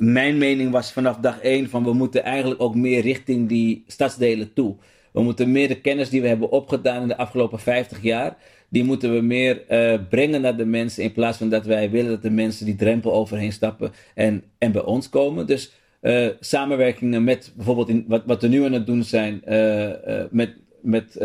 mijn 0.00 0.38
mening 0.38 0.70
was 0.70 0.92
vanaf 0.92 1.16
dag 1.16 1.40
één 1.40 1.68
van 1.68 1.84
we 1.84 1.92
moeten 1.92 2.24
eigenlijk 2.24 2.62
ook 2.62 2.74
meer 2.74 3.02
richting 3.02 3.48
die 3.48 3.84
stadsdelen 3.86 4.52
toe. 4.52 4.76
We 5.12 5.22
moeten 5.22 5.52
meer 5.52 5.68
de 5.68 5.80
kennis 5.80 6.08
die 6.08 6.20
we 6.20 6.28
hebben 6.28 6.50
opgedaan 6.50 7.02
in 7.02 7.08
de 7.08 7.16
afgelopen 7.16 7.58
50 7.58 8.02
jaar, 8.02 8.36
die 8.68 8.84
moeten 8.84 9.14
we 9.14 9.20
meer 9.20 9.62
uh, 9.70 10.00
brengen 10.08 10.40
naar 10.40 10.56
de 10.56 10.64
mensen 10.64 11.02
in 11.02 11.12
plaats 11.12 11.38
van 11.38 11.48
dat 11.48 11.66
wij 11.66 11.90
willen 11.90 12.10
dat 12.10 12.22
de 12.22 12.30
mensen 12.30 12.66
die 12.66 12.76
drempel 12.76 13.12
overheen 13.12 13.52
stappen 13.52 13.92
en, 14.14 14.42
en 14.58 14.72
bij 14.72 14.82
ons 14.82 15.08
komen. 15.08 15.46
Dus 15.46 15.72
uh, 16.02 16.28
samenwerkingen 16.40 17.24
met 17.24 17.52
bijvoorbeeld 17.56 17.88
in, 17.88 18.04
wat, 18.08 18.22
wat 18.26 18.42
we 18.42 18.48
nu 18.48 18.64
aan 18.64 18.72
het 18.72 18.86
doen 18.86 19.04
zijn 19.04 19.42
uh, 19.48 19.90
met, 20.30 20.56
met 20.80 21.18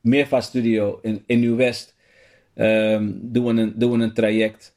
Meervaart 0.00 0.44
Studio 0.44 0.98
in, 1.02 1.22
in 1.26 1.40
Nieuw-West. 1.40 1.94
Um, 2.54 3.18
doen, 3.22 3.56
een, 3.56 3.72
doen 3.76 3.98
we 3.98 4.04
een 4.04 4.14
traject. 4.14 4.71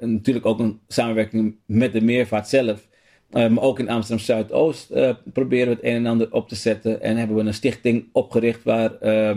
Natuurlijk 0.00 0.46
ook 0.46 0.58
een 0.58 0.80
samenwerking 0.88 1.56
met 1.66 1.92
de 1.92 2.00
Meervaart 2.00 2.48
zelf. 2.48 2.88
Uh, 3.30 3.48
maar 3.48 3.64
ook 3.64 3.78
in 3.78 3.88
Amsterdam 3.88 4.24
Zuidoost 4.24 4.90
uh, 4.90 5.10
proberen 5.32 5.66
we 5.66 5.74
het 5.74 5.84
een 5.84 5.94
en 5.94 6.06
ander 6.06 6.32
op 6.32 6.48
te 6.48 6.54
zetten. 6.54 7.02
En 7.02 7.16
hebben 7.16 7.36
we 7.36 7.42
een 7.42 7.54
stichting 7.54 8.08
opgericht 8.12 8.62
waar, 8.62 8.92
uh, 9.02 9.36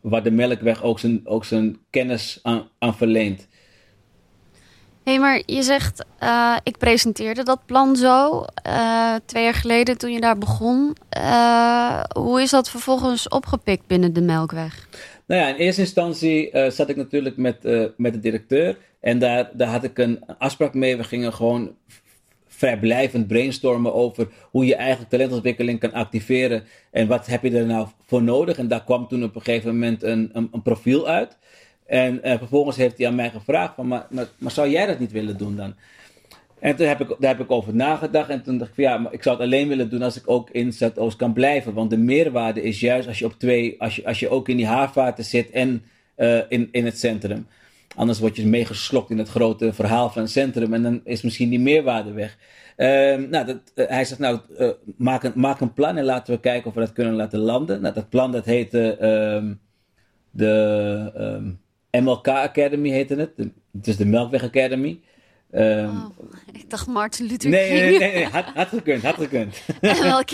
waar 0.00 0.22
de 0.22 0.30
Melkweg 0.30 0.82
ook 0.82 0.98
zijn, 0.98 1.20
ook 1.24 1.44
zijn 1.44 1.78
kennis 1.90 2.38
aan, 2.42 2.68
aan 2.78 2.96
verleent. 2.96 3.48
Hé, 5.04 5.12
hey, 5.12 5.20
maar 5.20 5.42
je 5.46 5.62
zegt, 5.62 6.04
ik 6.62 6.78
presenteerde 6.78 7.42
dat 7.42 7.66
plan 7.66 7.96
zo 7.96 8.44
twee 9.24 9.44
jaar 9.44 9.54
geleden 9.54 9.98
toen 9.98 10.12
je 10.12 10.20
daar 10.20 10.38
begon. 10.38 10.96
hoe 12.14 12.42
is 12.42 12.50
dat 12.50 12.70
vervolgens 12.70 13.28
opgepikt 13.28 13.86
binnen 13.86 14.12
de 14.12 14.20
Melkweg? 14.20 14.88
Nou 15.26 15.40
ja, 15.40 15.48
in 15.48 15.54
eerste 15.54 15.80
instantie 15.80 16.50
zat 16.70 16.88
ik 16.88 16.96
natuurlijk 16.96 17.36
met, 17.36 17.62
met 17.96 18.12
de 18.12 18.20
directeur. 18.20 18.76
En 19.00 19.18
daar, 19.18 19.50
had 19.56 19.84
ik 19.84 19.98
een 19.98 20.24
afspraak 20.38 20.74
mee. 20.74 20.96
We 20.96 21.04
gingen 21.04 21.32
gewoon 21.32 21.76
vrijblijvend 22.46 23.26
brainstormen 23.26 23.94
over 23.94 24.28
hoe 24.50 24.64
je 24.66 24.74
eigenlijk 24.74 25.10
talentontwikkeling 25.10 25.80
kan 25.80 25.92
activeren 25.92 26.62
en 26.90 27.06
wat 27.06 27.26
heb 27.26 27.42
je 27.42 27.58
er 27.58 27.66
nou 27.66 27.88
voor 28.06 28.22
nodig. 28.22 28.58
En 28.58 28.68
daar 28.68 28.84
kwam 28.84 29.08
toen 29.08 29.24
op 29.24 29.34
een 29.34 29.42
gegeven 29.42 29.72
moment 29.72 30.02
een, 30.02 30.30
een, 30.32 30.48
een 30.52 30.62
profiel 30.62 31.08
uit. 31.08 31.36
En 31.86 32.20
uh, 32.24 32.38
vervolgens 32.38 32.76
heeft 32.76 32.98
hij 32.98 33.06
aan 33.06 33.14
mij 33.14 33.30
gevraagd 33.30 33.74
van, 33.74 33.88
maar, 33.88 34.06
maar, 34.38 34.50
zou 34.50 34.68
jij 34.68 34.86
dat 34.86 34.98
niet 34.98 35.12
willen 35.12 35.36
doen 35.36 35.56
dan? 35.56 35.74
En 36.58 36.76
toen 36.76 36.86
heb 36.86 37.00
ik, 37.00 37.08
daar 37.18 37.36
heb 37.36 37.40
ik 37.40 37.50
over 37.50 37.74
nagedacht 37.74 38.28
en 38.28 38.42
toen 38.42 38.58
dacht 38.58 38.70
ik 38.70 38.74
van 38.74 38.84
ja, 38.84 38.98
maar 38.98 39.12
ik 39.12 39.22
zou 39.22 39.36
het 39.36 39.44
alleen 39.44 39.68
willen 39.68 39.90
doen 39.90 40.02
als 40.02 40.16
ik 40.16 40.22
ook 40.26 40.50
in 40.50 40.72
Zuidoost 40.72 41.16
kan 41.16 41.32
blijven. 41.32 41.74
Want 41.74 41.90
de 41.90 41.96
meerwaarde 41.96 42.62
is 42.62 42.80
juist 42.80 43.08
als 43.08 43.18
je 43.18 43.24
op 43.24 43.38
twee, 43.38 43.74
als 43.78 43.96
je, 43.96 44.06
als 44.06 44.20
je 44.20 44.28
ook 44.28 44.48
in 44.48 44.56
die 44.56 44.66
haarvaarten 44.66 45.24
zit 45.24 45.50
en 45.50 45.82
uh, 46.16 46.40
in, 46.48 46.68
in 46.72 46.84
het 46.84 46.98
centrum. 46.98 47.46
Anders 47.96 48.18
word 48.18 48.36
je 48.36 48.46
meegeslokt 48.46 49.10
in 49.10 49.18
het 49.18 49.28
grote 49.28 49.72
verhaal 49.72 50.10
van 50.10 50.22
het 50.22 50.30
centrum 50.30 50.74
en 50.74 50.82
dan 50.82 51.00
is 51.04 51.22
misschien 51.22 51.48
die 51.48 51.60
meerwaarde 51.60 52.12
weg. 52.12 52.36
Uh, 52.76 53.28
nou, 53.28 53.46
dat, 53.46 53.58
uh, 53.74 53.88
hij 53.88 54.04
zegt, 54.04 54.20
nou, 54.20 54.40
uh, 54.58 54.70
maak, 54.96 55.22
een, 55.22 55.32
maak 55.34 55.60
een 55.60 55.72
plan 55.72 55.96
en 55.96 56.04
laten 56.04 56.34
we 56.34 56.40
kijken 56.40 56.68
of 56.68 56.74
we 56.74 56.80
dat 56.80 56.92
kunnen 56.92 57.14
laten 57.14 57.38
landen. 57.38 57.80
Nou, 57.80 57.94
dat 57.94 58.08
plan 58.08 58.32
dat 58.32 58.44
heette 58.44 59.04
um, 59.34 59.60
de 60.30 61.12
um, 61.16 61.60
MLK 62.02 62.28
Academy 62.28 62.90
heette 62.90 63.14
het. 63.14 63.36
De, 63.36 63.50
het 63.72 63.86
is 63.86 63.96
de 63.96 64.06
Melkweg 64.06 64.42
Academy. 64.42 65.00
Um, 65.52 65.88
oh, 65.88 66.06
ik 66.52 66.70
dacht 66.70 66.86
Martin 66.86 67.26
Luther 67.26 67.50
nee, 67.50 67.68
King. 67.68 67.80
Nee, 67.80 67.98
nee, 67.98 68.12
nee, 68.12 68.24
had, 68.24 68.44
had 68.54 68.68
gekund, 68.68 69.02
had 69.02 69.14
gekund. 69.14 69.62
MLK. 69.80 70.30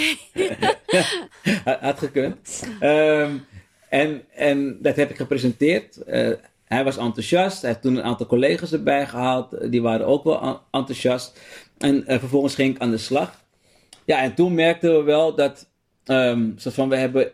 had, 1.65 1.81
had 1.81 1.99
gekund. 1.99 2.69
en, 3.89 4.23
en 4.35 4.79
dat 4.83 4.97
heb 4.97 5.11
ik 5.11 5.17
gepresenteerd. 5.17 5.99
Hij 6.67 6.85
was 6.85 6.97
enthousiast. 6.97 7.61
Hij 7.61 7.71
heeft 7.71 7.83
toen 7.83 7.97
een 7.97 8.03
aantal 8.03 8.27
collega's 8.27 8.73
erbij 8.73 9.07
gehaald. 9.07 9.71
Die 9.71 9.83
waren 9.83 10.07
ook 10.07 10.25
wel 10.25 10.61
enthousiast. 10.71 11.41
En 11.79 11.95
uh, 11.97 12.19
vervolgens 12.19 12.55
ging 12.55 12.75
ik 12.75 12.81
aan 12.81 12.91
de 12.91 12.99
slag. 12.99 13.45
Ja, 14.05 14.23
en 14.23 14.35
toen 14.35 14.55
merkten 14.55 14.97
we 14.97 15.03
wel 15.03 15.35
dat. 15.35 15.71
Um, 16.05 16.55
soort 16.57 16.75
van, 16.75 16.89
we 16.89 16.97
hebben 16.97 17.33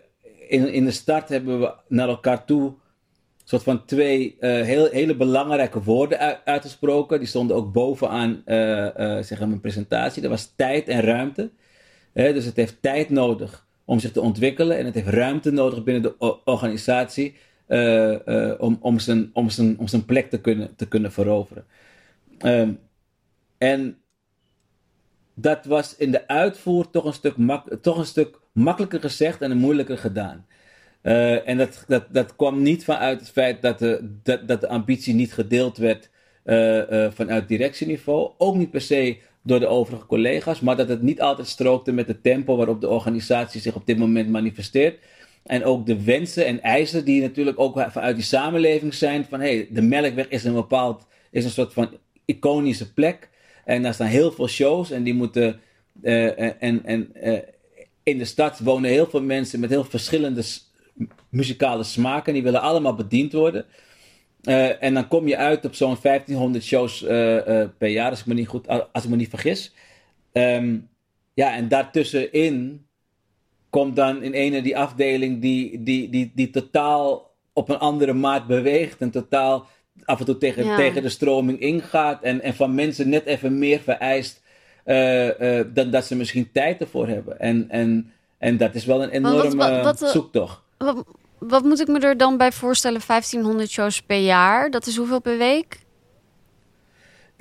in, 0.48 0.72
in 0.72 0.84
de 0.84 0.90
start 0.90 1.28
hebben 1.28 1.60
we 1.60 1.74
naar 1.88 2.08
elkaar 2.08 2.44
toe. 2.44 2.72
soort 3.44 3.62
van 3.62 3.84
twee 3.84 4.36
uh, 4.40 4.62
heel, 4.62 4.88
hele 4.90 5.16
belangrijke 5.16 5.82
woorden 5.82 6.18
uit, 6.18 6.38
uitgesproken. 6.44 7.18
Die 7.18 7.28
stonden 7.28 7.56
ook 7.56 7.72
bovenaan 7.72 8.42
uh, 8.46 9.18
zeg 9.22 9.38
mijn 9.38 9.60
presentatie. 9.60 10.22
Dat 10.22 10.30
was 10.30 10.52
tijd 10.56 10.88
en 10.88 11.00
ruimte. 11.00 11.50
dus 12.12 12.44
het 12.44 12.56
heeft 12.56 12.82
tijd 12.82 13.10
nodig 13.10 13.66
om 13.84 13.98
zich 13.98 14.12
te 14.12 14.20
ontwikkelen. 14.20 14.78
En 14.78 14.84
het 14.84 14.94
heeft 14.94 15.08
ruimte 15.08 15.50
nodig 15.50 15.84
binnen 15.84 16.02
de 16.02 16.40
organisatie 16.44 17.36
uh, 17.72 18.18
uh, 18.26 18.54
om, 18.58 18.78
om, 18.80 18.98
zijn, 18.98 19.30
om, 19.32 19.50
zijn, 19.50 19.78
om 19.78 19.86
zijn 19.86 20.04
plek 20.04 20.30
te 20.30 20.40
kunnen, 20.40 20.76
te 20.76 20.88
kunnen 20.88 21.12
veroveren. 21.12 21.64
Um, 22.44 22.78
en 23.58 23.98
dat 25.34 25.64
was 25.64 25.96
in 25.96 26.10
de 26.10 26.28
uitvoer 26.28 26.90
toch 26.90 27.04
een 27.04 27.12
stuk, 27.12 27.34
toch 27.80 27.98
een 27.98 28.06
stuk 28.06 28.40
makkelijker 28.52 29.00
gezegd 29.00 29.40
en 29.42 29.56
moeilijker 29.56 29.98
gedaan. 29.98 30.46
Uh, 31.02 31.48
en 31.48 31.58
dat, 31.58 31.84
dat, 31.88 32.04
dat 32.10 32.36
kwam 32.36 32.62
niet 32.62 32.84
vanuit 32.84 33.20
het 33.20 33.30
feit 33.30 33.62
dat 33.62 33.78
de, 33.78 34.18
dat, 34.22 34.48
dat 34.48 34.60
de 34.60 34.68
ambitie 34.68 35.14
niet 35.14 35.32
gedeeld 35.32 35.76
werd 35.76 36.10
vanuit 37.14 37.48
directieniveau. 37.48 38.32
Ook 38.38 38.56
niet 38.56 38.70
per 38.70 38.80
se 38.80 39.18
door 39.42 39.60
de 39.60 39.66
overige 39.66 40.06
collega's, 40.06 40.60
maar 40.60 40.76
dat 40.76 40.88
het 40.88 41.02
niet 41.02 41.20
altijd 41.20 41.48
strookte 41.48 41.92
met 41.92 42.08
het 42.08 42.22
tempo 42.22 42.56
waarop 42.56 42.80
de 42.80 42.88
organisatie 42.88 43.60
zich 43.60 43.74
op 43.74 43.86
dit 43.86 43.98
moment 43.98 44.28
manifesteert. 44.28 44.98
En 45.44 45.64
ook 45.64 45.86
de 45.86 46.04
wensen 46.04 46.46
en 46.46 46.62
eisen 46.62 47.04
die 47.04 47.20
natuurlijk 47.20 47.60
ook 47.60 47.84
vanuit 47.88 48.16
die 48.16 48.24
samenleving 48.24 48.94
zijn. 48.94 49.24
Van 49.24 49.40
hey, 49.40 49.68
de 49.70 49.82
Melkweg 49.82 50.28
is 50.28 50.44
een 50.44 50.54
bepaald, 50.54 51.06
is 51.30 51.44
een 51.44 51.50
soort 51.50 51.72
van 51.72 51.98
iconische 52.24 52.92
plek. 52.92 53.30
En 53.64 53.82
daar 53.82 53.94
staan 53.94 54.06
heel 54.06 54.32
veel 54.32 54.48
shows 54.48 54.90
en 54.90 55.02
die 55.02 55.14
moeten. 55.14 55.60
Uh, 56.02 56.62
en 56.62 56.84
en 56.84 57.12
uh, 57.24 57.38
in 58.02 58.18
de 58.18 58.24
stad 58.24 58.58
wonen 58.58 58.90
heel 58.90 59.06
veel 59.06 59.22
mensen 59.22 59.60
met 59.60 59.70
heel 59.70 59.84
verschillende 59.84 60.42
muzikale 61.28 61.84
smaken. 61.84 62.32
Die 62.32 62.42
willen 62.42 62.60
allemaal 62.60 62.94
bediend 62.94 63.32
worden. 63.32 63.64
En 64.80 64.94
dan 64.94 65.08
kom 65.08 65.28
je 65.28 65.36
uit 65.36 65.64
op 65.64 65.74
zo'n 65.74 65.96
1500 66.02 66.64
shows 66.64 67.00
per 67.78 67.88
jaar, 67.88 68.10
als 68.10 68.20
ik 68.20 68.26
me 68.26 68.34
niet, 68.34 68.48
goed, 68.48 68.68
als 68.92 69.04
ik 69.04 69.10
me 69.10 69.16
niet 69.16 69.28
vergis. 69.28 69.74
Um, 70.32 70.88
ja, 71.34 71.54
en 71.56 71.68
daartussenin 71.68 72.86
komt 73.72 73.96
dan 73.96 74.22
in 74.22 74.32
ene 74.32 74.62
die 74.62 74.78
afdeling 74.78 75.40
die, 75.40 75.82
die, 75.82 76.08
die, 76.08 76.32
die 76.34 76.50
totaal 76.50 77.30
op 77.52 77.68
een 77.68 77.78
andere 77.78 78.12
maat 78.12 78.46
beweegt. 78.46 79.00
En 79.00 79.10
totaal 79.10 79.66
af 80.04 80.18
en 80.18 80.24
toe 80.24 80.38
tegen, 80.38 80.64
ja. 80.64 80.76
tegen 80.76 81.02
de 81.02 81.08
stroming 81.08 81.60
ingaat. 81.60 82.22
En, 82.22 82.42
en 82.42 82.54
van 82.54 82.74
mensen 82.74 83.08
net 83.08 83.24
even 83.24 83.58
meer 83.58 83.80
vereist 83.80 84.42
uh, 84.86 85.40
uh, 85.40 85.64
dan 85.74 85.90
dat 85.90 86.04
ze 86.04 86.16
misschien 86.16 86.52
tijd 86.52 86.80
ervoor 86.80 87.08
hebben. 87.08 87.40
En, 87.40 87.70
en, 87.70 88.12
en 88.38 88.56
dat 88.56 88.74
is 88.74 88.84
wel 88.84 89.02
een 89.02 89.10
enorme 89.10 89.56
wat, 89.56 89.82
wat, 89.82 90.00
wat, 90.00 90.10
zoektocht. 90.10 90.60
Wat, 90.78 91.04
wat 91.38 91.62
moet 91.62 91.80
ik 91.80 91.88
me 91.88 91.98
er 91.98 92.16
dan 92.16 92.36
bij 92.36 92.52
voorstellen? 92.52 93.00
1500 93.06 93.70
shows 93.70 94.02
per 94.02 94.20
jaar, 94.20 94.70
dat 94.70 94.86
is 94.86 94.96
hoeveel 94.96 95.20
per 95.20 95.38
week? 95.38 95.78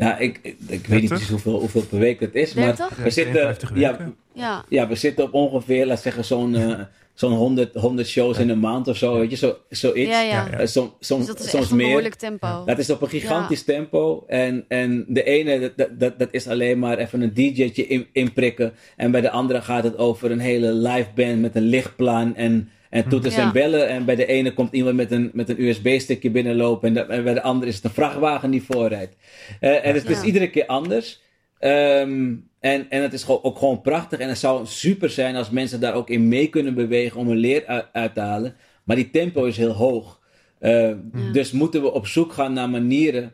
Nou, 0.02 0.20
ik, 0.20 0.40
ik, 0.42 0.58
ik 0.68 0.88
weet 0.88 1.02
niet 1.02 1.28
hoeveel, 1.30 1.60
hoeveel 1.60 1.86
per 1.86 2.00
week 2.00 2.20
het 2.20 2.36
is. 2.36 2.54
30? 2.54 2.90
Maar 2.90 3.04
we 3.04 3.10
zitten, 3.10 3.56
ja, 3.74 4.14
ja. 4.34 4.66
ja, 4.70 4.88
we 4.88 4.96
zitten 4.96 5.24
op 5.24 5.34
ongeveer, 5.34 5.86
laat 5.86 6.02
zeggen, 6.02 6.26
zo'n 6.26 6.54
uh, 6.54 6.80
zo'n 7.14 7.34
100, 7.34 7.76
100 7.76 8.08
shows 8.08 8.38
in 8.38 8.50
een 8.50 8.60
maand 8.60 8.88
of 8.88 8.98
zo. 8.98 9.20
Weet 9.20 9.30
je, 9.30 9.36
zo, 9.36 9.58
zoiets. 9.70 10.10
Ja, 10.10 10.22
ja. 10.22 10.60
Uh, 10.60 10.66
som, 10.66 10.94
som, 11.00 11.18
dus 11.18 11.28
dat 11.28 11.40
is 11.40 11.50
soms 11.50 11.64
echt 11.64 11.72
een 11.72 11.78
meer. 11.78 11.86
behoorlijk 11.86 12.16
tempo. 12.16 12.64
Dat 12.66 12.78
is 12.78 12.90
op 12.90 13.02
een 13.02 13.10
gigantisch 13.10 13.64
tempo. 13.64 14.24
En, 14.28 14.66
en 14.68 15.06
de 15.08 15.24
ene, 15.24 15.74
dat, 15.76 15.90
dat, 16.00 16.20
dat 16.20 16.28
is 16.32 16.48
alleen 16.48 16.80
maar 16.80 16.98
even 16.98 17.22
een 17.22 17.34
DJ'tje 17.34 17.88
in, 17.88 18.08
inprikken. 18.12 18.74
En 18.96 19.12
bij 19.12 19.22
de 19.22 19.30
andere 19.30 19.62
gaat 19.62 19.84
het 19.84 19.98
over 19.98 20.32
een 20.32 20.40
hele 20.40 20.74
live 20.74 21.10
band 21.16 21.42
met 21.42 21.56
een 21.56 21.68
lichtplan 21.68 22.36
en 22.36 22.70
en 22.92 23.10
toeters 23.10 23.36
ja. 23.36 23.42
en 23.42 23.52
bellen. 23.52 23.88
En 23.88 24.06
bij 24.06 24.16
de 24.16 24.26
ene 24.26 24.54
komt 24.54 24.74
iemand 24.74 24.96
met 24.96 25.12
een, 25.12 25.30
met 25.34 25.50
een 25.50 25.62
USB-stickje 25.62 26.30
binnenlopen. 26.30 26.88
En, 26.88 26.94
de, 26.94 27.00
en, 27.00 27.24
bij 27.24 27.34
de 27.34 27.42
andere 27.42 27.70
is 27.70 27.76
het 27.76 27.84
een 27.84 27.92
vrachtwagen 27.92 28.52
die 28.52 28.64
voorrijdt. 28.64 29.16
Uh, 29.62 29.86
en 29.86 29.94
het 29.94 30.10
is 30.10 30.22
iedere 30.22 30.50
keer 30.50 30.66
anders. 30.66 31.22
Um, 31.60 32.50
en, 32.60 32.90
en 32.90 33.02
het 33.02 33.14
is 33.14 33.24
gewoon, 33.24 33.44
ook 33.44 33.58
gewoon 33.58 33.82
prachtig. 33.82 34.20
En 34.20 34.28
het 34.28 34.38
zou 34.38 34.66
super 34.66 35.10
zijn 35.10 35.36
als 35.36 35.50
mensen 35.50 35.80
daar 35.80 35.94
ook 35.94 36.10
in 36.10 36.28
mee 36.28 36.48
kunnen 36.48 36.74
bewegen 36.74 37.20
om 37.20 37.30
een 37.30 37.38
leer 37.38 37.66
uit, 37.66 37.86
uit 37.92 38.14
te 38.14 38.20
halen. 38.20 38.56
Maar 38.84 38.96
die 38.96 39.10
tempo 39.10 39.44
is 39.44 39.58
heel 39.58 39.74
hoog. 39.74 40.22
Uh, 40.60 40.72
ja. 40.90 40.98
Dus 41.32 41.52
moeten 41.52 41.82
we 41.82 41.92
op 41.92 42.08
zoek 42.08 42.34
gaan 42.34 42.54
naar 42.54 42.70
manieren 42.70 43.34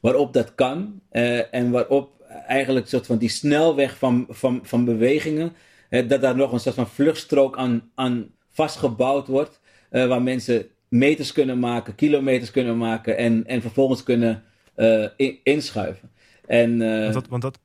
waarop 0.00 0.32
dat 0.32 0.54
kan. 0.54 1.00
Uh, 1.12 1.54
en 1.54 1.70
waarop 1.70 2.10
eigenlijk 2.46 2.86
soort 2.86 3.06
van 3.06 3.18
die 3.18 3.28
snelweg 3.28 3.98
van, 3.98 4.26
van, 4.28 4.60
van 4.62 4.84
bewegingen. 4.84 5.52
dat 5.90 6.20
daar 6.20 6.36
nog 6.36 6.52
een 6.52 6.60
soort 6.60 6.74
van 6.74 6.88
vluchtstrook 6.88 7.56
aan, 7.56 7.90
aan 7.94 8.36
vastgebouwd 8.62 9.26
wordt. 9.26 9.60
Uh, 9.90 10.06
waar 10.06 10.22
mensen 10.22 10.66
meters 10.88 11.32
kunnen 11.32 11.58
maken, 11.58 11.94
kilometers 11.94 12.50
kunnen 12.50 12.78
maken 12.78 13.16
en, 13.16 13.46
en 13.46 13.60
vervolgens 13.60 14.02
kunnen 14.02 14.42
uh, 14.76 15.06
in, 15.16 15.38
inschuiven. 15.42 16.10
En, 16.46 16.80
uh, 16.80 17.02
want 17.02 17.14
dat, 17.14 17.28
want 17.28 17.42
dat... 17.42 17.58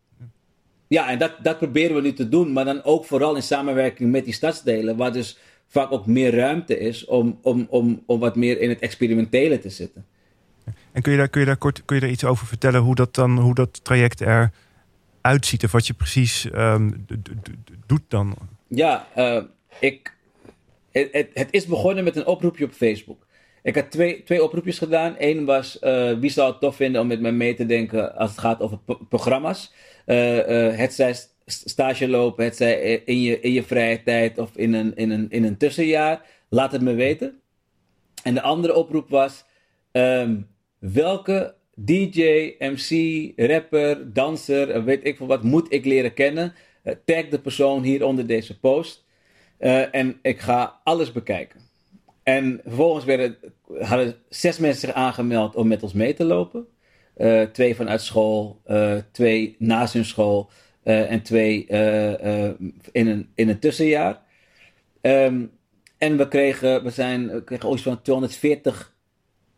Ja, 0.88 1.10
en 1.10 1.20
dat, 1.20 1.32
dat 1.42 1.58
proberen 1.58 1.96
we 1.96 2.02
nu 2.02 2.14
te 2.14 2.30
doen, 2.30 2.54
maar 2.54 2.66
dan 2.66 2.84
ook 2.84 3.06
vooral 3.06 3.36
in 3.36 3.44
samenwerking 3.44 4.12
met 4.12 4.26
die 4.26 4.34
stadsdelen, 4.34 4.98
waar 4.98 5.12
dus 5.12 5.38
vaak 5.68 5.92
ook 5.92 6.06
meer 6.06 6.36
ruimte 6.36 6.80
is 6.80 7.06
om, 7.06 7.40
om, 7.42 7.68
om, 7.70 8.04
om 8.06 8.20
wat 8.20 8.36
meer 8.36 8.60
in 8.60 8.70
het 8.70 8.80
experimentele 8.80 9.60
te 9.60 9.70
zitten. 9.70 10.06
En 10.92 11.02
kun 11.02 11.12
je 11.12 11.18
daar, 11.18 11.30
kun 11.30 11.40
je 11.40 11.48
daar 11.48 11.58
kort 11.58 11.86
kun 11.86 11.96
je 11.96 12.02
daar 12.02 12.12
iets 12.12 12.24
over 12.24 12.48
vertellen 12.48 12.82
hoe 12.82 12.96
dat 12.96 13.16
dan, 13.16 13.38
hoe 13.40 13.54
dat 13.54 13.84
traject 13.84 14.20
er 14.22 14.52
uitziet 15.22 15.64
of 15.64 15.72
wat 15.72 15.88
je 15.88 15.94
precies 15.94 16.48
um, 16.56 17.06
doet 17.86 18.04
dan? 18.08 18.36
Ja, 18.68 19.08
ik, 19.80 20.14
het, 20.94 21.10
het, 21.12 21.30
het, 21.34 21.48
is 21.52 21.66
begonnen 21.66 22.04
met 22.04 22.16
een 22.16 22.26
oproepje 22.26 22.66
op 22.66 22.72
Facebook. 22.72 23.26
Ik 23.64 23.76
had 23.76 23.92
twee, 23.92 24.24
twee 24.24 24.44
oproepjes 24.44 24.78
gedaan. 24.78 25.16
Eén 25.18 25.46
was, 25.46 25.78
uh, 25.82 26.20
wie 26.20 26.30
zou 26.30 26.52
het 26.52 26.60
tof 26.60 26.76
vinden 26.76 27.02
om 27.02 27.08
met 27.08 27.22
mij 27.22 27.32
mee 27.32 27.54
te 27.54 27.66
denken 27.66 28.16
als 28.16 28.30
het 28.30 28.40
gaat 28.40 28.62
over 28.62 28.80
programma's. 29.10 29.74
Uh, 30.06 30.48
uh, 30.50 30.78
het 30.78 30.94
zij 30.94 31.16
stage 31.46 32.08
lopen, 32.08 32.44
het 32.44 32.56
zij 32.56 33.02
in 33.06 33.22
je, 33.22 33.40
in 33.40 33.52
je 33.52 33.64
vrije 33.64 34.04
tijd 34.04 34.38
of 34.38 34.56
in 34.56 34.74
een, 34.74 34.96
in, 34.96 35.10
een, 35.12 35.30
in 35.30 35.44
een 35.44 35.58
tussenjaar. 35.58 36.26
Laat 36.50 36.72
het 36.72 36.82
me 36.82 36.94
weten. 36.94 37.42
En 38.24 38.34
de 38.34 38.42
andere 38.42 38.76
oproep 38.76 39.10
was, 39.10 39.46
um, 39.92 40.48
welke 40.80 41.56
DJ, 41.76 42.54
MC, 42.60 43.32
rapper, 43.36 44.14
danser, 44.14 44.84
weet 44.84 45.06
ik 45.06 45.18
veel 45.18 45.28
wat, 45.28 45.44
moet 45.44 45.74
ik 45.74 45.86
leren 45.86 46.14
kennen? 46.14 46.54
tag 47.06 47.28
de 47.30 47.40
persoon 47.40 47.84
hier 47.84 48.06
onder 48.06 48.28
deze 48.28 48.60
post. 48.60 49.03
Uh, 49.60 49.96
en 49.96 50.20
ik 50.22 50.40
ga 50.40 50.80
alles 50.84 51.12
bekijken. 51.12 51.60
En 52.24 52.62
vervolgens 52.64 53.06
werden, 53.06 53.38
hadden 53.80 54.16
zes 54.30 54.58
mensen 54.58 54.88
zich 54.88 54.96
aangemeld 54.96 55.56
om 55.56 55.68
met 55.68 55.84
ons 55.84 55.94
mee 55.94 56.14
te 56.14 56.24
lopen. 56.24 56.68
Uh, 57.18 57.42
twee 57.42 57.76
vanuit 57.76 58.02
school, 58.02 58.62
uh, 58.68 58.96
twee 59.12 59.56
naast 59.60 59.94
hun 59.94 60.06
school 60.06 60.50
en 60.84 61.22
twee 61.22 61.66
in, 62.92 63.08
een, 63.08 63.30
in 63.36 63.50
een 63.50 63.60
tussenjaar. 63.60 64.22
Um, 65.02 65.52
en 65.98 66.18
we 66.18 66.28
kregen, 66.28 66.84
we 66.84 66.90
zijn, 66.90 67.44
kregen 67.44 67.70
ooit 67.70 67.82
van 67.82 68.02
240 68.02 68.94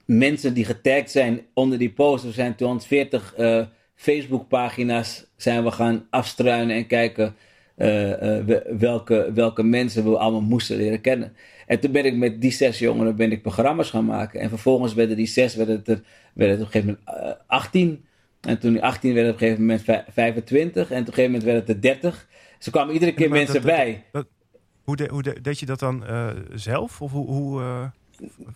mensen 0.05 0.53
die 0.53 0.65
getagd 0.65 1.11
zijn 1.11 1.45
onder 1.53 1.77
die 1.77 1.89
post. 1.89 2.25
Er 2.25 2.33
zijn 2.33 2.55
240 2.55 3.33
Facebookpagina's 3.95 5.25
zijn 5.35 5.63
we 5.63 5.71
gaan 5.71 6.07
afstruinen 6.09 6.75
en 6.75 6.87
kijken 6.87 7.35
uh, 7.77 8.37
uh, 8.37 8.59
welke, 8.77 9.31
welke 9.33 9.63
mensen 9.63 10.03
we 10.03 10.17
allemaal 10.17 10.41
moesten 10.41 10.77
leren 10.77 11.01
kennen. 11.01 11.33
En 11.67 11.79
toen 11.79 11.91
ben 11.91 12.05
ik 12.05 12.15
met 12.15 12.41
die 12.41 12.51
zes 12.51 12.79
jongeren 12.79 13.15
ben 13.15 13.31
ik 13.31 13.41
programma's 13.41 13.89
gaan 13.89 14.05
maken. 14.05 14.39
En 14.39 14.49
vervolgens 14.49 14.93
werden 14.93 15.15
die 15.15 15.27
zes, 15.27 15.55
werden 15.55 15.75
het, 15.75 15.87
er, 15.87 16.01
werden 16.33 16.57
het 16.57 16.67
op 16.67 16.73
een 16.73 16.81
gegeven 16.81 16.99
moment 17.05 17.25
uh, 17.25 17.33
18. 17.47 18.05
En 18.41 18.59
toen 18.59 18.71
die 18.71 18.83
18 18.83 19.13
werden 19.13 19.33
op 19.33 19.41
een 19.41 19.47
gegeven 19.47 19.65
moment 19.65 20.03
25. 20.13 20.91
En 20.91 21.01
op 21.01 21.07
een 21.07 21.13
gegeven 21.13 21.23
moment 21.23 21.43
werden 21.43 21.61
het 21.61 21.75
er 21.75 21.81
30. 21.81 22.27
Ze 22.59 22.71
kwamen 22.71 22.93
iedere 22.93 23.13
keer 23.13 23.29
mensen 23.29 23.53
dat, 23.53 23.63
bij. 23.63 24.03
Dat, 24.11 24.27
hoe, 24.83 24.95
de, 24.95 25.07
hoe 25.11 25.21
de, 25.21 25.41
deed 25.41 25.59
je 25.59 25.65
dat 25.65 25.79
dan 25.79 26.03
zelf? 26.53 27.01
Of 27.01 27.11
hoe... 27.11 27.27
hoe 27.27 27.91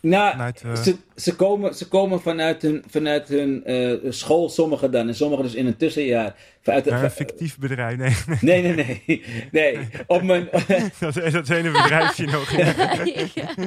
nou, 0.01 0.31
vanuit, 0.31 0.63
uh... 0.65 0.75
ze, 0.75 0.95
ze, 1.15 1.35
komen, 1.35 1.75
ze 1.75 1.87
komen 1.87 2.21
vanuit 2.21 2.61
hun, 2.61 2.83
vanuit 2.87 3.27
hun 3.27 3.63
uh, 3.65 4.11
school, 4.11 4.49
sommigen 4.49 4.91
dan, 4.91 5.07
en 5.07 5.15
sommigen 5.15 5.45
dus 5.45 5.55
in 5.55 5.65
een 5.65 5.77
tussenjaar. 5.77 6.35
Vanuit 6.61 6.85
het, 6.85 7.03
een 7.03 7.11
fictief 7.11 7.57
bedrijf, 7.57 7.97
nee. 7.97 8.37
Nee, 8.61 8.73
nee, 8.73 9.01
nee. 9.05 9.23
nee. 9.51 9.77
Op 10.07 10.21
mijn... 10.21 10.49
dat, 10.99 11.13
dat 11.13 11.49
ene 11.49 11.71
bedrijfje 11.71 12.25
nog. 12.31 12.51
Ja. 12.51 12.73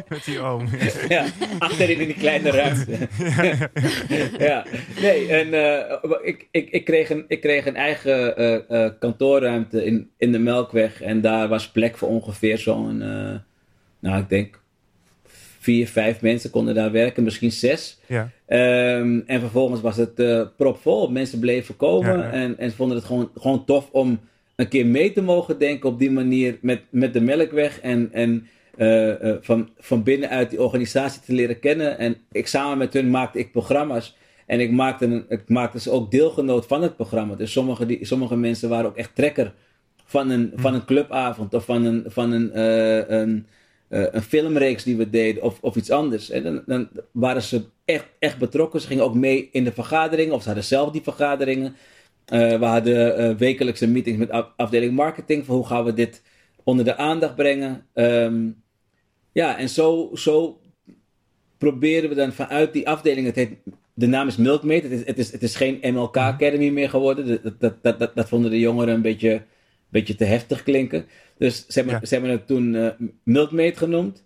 Met 0.08 0.24
die 0.24 0.40
oom. 0.40 0.68
ja, 1.08 1.24
achterin 1.58 2.00
in 2.00 2.06
die 2.06 2.16
kleine 2.16 2.50
ruimte. 2.50 3.08
ja, 3.18 3.68
ja. 4.38 4.64
nee, 5.00 5.28
en 5.28 5.46
uh, 5.46 6.12
ik, 6.22 6.48
ik, 6.50 6.70
ik, 6.70 6.84
kreeg 6.84 7.10
een, 7.10 7.24
ik 7.28 7.40
kreeg 7.40 7.66
een 7.66 7.76
eigen 7.76 8.96
kantoorruimte 8.98 9.84
in, 9.84 10.10
in 10.16 10.32
de 10.32 10.38
Melkweg. 10.38 11.00
En 11.00 11.20
daar 11.20 11.48
was 11.48 11.70
plek 11.70 11.98
voor 11.98 12.08
ongeveer 12.08 12.58
zo'n, 12.58 12.98
nou, 14.00 14.20
ik 14.20 14.28
denk 14.28 14.61
vier, 15.62 15.88
vijf 15.88 16.20
mensen 16.20 16.50
konden 16.50 16.74
daar 16.74 16.90
werken, 16.92 17.22
misschien 17.22 17.52
zes. 17.52 17.98
Ja. 18.06 18.30
Um, 18.98 19.22
en 19.26 19.40
vervolgens 19.40 19.80
was 19.80 19.96
het 19.96 20.20
uh, 20.20 20.42
propvol. 20.56 21.10
Mensen 21.10 21.38
bleven 21.38 21.76
komen 21.76 22.18
ja, 22.18 22.24
ja. 22.24 22.30
En, 22.30 22.58
en 22.58 22.72
vonden 22.72 22.96
het 22.96 23.06
gewoon, 23.06 23.30
gewoon 23.34 23.64
tof 23.64 23.88
om 23.92 24.20
een 24.56 24.68
keer 24.68 24.86
mee 24.86 25.12
te 25.12 25.22
mogen 25.22 25.58
denken 25.58 25.88
op 25.88 25.98
die 25.98 26.10
manier 26.10 26.58
met, 26.60 26.80
met 26.90 27.12
de 27.12 27.20
Melkweg. 27.20 27.80
En, 27.80 28.08
en 28.12 28.46
uh, 28.76 29.06
uh, 29.06 29.34
van, 29.40 29.68
van 29.78 30.02
binnenuit 30.02 30.50
die 30.50 30.62
organisatie 30.62 31.22
te 31.22 31.32
leren 31.32 31.58
kennen. 31.58 31.98
En 31.98 32.16
ik 32.32 32.46
samen 32.46 32.78
met 32.78 32.92
hun 32.92 33.10
maakte 33.10 33.38
ik 33.38 33.52
programma's. 33.52 34.16
En 34.46 34.60
ik 34.60 34.70
maakte, 34.70 35.04
een, 35.04 35.24
ik 35.28 35.48
maakte 35.48 35.80
ze 35.80 35.90
ook 35.90 36.10
deelgenoot 36.10 36.66
van 36.66 36.82
het 36.82 36.96
programma. 36.96 37.34
Dus 37.34 37.52
sommige, 37.52 37.86
die, 37.86 38.04
sommige 38.04 38.36
mensen 38.36 38.68
waren 38.68 38.86
ook 38.86 38.96
echt 38.96 39.14
trekker 39.14 39.52
van 40.04 40.30
een, 40.30 40.52
van 40.54 40.74
een 40.74 40.84
clubavond 40.84 41.54
of 41.54 41.64
van 41.64 41.84
een, 41.84 42.04
van 42.06 42.32
een, 42.32 42.60
een 43.14 43.46
uh, 43.92 44.04
een 44.10 44.22
filmreeks 44.22 44.82
die 44.82 44.96
we 44.96 45.10
deden 45.10 45.42
of, 45.42 45.58
of 45.60 45.76
iets 45.76 45.90
anders. 45.90 46.30
En 46.30 46.42
dan, 46.42 46.62
dan, 46.66 46.88
waren 47.10 47.42
ze 47.42 47.64
echt, 47.84 48.06
echt 48.18 48.38
betrokken. 48.38 48.80
Ze 48.80 48.86
gingen 48.86 49.04
ook 49.04 49.14
mee 49.14 49.48
in 49.52 49.64
de 49.64 49.72
vergaderingen 49.72 50.34
of 50.34 50.40
ze 50.40 50.46
hadden 50.46 50.64
zelf 50.64 50.90
die 50.90 51.02
vergaderingen. 51.02 51.76
we 52.26 52.58
hadden 52.60 53.36
wekelijkse 53.36 53.88
meetings 53.88 54.18
met 54.18 54.44
afdeling 54.56 54.92
marketing. 54.92 55.44
Van 55.44 55.54
hoe 55.54 55.66
gaan 55.66 55.84
we 55.84 55.94
dit 55.94 56.22
onder 56.64 56.84
de 56.84 56.96
aandacht 56.96 57.36
brengen. 57.36 57.86
Ehm, 57.92 58.50
ja, 59.32 59.58
en 59.58 59.68
zo, 59.68 60.10
zo 60.14 60.60
proberen 61.58 62.08
we 62.08 62.14
dan 62.14 62.32
vanuit 62.32 62.72
die 62.72 62.88
afdeling. 62.88 63.26
Het 63.26 63.36
heet, 63.36 63.56
de 63.94 64.06
naam 64.06 64.28
is 64.28 64.36
Milkmate. 64.36 64.82
Het 64.82 64.92
is, 64.92 65.06
het 65.06 65.18
is, 65.18 65.32
het 65.32 65.42
is 65.42 65.56
geen 65.56 65.78
MLK 65.94 66.14
mhm. 66.14 66.24
Academy 66.24 66.68
meer 66.68 66.90
geworden. 66.90 67.26
Dat, 67.42 67.60
dat, 67.60 67.82
dat, 67.82 67.98
dat, 67.98 68.14
dat 68.14 68.28
vonden 68.28 68.50
de 68.50 68.58
jongeren 68.58 68.94
een 68.94 69.02
beetje, 69.02 69.42
beetje 69.92 70.14
te 70.14 70.24
heftig 70.24 70.62
klinken. 70.62 71.06
Dus 71.38 71.66
ze 71.66 71.80
hebben, 71.80 72.08
ze 72.08 72.14
hebben 72.14 72.32
het 72.32 72.46
toen 72.46 72.74
uh, 72.74 72.88
Milkmate 73.22 73.76
genoemd. 73.76 74.24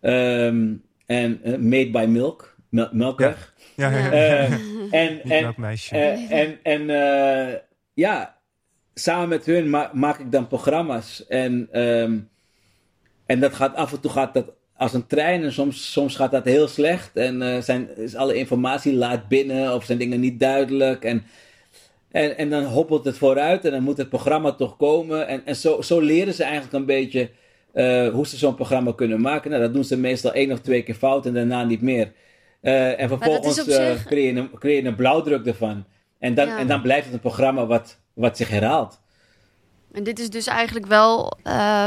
Ehm, 0.00 0.74
en 1.06 1.40
uh, 1.44 1.56
Made 1.56 1.90
by 1.90 2.06
Milk. 2.08 2.56
melkweg. 2.70 3.54
Ja, 3.76 3.90
ja, 3.90 3.98
ja. 3.98 4.12
Uh, 4.12 4.52
en, 5.02 5.22
en, 5.22 5.54
en, 5.90 6.28
en, 6.28 6.58
en 6.62 7.62
ja, 7.94 8.38
samen 8.94 9.28
met 9.28 9.46
hun 9.46 9.70
maak 9.92 10.18
ik 10.18 10.32
dan 10.32 10.46
programma's. 10.46 11.26
En, 11.26 11.68
ehm, 11.72 12.18
en 13.26 13.40
dat 13.40 13.54
gaat 13.54 13.74
af 13.74 13.92
en 13.92 14.00
toe 14.00 14.10
gaat 14.10 14.34
dat 14.34 14.52
als 14.76 14.92
een 14.92 15.06
trein. 15.06 15.42
En 15.42 15.52
soms, 15.52 15.92
soms 15.92 16.16
gaat 16.16 16.30
dat 16.30 16.44
heel 16.44 16.68
slecht. 16.68 17.16
En 17.16 17.42
uh, 17.42 17.60
zijn, 17.60 17.96
is 17.96 18.14
alle 18.14 18.34
informatie 18.34 18.94
laat 18.94 19.28
binnen 19.28 19.74
of 19.74 19.84
zijn 19.84 19.98
dingen 19.98 20.20
niet 20.20 20.40
duidelijk. 20.40 21.04
En, 21.04 21.24
en, 22.12 22.36
en 22.36 22.50
dan 22.50 22.64
hoppelt 22.64 23.04
het 23.04 23.18
vooruit 23.18 23.64
en 23.64 23.70
dan 23.70 23.82
moet 23.82 23.96
het 23.96 24.08
programma 24.08 24.52
toch 24.52 24.76
komen. 24.76 25.26
En, 25.28 25.46
en 25.46 25.56
zo, 25.56 25.80
zo 25.80 26.00
leren 26.00 26.34
ze 26.34 26.42
eigenlijk 26.42 26.72
een 26.74 26.84
beetje 26.84 27.30
uh, 27.74 28.08
hoe 28.08 28.26
ze 28.26 28.36
zo'n 28.36 28.54
programma 28.54 28.92
kunnen 28.92 29.20
maken. 29.20 29.50
Nou, 29.50 29.62
dat 29.62 29.72
doen 29.72 29.84
ze 29.84 29.96
meestal 29.96 30.32
één 30.32 30.52
of 30.52 30.60
twee 30.60 30.82
keer 30.82 30.94
fout 30.94 31.26
en 31.26 31.34
daarna 31.34 31.64
niet 31.64 31.82
meer. 31.82 32.12
Uh, 32.62 33.00
en 33.00 33.08
vervolgens 33.08 33.54
zich... 33.54 34.04
creëer, 34.04 34.34
je 34.34 34.40
een, 34.40 34.50
creëer 34.58 34.82
je 34.82 34.88
een 34.88 34.94
blauwdruk 34.94 35.46
ervan. 35.46 35.84
En 36.18 36.34
dan, 36.34 36.48
en 36.48 36.66
dan 36.66 36.82
blijft 36.82 37.04
het 37.04 37.14
een 37.14 37.20
programma 37.20 37.66
wat, 37.66 37.98
wat 38.14 38.36
zich 38.36 38.48
herhaalt. 38.48 39.00
En 39.92 40.02
dit 40.02 40.18
is 40.18 40.30
dus 40.30 40.46
eigenlijk 40.46 40.86
wel, 40.86 41.38
uh, 41.46 41.86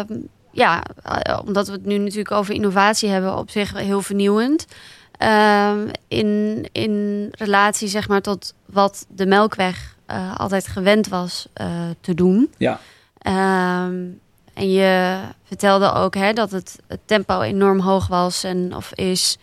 ja, 0.52 0.84
eh, 1.04 1.40
omdat 1.46 1.68
we 1.68 1.74
het 1.74 1.86
nu 1.86 1.98
natuurlijk 1.98 2.32
over 2.32 2.54
innovatie 2.54 3.10
hebben, 3.10 3.38
op 3.38 3.50
zich 3.50 3.80
heel 3.80 4.02
vernieuwend. 4.02 4.66
Uh, 5.24 5.74
in, 6.08 6.66
in 6.72 7.28
relatie 7.32 7.88
zeg 7.88 8.08
maar 8.08 8.22
tot 8.22 8.54
wat 8.66 9.06
de 9.10 9.26
Melkweg 9.26 9.95
uh, 10.12 10.36
altijd 10.40 10.68
gewend 10.68 11.08
was 11.08 11.48
uh, 11.62 11.90
te 12.02 12.14
doen. 12.14 12.54
Ja. 12.58 12.80
Ehm, 13.18 14.04
en 14.54 14.72
je 14.72 15.20
vertelde 15.44 15.94
ook 15.94 16.16
hè, 16.16 16.34
dat 16.34 16.52
het, 16.52 16.80
het 16.88 17.00
tempo 17.06 17.42
enorm 17.42 17.80
hoog 17.80 18.08
was 18.08 18.44
en 18.44 18.76
of 18.76 18.94
is. 18.94 19.38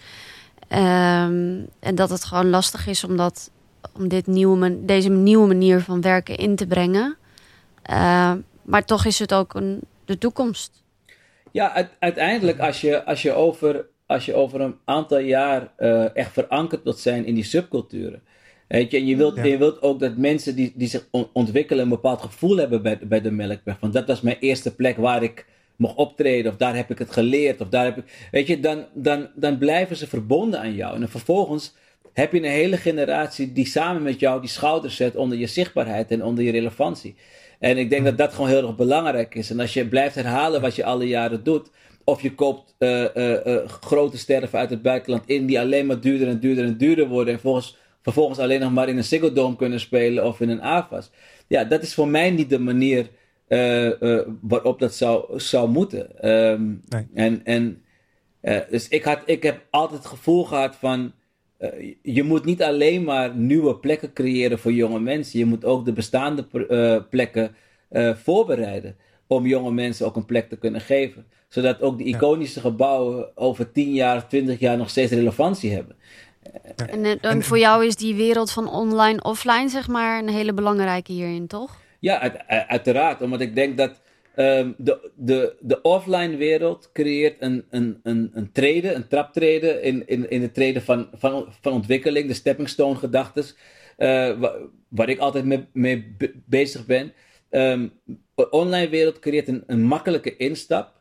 Um, 0.69 1.69
en 1.81 1.95
dat 1.95 2.11
het 2.11 2.25
gewoon 2.25 2.51
lastig 2.51 2.87
is 2.87 3.05
om 3.05 3.17
dat 3.17 3.51
om 3.99 4.09
dit 4.09 4.27
nieuwe, 4.27 4.85
deze 4.85 5.09
nieuwe 5.11 5.47
manier 5.47 5.81
van 5.81 6.01
werken 6.01 6.37
in 6.37 6.57
te 6.57 6.67
brengen. 6.67 7.17
Uh, 7.91 8.33
maar 8.63 8.85
toch 8.85 9.05
is 9.05 9.19
het 9.19 9.35
ook 9.35 9.55
een, 9.55 9.81
de 10.05 10.19
toekomst. 10.19 10.83
Ja, 11.51 11.89
uiteindelijk 11.99 12.59
als 12.59 12.81
je, 12.81 13.05
als 13.05 13.23
je, 13.23 13.33
over, 13.33 13.87
als 14.07 14.25
je 14.25 14.35
over 14.35 14.61
een 14.61 14.77
aantal 14.85 15.19
jaar 15.19 15.73
uh, 15.79 16.17
echt 16.17 16.33
verankerd 16.33 16.83
wilt 16.83 16.99
zijn 16.99 17.27
in 17.27 17.35
die 17.35 17.45
subculturen. 17.45 18.23
Weet 18.73 18.91
je, 18.91 18.97
en 18.97 19.07
je 19.07 19.17
wilt, 19.17 19.37
je 19.37 19.59
wilt 19.59 19.83
ook 19.83 20.01
dat 20.01 20.17
mensen 20.17 20.57
die, 20.57 20.73
die 20.75 20.89
zich 20.89 21.09
ontwikkelen 21.33 21.83
een 21.83 21.89
bepaald 21.89 22.21
gevoel 22.21 22.57
hebben 22.57 22.83
bij, 22.83 22.99
bij 23.03 23.21
de 23.21 23.31
Melkweg. 23.31 23.79
Van 23.79 23.91
dat 23.91 24.07
was 24.07 24.21
mijn 24.21 24.37
eerste 24.41 24.75
plek 24.75 24.97
waar 24.97 25.23
ik 25.23 25.47
mocht 25.77 25.97
optreden, 25.97 26.53
of 26.53 26.57
daar 26.59 26.77
heb 26.77 26.91
ik 26.91 26.99
het 26.99 27.11
geleerd, 27.11 27.61
of 27.61 27.69
daar 27.69 27.85
heb 27.85 27.99
ik. 27.99 28.29
Weet 28.31 28.47
je, 28.47 28.61
dan, 28.61 28.85
dan, 28.95 29.29
dan 29.35 29.59
blijven 29.59 29.97
ze 29.97 30.07
verbonden 30.07 30.61
aan 30.61 30.75
jou. 30.75 30.95
En 30.95 31.01
dan 31.01 31.09
vervolgens 31.09 31.75
heb 32.13 32.33
je 32.33 32.39
een 32.39 32.45
hele 32.45 32.77
generatie 32.77 33.53
die 33.53 33.67
samen 33.67 34.03
met 34.03 34.21
jou 34.21 34.41
die 34.41 34.51
schouders 34.51 34.97
zet 34.97 35.17
onder 35.17 35.39
je 35.39 35.47
zichtbaarheid 35.47 36.11
en 36.11 36.25
onder 36.25 36.45
je 36.45 36.51
relevantie. 36.51 37.15
En 37.59 37.79
ik 37.79 37.91
denk 37.91 38.05
dat 38.05 38.19
dat 38.19 38.33
gewoon 38.33 38.51
heel 38.51 38.67
erg 38.67 38.77
belangrijk 38.77 39.35
is. 39.35 39.51
En 39.51 39.61
als 39.61 39.75
je 39.75 39.89
blijft 39.89 40.15
herhalen 40.15 40.61
wat 40.61 40.77
je 40.77 40.85
alle 40.85 41.07
jaren 41.07 41.45
doet, 41.45 41.71
of 42.05 42.23
je 42.23 42.35
koopt 42.35 42.75
uh, 42.79 43.05
uh, 43.15 43.47
uh, 43.47 43.57
grote 43.81 44.19
sterren 44.19 44.49
uit 44.53 44.71
het 44.71 44.83
buitenland 44.83 45.23
in 45.27 45.47
die 45.47 45.61
alleen 45.61 45.87
maar 45.87 46.01
duurder 46.01 46.29
en 46.29 46.41
duurder 46.41 46.65
en 46.65 46.77
duurder 46.77 47.09
worden 47.09 47.35
en 47.35 47.41
volgens, 47.41 47.77
vervolgens 48.03 48.39
alleen 48.39 48.61
nog 48.61 48.73
maar 48.73 48.89
in 48.89 48.97
een 48.97 49.05
Ziggo 49.05 49.33
Dome 49.33 49.57
kunnen 49.57 49.81
spelen 49.81 50.27
of 50.27 50.41
in 50.41 50.49
een 50.49 50.63
AFAS. 50.63 51.11
Ja, 51.47 51.65
dat 51.65 51.83
is 51.83 51.95
voor 51.95 52.09
mij 52.09 52.31
niet 52.31 52.51
de 52.51 52.59
manier 52.59 53.11
waarop 54.41 54.79
dat 54.79 54.95
zou, 54.95 55.41
zou 55.41 55.69
moeten. 55.69 56.31
Um, 56.31 56.83
nee. 56.89 57.07
En, 57.15 57.41
en 57.45 57.83
dus 58.71 58.89
ik, 58.89 59.05
had, 59.05 59.23
ik 59.25 59.43
heb 59.43 59.67
altijd 59.71 59.99
het 59.99 60.09
gevoel 60.09 60.45
gehad 60.45 60.77
van 60.77 61.13
je 62.03 62.23
moet 62.23 62.45
niet 62.45 62.63
alleen 62.63 63.05
maar 63.05 63.37
nieuwe 63.37 63.77
plekken 63.77 64.13
creëren 64.13 64.59
voor 64.59 64.73
jonge 64.73 65.01
mensen. 65.01 65.39
Je 65.39 65.45
moet 65.45 65.65
ook 65.65 65.85
de 65.85 65.93
bestaande 65.93 66.47
plekken 67.11 67.55
voorbereiden. 68.15 68.97
Om 69.27 69.47
jonge 69.47 69.73
mensen 69.73 70.07
ook 70.07 70.17
een 70.17 70.25
plek 70.25 70.49
te 70.49 70.57
kunnen 70.57 70.81
geven. 70.81 71.27
Zodat 71.49 71.81
ook 71.81 71.99
die 71.99 72.07
iconische 72.07 72.61
gebouwen 72.61 73.37
over 73.37 73.73
10 73.73 73.93
jaar, 73.93 74.29
20 74.29 74.59
jaar 74.59 74.77
nog 74.77 74.91
steeds 74.91 75.13
relevantie 75.13 75.73
hebben. 75.73 75.97
En, 76.91 77.21
en, 77.21 77.43
voor 77.43 77.59
jou 77.59 77.87
is 77.87 77.97
die 77.97 78.15
wereld 78.15 78.51
van 78.51 78.69
online, 78.69 79.23
offline, 79.23 79.69
zeg 79.69 79.89
maar, 79.89 80.19
een 80.19 80.29
hele 80.29 80.53
belangrijke 80.53 81.13
hierin, 81.13 81.47
toch? 81.47 81.81
Ja, 81.99 82.19
uit, 82.19 82.47
uiteraard. 82.47 83.23
Omdat 83.23 83.41
ik 83.41 83.55
denk 83.55 83.77
dat 83.77 84.01
Um, 84.37 84.75
de, 84.79 85.11
de, 85.15 85.57
de 85.61 85.83
offline 85.83 86.37
wereld 86.37 86.91
creëert 86.93 87.37
een, 87.39 87.65
een, 87.71 88.01
een, 88.03 88.31
een 88.35 88.53
treden, 88.53 88.95
een 88.95 89.09
traptreden 89.09 89.83
in, 89.83 90.07
in, 90.07 90.31
in 90.31 90.41
de 90.41 90.53
treden 90.53 90.83
van, 90.83 91.09
van, 91.13 91.47
van 91.61 91.73
ontwikkeling, 91.73 92.29
de 92.29 92.35
stepping 92.35 92.69
stone 92.69 92.95
gedachtes, 92.95 93.57
uh, 93.99 94.39
waar, 94.39 94.57
waar, 94.89 95.09
ik 95.09 95.19
altijd 95.19 95.45
mee, 95.45 95.67
mee 95.73 96.17
bezig 96.47 96.87
ben. 96.87 97.13
Um, 97.51 97.93
de 98.35 98.51
online 98.51 98.89
wereld 98.89 99.19
creëert 99.19 99.49
een, 99.49 99.63
een 99.67 99.83
makkelijke 99.83 100.37
instap, 100.37 101.01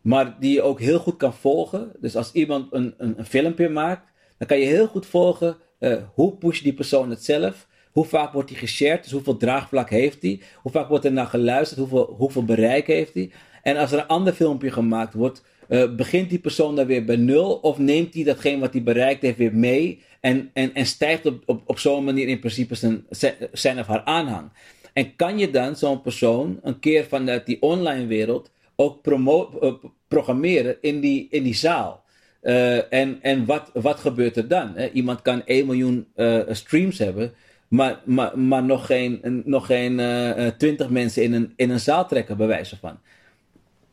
maar 0.00 0.36
die 0.40 0.52
je 0.52 0.62
ook 0.62 0.80
heel 0.80 0.98
goed 0.98 1.16
kan 1.16 1.34
volgen. 1.34 1.92
Dus 2.00 2.16
als 2.16 2.32
iemand 2.32 2.72
een, 2.72 2.94
een, 2.98 3.18
een 3.18 3.26
filmpje 3.26 3.68
maakt, 3.68 4.11
dan 4.42 4.50
kan 4.50 4.60
je 4.60 4.74
heel 4.74 4.86
goed 4.86 5.06
volgen 5.06 5.56
uh, 5.78 5.96
hoe 6.14 6.36
pusht 6.36 6.62
die 6.62 6.72
persoon 6.72 7.10
het 7.10 7.24
zelf. 7.24 7.68
Hoe 7.92 8.04
vaak 8.04 8.32
wordt 8.32 8.48
die 8.48 8.56
geshared? 8.56 9.02
Dus 9.02 9.12
hoeveel 9.12 9.36
draagvlak 9.36 9.90
heeft 9.90 10.22
hij? 10.22 10.40
Hoe 10.62 10.72
vaak 10.72 10.88
wordt 10.88 11.04
er 11.04 11.12
naar 11.12 11.26
geluisterd? 11.26 11.80
Hoeveel, 11.80 12.14
hoeveel 12.18 12.44
bereik 12.44 12.86
heeft 12.86 13.14
hij? 13.14 13.30
En 13.62 13.76
als 13.76 13.92
er 13.92 13.98
een 13.98 14.06
ander 14.06 14.32
filmpje 14.32 14.70
gemaakt 14.70 15.14
wordt, 15.14 15.44
uh, 15.68 15.94
begint 15.94 16.30
die 16.30 16.38
persoon 16.38 16.76
dan 16.76 16.86
weer 16.86 17.04
bij 17.04 17.16
nul? 17.16 17.52
Of 17.52 17.78
neemt 17.78 18.14
hij 18.14 18.24
datgene 18.24 18.60
wat 18.60 18.72
hij 18.72 18.82
bereikt 18.82 19.22
heeft 19.22 19.38
weer 19.38 19.54
mee? 19.54 20.02
En, 20.20 20.50
en, 20.52 20.74
en 20.74 20.86
stijgt 20.86 21.26
op, 21.26 21.62
op, 21.66 21.78
zo'n 21.78 22.04
manier 22.04 22.28
in 22.28 22.38
principe 22.38 22.74
zijn, 22.74 23.06
zijn 23.52 23.78
of 23.78 23.86
haar 23.86 24.04
aanhang? 24.04 24.50
En 24.92 25.16
kan 25.16 25.38
je 25.38 25.50
dan 25.50 25.76
zo'n 25.76 26.00
persoon 26.00 26.60
een 26.62 26.78
keer 26.78 27.04
vanuit 27.04 27.46
die 27.46 27.62
online 27.62 28.06
wereld 28.06 28.50
ook 28.76 29.06
uh, 29.06 29.72
programmeren 30.08 30.76
in 30.80 31.00
die, 31.00 31.26
in 31.30 31.42
die 31.42 31.54
zaal? 31.54 32.01
Uh, 32.42 32.92
en 32.92 33.18
en 33.22 33.44
wat, 33.44 33.70
wat 33.72 34.00
gebeurt 34.00 34.36
er 34.36 34.48
dan? 34.48 34.72
Hè? 34.74 34.90
Iemand 34.90 35.22
kan 35.22 35.44
1 35.44 35.66
miljoen 35.66 36.06
streams 36.50 36.98
hebben 36.98 37.34
maar, 37.72 38.00
maar, 38.04 38.38
maar 38.38 38.64
nog 38.64 38.86
geen, 38.86 39.42
nog 39.44 39.66
geen 39.66 39.98
uh, 39.98 40.46
eh, 40.46 40.54
20 40.56 40.86
eh, 40.86 40.92
mensen 40.92 41.22
in 41.22 41.32
een, 41.32 41.52
in 41.56 41.70
een 41.70 41.80
zaal 41.80 42.08
trekken, 42.08 42.36
bij 42.36 42.46
wijze 42.46 42.76
van. 42.76 42.98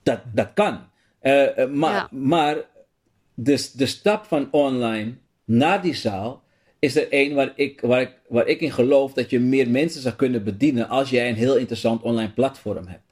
Dat, 0.04 0.20
dat 0.34 0.50
kan. 0.54 0.80
Maar 1.72 2.08
maar 2.12 2.58
de, 3.34 3.70
de 3.74 3.86
stap 3.86 4.26
van 4.26 4.48
online 4.52 5.14
naar 5.46 5.82
die 5.82 5.96
zaal 5.96 6.44
is 6.80 6.96
er 6.96 7.12
één 7.12 7.36
waar 7.36 7.52
ik, 7.56 7.82
waar, 7.82 8.02
ik, 8.02 8.12
waar 8.28 8.48
ik 8.48 8.62
in 8.62 8.72
geloof 8.72 9.14
dat 9.14 9.30
je 9.30 9.40
meer 9.40 9.70
mensen 9.70 10.02
zou 10.02 10.16
kunnen 10.16 10.44
bedienen 10.44 10.90
als 10.90 11.10
jij 11.10 11.30
een 11.30 11.36
heel 11.36 11.58
interessant 11.58 12.02
online 12.02 12.32
platform 12.32 12.88
hebt. 12.88 13.04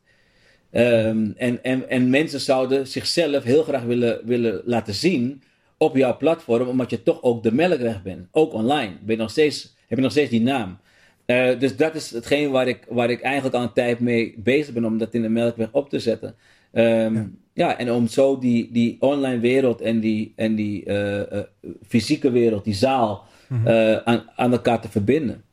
Um, 0.71 1.33
en, 1.37 1.63
en, 1.63 1.89
en 1.89 2.09
mensen 2.09 2.39
zouden 2.39 2.87
zichzelf 2.87 3.43
heel 3.43 3.63
graag 3.63 3.83
willen, 3.83 4.19
willen 4.25 4.61
laten 4.65 4.93
zien 4.93 5.41
op 5.77 5.95
jouw 5.95 6.17
platform, 6.17 6.67
omdat 6.67 6.89
je 6.89 7.03
toch 7.03 7.23
ook 7.23 7.43
de 7.43 7.53
melkweg 7.53 8.03
bent. 8.03 8.27
Ook 8.31 8.53
online. 8.53 8.91
Ben 9.01 9.15
je 9.15 9.21
nog 9.21 9.31
steeds 9.31 9.75
heb 9.87 9.97
je 9.97 10.03
nog 10.03 10.11
steeds 10.11 10.29
die 10.29 10.41
naam. 10.41 10.77
Uh, 11.25 11.59
dus 11.59 11.75
dat 11.75 11.95
is 11.95 12.11
hetgeen 12.11 12.51
waar 12.51 12.67
ik, 12.67 12.85
waar 12.89 13.09
ik 13.09 13.21
eigenlijk 13.21 13.55
al 13.55 13.61
een 13.61 13.73
tijd 13.73 13.99
mee 13.99 14.33
bezig 14.37 14.73
ben 14.73 14.85
om 14.85 14.97
dat 14.97 15.13
in 15.13 15.21
de 15.21 15.29
melkweg 15.29 15.67
op 15.71 15.89
te 15.89 15.99
zetten. 15.99 16.35
Um, 16.73 17.13
ja. 17.13 17.29
ja. 17.53 17.77
en 17.77 17.91
om 17.91 18.07
zo 18.07 18.39
die, 18.39 18.71
die 18.71 18.97
online 18.99 19.39
wereld 19.39 19.81
en 19.81 19.99
die, 19.99 20.33
en 20.35 20.55
die 20.55 20.85
uh, 20.85 21.17
uh, 21.17 21.39
fysieke 21.87 22.31
wereld, 22.31 22.63
die 22.63 22.73
zaal, 22.73 23.25
mm 23.47 23.65
-hmm. 23.65 24.01
aan, 24.03 24.23
aan 24.35 24.51
elkaar 24.51 24.81
te 24.81 24.89
verbinden. 24.89 25.43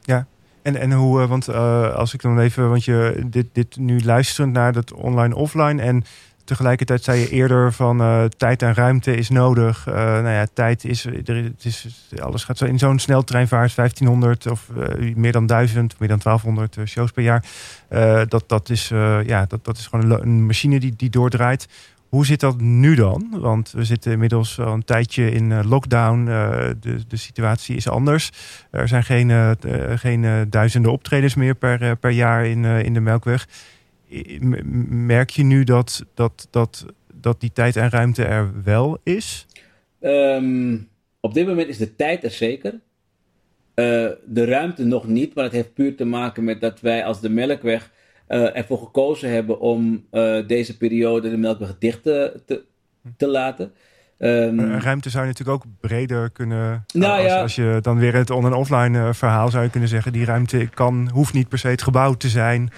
Ja, 0.00 0.26
en, 0.62 0.76
en 0.76 0.92
hoe, 0.92 1.26
want 1.26 1.48
als 1.94 2.14
ik 2.14 2.22
dan 2.22 2.38
even, 2.38 2.68
want 2.68 2.84
je 2.84 3.26
dit, 3.26 3.46
dit 3.52 3.76
nu 3.76 4.00
luisterend 4.04 4.52
naar 4.52 4.72
dat 4.72 4.92
online-offline 4.92 5.82
en 5.82 6.04
Tegelijkertijd 6.50 7.04
zei 7.04 7.20
je 7.20 7.28
eerder 7.28 7.72
van 7.72 8.00
uh, 8.00 8.24
tijd 8.24 8.62
en 8.62 8.74
ruimte 8.74 9.14
is 9.14 9.28
nodig. 9.28 9.86
Uh, 9.88 9.94
nou 9.94 10.28
ja, 10.28 10.46
tijd 10.52 10.84
is, 10.84 11.04
er, 11.04 11.36
het 11.44 11.64
is, 11.64 12.08
alles 12.18 12.44
gaat 12.44 12.58
zo 12.58 12.64
in 12.64 12.78
zo'n 12.78 12.98
sneltreinvaart, 12.98 13.74
1500 13.74 14.46
of 14.46 14.68
meer 15.14 15.32
dan 15.32 15.46
1000, 15.46 15.98
meer 15.98 16.08
dan 16.08 16.18
1200 16.18 16.88
shows 16.88 17.10
per 17.10 17.22
jaar. 17.22 17.44
dat, 18.28 18.44
dat, 18.46 18.70
is, 18.70 18.88
ja, 19.26 19.44
dat, 19.48 19.64
dat 19.64 19.78
is 19.78 19.86
gewoon 19.86 20.10
een, 20.10 20.46
machine 20.46 20.80
die, 20.80 20.92
die 20.96 21.10
doordraait. 21.10 21.68
Hoe 22.10 22.26
zit 22.26 22.40
dat 22.40 22.60
nu 22.60 22.94
dan? 22.94 23.28
Want 23.30 23.70
we 23.70 23.84
zitten 23.84 24.12
inmiddels 24.12 24.58
al 24.58 24.72
een 24.72 24.84
tijdje 24.84 25.30
in 25.30 25.66
lockdown. 25.66 26.24
de, 26.24 27.00
de 27.08 27.16
situatie 27.16 27.76
is 27.76 27.88
anders. 27.88 28.30
Er 28.70 28.88
zijn 28.88 29.04
geen, 29.04 29.56
geen 29.98 30.46
duizenden 30.50 30.92
optredens 30.92 31.34
meer 31.34 31.54
per, 31.54 31.96
per 31.96 32.10
jaar 32.10 32.46
in, 32.46 32.64
in 32.64 32.94
de 32.94 33.00
Melkweg. 33.00 33.48
Merk 34.88 35.30
je 35.30 35.42
nu 35.42 35.64
dat, 35.64 36.04
dat, 36.14 36.48
dat, 36.50 36.86
dat 37.14 37.40
die 37.40 37.52
tijd 37.52 37.76
en 37.76 37.90
ruimte 37.90 38.24
er 38.24 38.62
wel 38.64 38.98
is? 39.02 39.46
Ehm, 40.00 40.76
op 41.20 41.34
dit 41.34 41.46
moment 41.46 41.68
is 41.68 41.78
de 41.78 41.96
tijd 41.96 42.24
er 42.24 42.30
zeker. 42.30 42.80
De 44.24 44.44
ruimte 44.44 44.84
nog 44.84 45.06
niet, 45.06 45.34
maar 45.34 45.44
het 45.44 45.52
heeft 45.52 45.74
puur 45.74 45.96
te 45.96 46.04
maken 46.04 46.44
met 46.44 46.60
dat 46.60 46.80
wij 46.80 47.04
als 47.04 47.20
de 47.20 47.28
Melkweg 47.28 47.90
uh, 48.30 48.56
ervoor 48.56 48.78
gekozen 48.78 49.30
hebben 49.30 49.60
om 49.60 50.06
uh, 50.12 50.46
deze 50.46 50.76
periode 50.76 51.30
de 51.30 51.36
Melkweg 51.36 51.78
dicht 51.78 52.02
te, 52.02 52.40
te, 53.16 53.26
laten. 53.26 53.72
Um, 54.18 54.60
ruimte 54.60 55.10
zou 55.10 55.22
je 55.24 55.30
natuurlijk 55.30 55.64
ook 55.64 55.70
breder 55.80 56.30
kunnen. 56.30 56.84
Nou, 56.94 57.22
als, 57.22 57.32
ja. 57.32 57.40
als, 57.40 57.54
je 57.54 57.78
dan 57.82 57.98
weer 57.98 58.14
het 58.14 58.30
on- 58.30 58.44
en 58.44 58.52
offline 58.52 59.14
verhaal 59.14 59.48
zou 59.50 59.64
je 59.64 59.70
kunnen 59.70 59.88
zeggen: 59.88 60.12
die 60.12 60.24
ruimte 60.24 60.68
kan, 60.74 61.10
hoeft 61.12 61.32
niet 61.32 61.48
per 61.48 61.58
se 61.58 61.68
het 61.68 61.82
gebouw 61.82 62.14
te 62.14 62.28
zijn. 62.28 62.70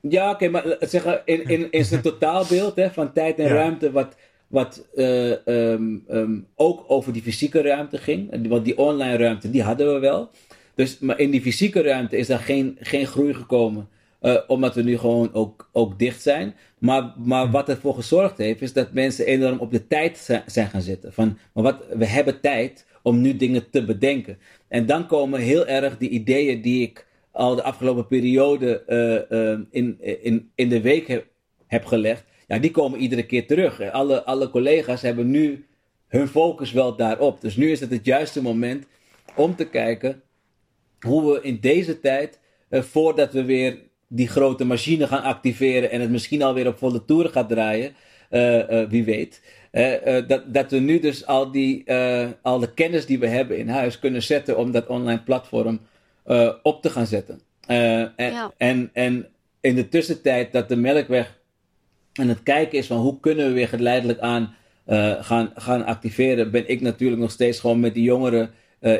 Ja, 0.00 0.30
oké, 0.30 0.48
maar 0.48 0.76
zeggen, 0.80 1.22
in, 1.24 1.44
in, 1.44 1.70
in 1.70 1.84
zijn 1.84 2.00
totaalbeeld 2.10 2.76
hè, 2.76 2.90
van 2.90 3.12
tijd 3.12 3.38
en 3.38 3.48
ruimte, 3.48 3.92
wat, 3.92 4.16
wat 4.46 4.86
uh, 4.94 5.46
um, 5.46 6.04
um, 6.10 6.46
ook 6.54 6.84
over 6.88 7.12
die 7.12 7.22
fysieke 7.22 7.62
ruimte 7.62 7.98
ging. 7.98 8.48
Want 8.48 8.64
die 8.64 8.78
online 8.78 9.16
ruimte, 9.16 9.50
die 9.50 9.62
hadden 9.62 9.94
we 9.94 9.98
wel. 9.98 10.30
Dus, 10.74 10.98
maar 10.98 11.18
in 11.18 11.30
die 11.30 11.40
fysieke 11.40 11.82
ruimte 11.82 12.16
is 12.16 12.26
daar 12.26 12.38
geen, 12.38 12.76
geen 12.80 13.06
groei 13.06 13.34
gekomen. 13.34 13.88
Uh, 14.24 14.36
omdat 14.46 14.74
we 14.74 14.82
nu 14.82 14.98
gewoon 14.98 15.32
ook, 15.32 15.68
ook 15.72 15.98
dicht 15.98 16.22
zijn. 16.22 16.54
Maar, 16.78 17.12
maar 17.16 17.50
wat 17.50 17.68
ervoor 17.68 17.94
gezorgd 17.94 18.38
heeft, 18.38 18.62
is 18.62 18.72
dat 18.72 18.92
mensen 18.92 19.26
enorm 19.26 19.58
op 19.58 19.70
de 19.70 19.86
tijd 19.86 20.42
zijn 20.46 20.68
gaan 20.68 20.80
zitten. 20.80 21.12
Van, 21.12 21.38
maar 21.52 21.64
wat, 21.64 21.84
we 21.92 22.06
hebben 22.06 22.40
tijd 22.40 22.86
om 23.02 23.20
nu 23.20 23.36
dingen 23.36 23.70
te 23.70 23.84
bedenken. 23.84 24.38
En 24.68 24.86
dan 24.86 25.06
komen 25.06 25.40
heel 25.40 25.66
erg 25.66 25.98
die 25.98 26.08
ideeën 26.08 26.60
die 26.62 26.82
ik 26.82 27.06
al 27.30 27.54
de 27.54 27.62
afgelopen 27.62 28.06
periode 28.06 28.82
uh, 28.88 29.38
uh, 29.38 29.58
in, 29.70 29.98
in, 30.22 30.50
in 30.54 30.68
de 30.68 30.80
week 30.80 31.06
heb, 31.06 31.26
heb 31.66 31.84
gelegd 31.84 32.24
ja, 32.46 32.58
die 32.58 32.70
komen 32.70 32.98
iedere 32.98 33.26
keer 33.26 33.46
terug. 33.46 33.90
Alle, 33.90 34.24
alle 34.24 34.50
collega's 34.50 35.02
hebben 35.02 35.30
nu 35.30 35.66
hun 36.08 36.28
focus 36.28 36.72
wel 36.72 36.96
daarop. 36.96 37.40
Dus 37.40 37.56
nu 37.56 37.70
is 37.70 37.80
het 37.80 37.90
het 37.90 38.04
juiste 38.04 38.42
moment 38.42 38.86
om 39.36 39.56
te 39.56 39.68
kijken 39.68 40.22
hoe 41.00 41.32
we 41.32 41.42
in 41.42 41.60
deze 41.60 42.00
tijd, 42.00 42.40
eh, 42.68 42.82
voordat 42.82 43.32
we 43.32 43.44
weer 43.44 43.78
die 44.08 44.28
grote 44.28 44.64
machine 44.64 45.06
gaan 45.06 45.22
activeren 45.22 45.90
en 45.90 46.00
het 46.00 46.10
misschien 46.10 46.42
alweer 46.42 46.66
op 46.66 46.78
volle 46.78 47.04
toeren 47.04 47.30
gaat 47.30 47.48
draaien, 47.48 47.94
uh, 48.30 48.70
uh, 48.70 48.88
wie 48.88 49.04
weet. 49.04 49.42
dat, 50.26 50.54
dat 50.54 50.70
we 50.70 50.78
nu 50.78 51.00
dus 51.00 51.26
al, 51.26 51.50
die, 51.50 51.92
al 52.42 52.58
de 52.58 52.74
kennis 52.74 53.06
die 53.06 53.18
we 53.18 53.26
hebben 53.26 53.58
in 53.58 53.68
huis 53.68 53.98
kunnen 53.98 54.22
zetten 54.22 54.56
om 54.56 54.72
dat 54.72 54.86
online 54.86 55.22
platform 55.22 55.80
op 56.62 56.82
te 56.82 56.90
gaan 56.90 57.06
zetten. 57.06 57.40
En, 57.66 58.12
ja. 58.16 58.52
en, 58.56 58.90
en 58.92 59.26
in 59.60 59.74
de 59.74 59.88
tussentijd 59.88 60.52
dat 60.52 60.68
de 60.68 60.76
Melkweg 60.76 61.40
en 62.12 62.28
het 62.28 62.42
kijken 62.42 62.78
is 62.78 62.86
van 62.86 62.96
hoe 62.96 63.20
kunnen 63.20 63.46
we 63.46 63.52
weer 63.52 63.68
geleidelijk 63.68 64.18
aan 64.18 64.54
gaan, 65.20 65.52
gaan 65.54 65.84
activeren, 65.84 66.50
ben 66.50 66.68
ik 66.68 66.80
natuurlijk 66.80 67.20
nog 67.20 67.30
steeds 67.30 67.60
gewoon 67.60 67.80
met 67.80 67.94
die 67.94 68.04
jongeren 68.04 68.50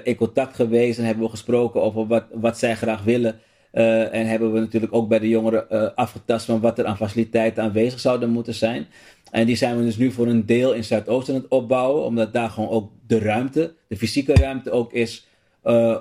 in 0.02 0.16
contact 0.16 0.54
geweest 0.54 0.98
en 0.98 1.04
hebben 1.04 1.24
we 1.24 1.30
gesproken 1.30 1.82
over 1.82 2.06
wat, 2.06 2.24
wat 2.32 2.58
zij 2.58 2.74
graag 2.76 3.02
willen. 3.02 3.40
Uh, 3.74 4.14
en 4.14 4.26
hebben 4.26 4.52
we 4.52 4.60
natuurlijk 4.60 4.94
ook 4.94 5.08
bij 5.08 5.18
de 5.18 5.28
jongeren 5.28 5.94
afgetast 5.94 6.46
van 6.46 6.60
wat 6.60 6.78
er 6.78 6.86
aan 6.86 6.96
faciliteiten 6.96 7.62
aanwezig 7.62 8.00
zouden 8.00 8.30
moeten 8.30 8.54
zijn. 8.54 8.86
En 9.30 9.46
die 9.46 9.56
zijn 9.56 9.78
we 9.78 9.84
dus 9.84 9.96
nu 9.96 10.10
voor 10.10 10.26
een 10.26 10.46
deel 10.46 10.72
in 10.72 10.84
Zuidoost 10.84 11.28
aan 11.28 11.34
het 11.34 11.48
opbouwen, 11.48 12.04
omdat 12.04 12.32
daar 12.32 12.50
gewoon 12.50 12.70
ook 12.70 12.90
de 13.06 13.18
ruimte, 13.18 13.74
de 13.88 13.96
fysieke 13.96 14.34
ruimte 14.34 14.70
ook 14.70 14.92
is 14.92 15.26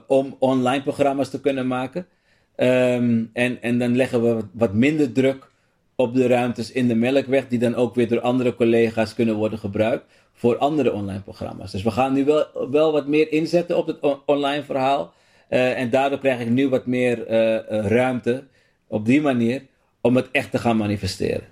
om 0.07 0.35
online 0.39 0.83
programma's 0.83 1.29
te 1.29 1.41
kunnen 1.41 1.67
maken. 1.67 2.07
Um, 2.55 3.29
en, 3.33 3.61
en 3.61 3.79
dan 3.79 3.95
leggen 3.95 4.21
we 4.21 4.45
wat 4.51 4.73
minder 4.73 5.11
druk 5.11 5.49
op 5.95 6.13
de 6.13 6.27
ruimtes 6.27 6.71
in 6.71 6.87
de 6.87 6.95
Melkweg, 6.95 7.47
die 7.47 7.59
dan 7.59 7.75
ook 7.75 7.95
weer 7.95 8.07
door 8.07 8.21
andere 8.21 8.55
collega's 8.55 9.13
kunnen 9.13 9.35
worden 9.35 9.59
gebruikt 9.59 10.05
voor 10.33 10.57
andere 10.57 10.93
online 10.93 11.21
programma's. 11.21 11.71
Dus 11.71 11.83
we 11.83 11.91
gaan 11.91 12.13
nu 12.13 12.25
wel, 12.25 12.45
wel 12.71 12.91
wat 12.91 13.07
meer 13.07 13.31
inzetten 13.31 13.77
op 13.77 13.87
het 13.87 13.97
online 14.25 14.63
verhaal. 14.63 15.13
Uh, 15.53 15.79
en 15.79 15.89
daardoor 15.89 16.19
krijg 16.19 16.39
ik 16.39 16.49
nu 16.49 16.69
wat 16.69 16.85
meer 16.85 17.17
uh, 17.17 17.85
ruimte 17.87 18.43
op 18.87 19.05
die 19.05 19.21
manier 19.21 19.65
om 20.01 20.15
het 20.15 20.31
echt 20.31 20.51
te 20.51 20.57
gaan 20.57 20.77
manifesteren. 20.77 21.47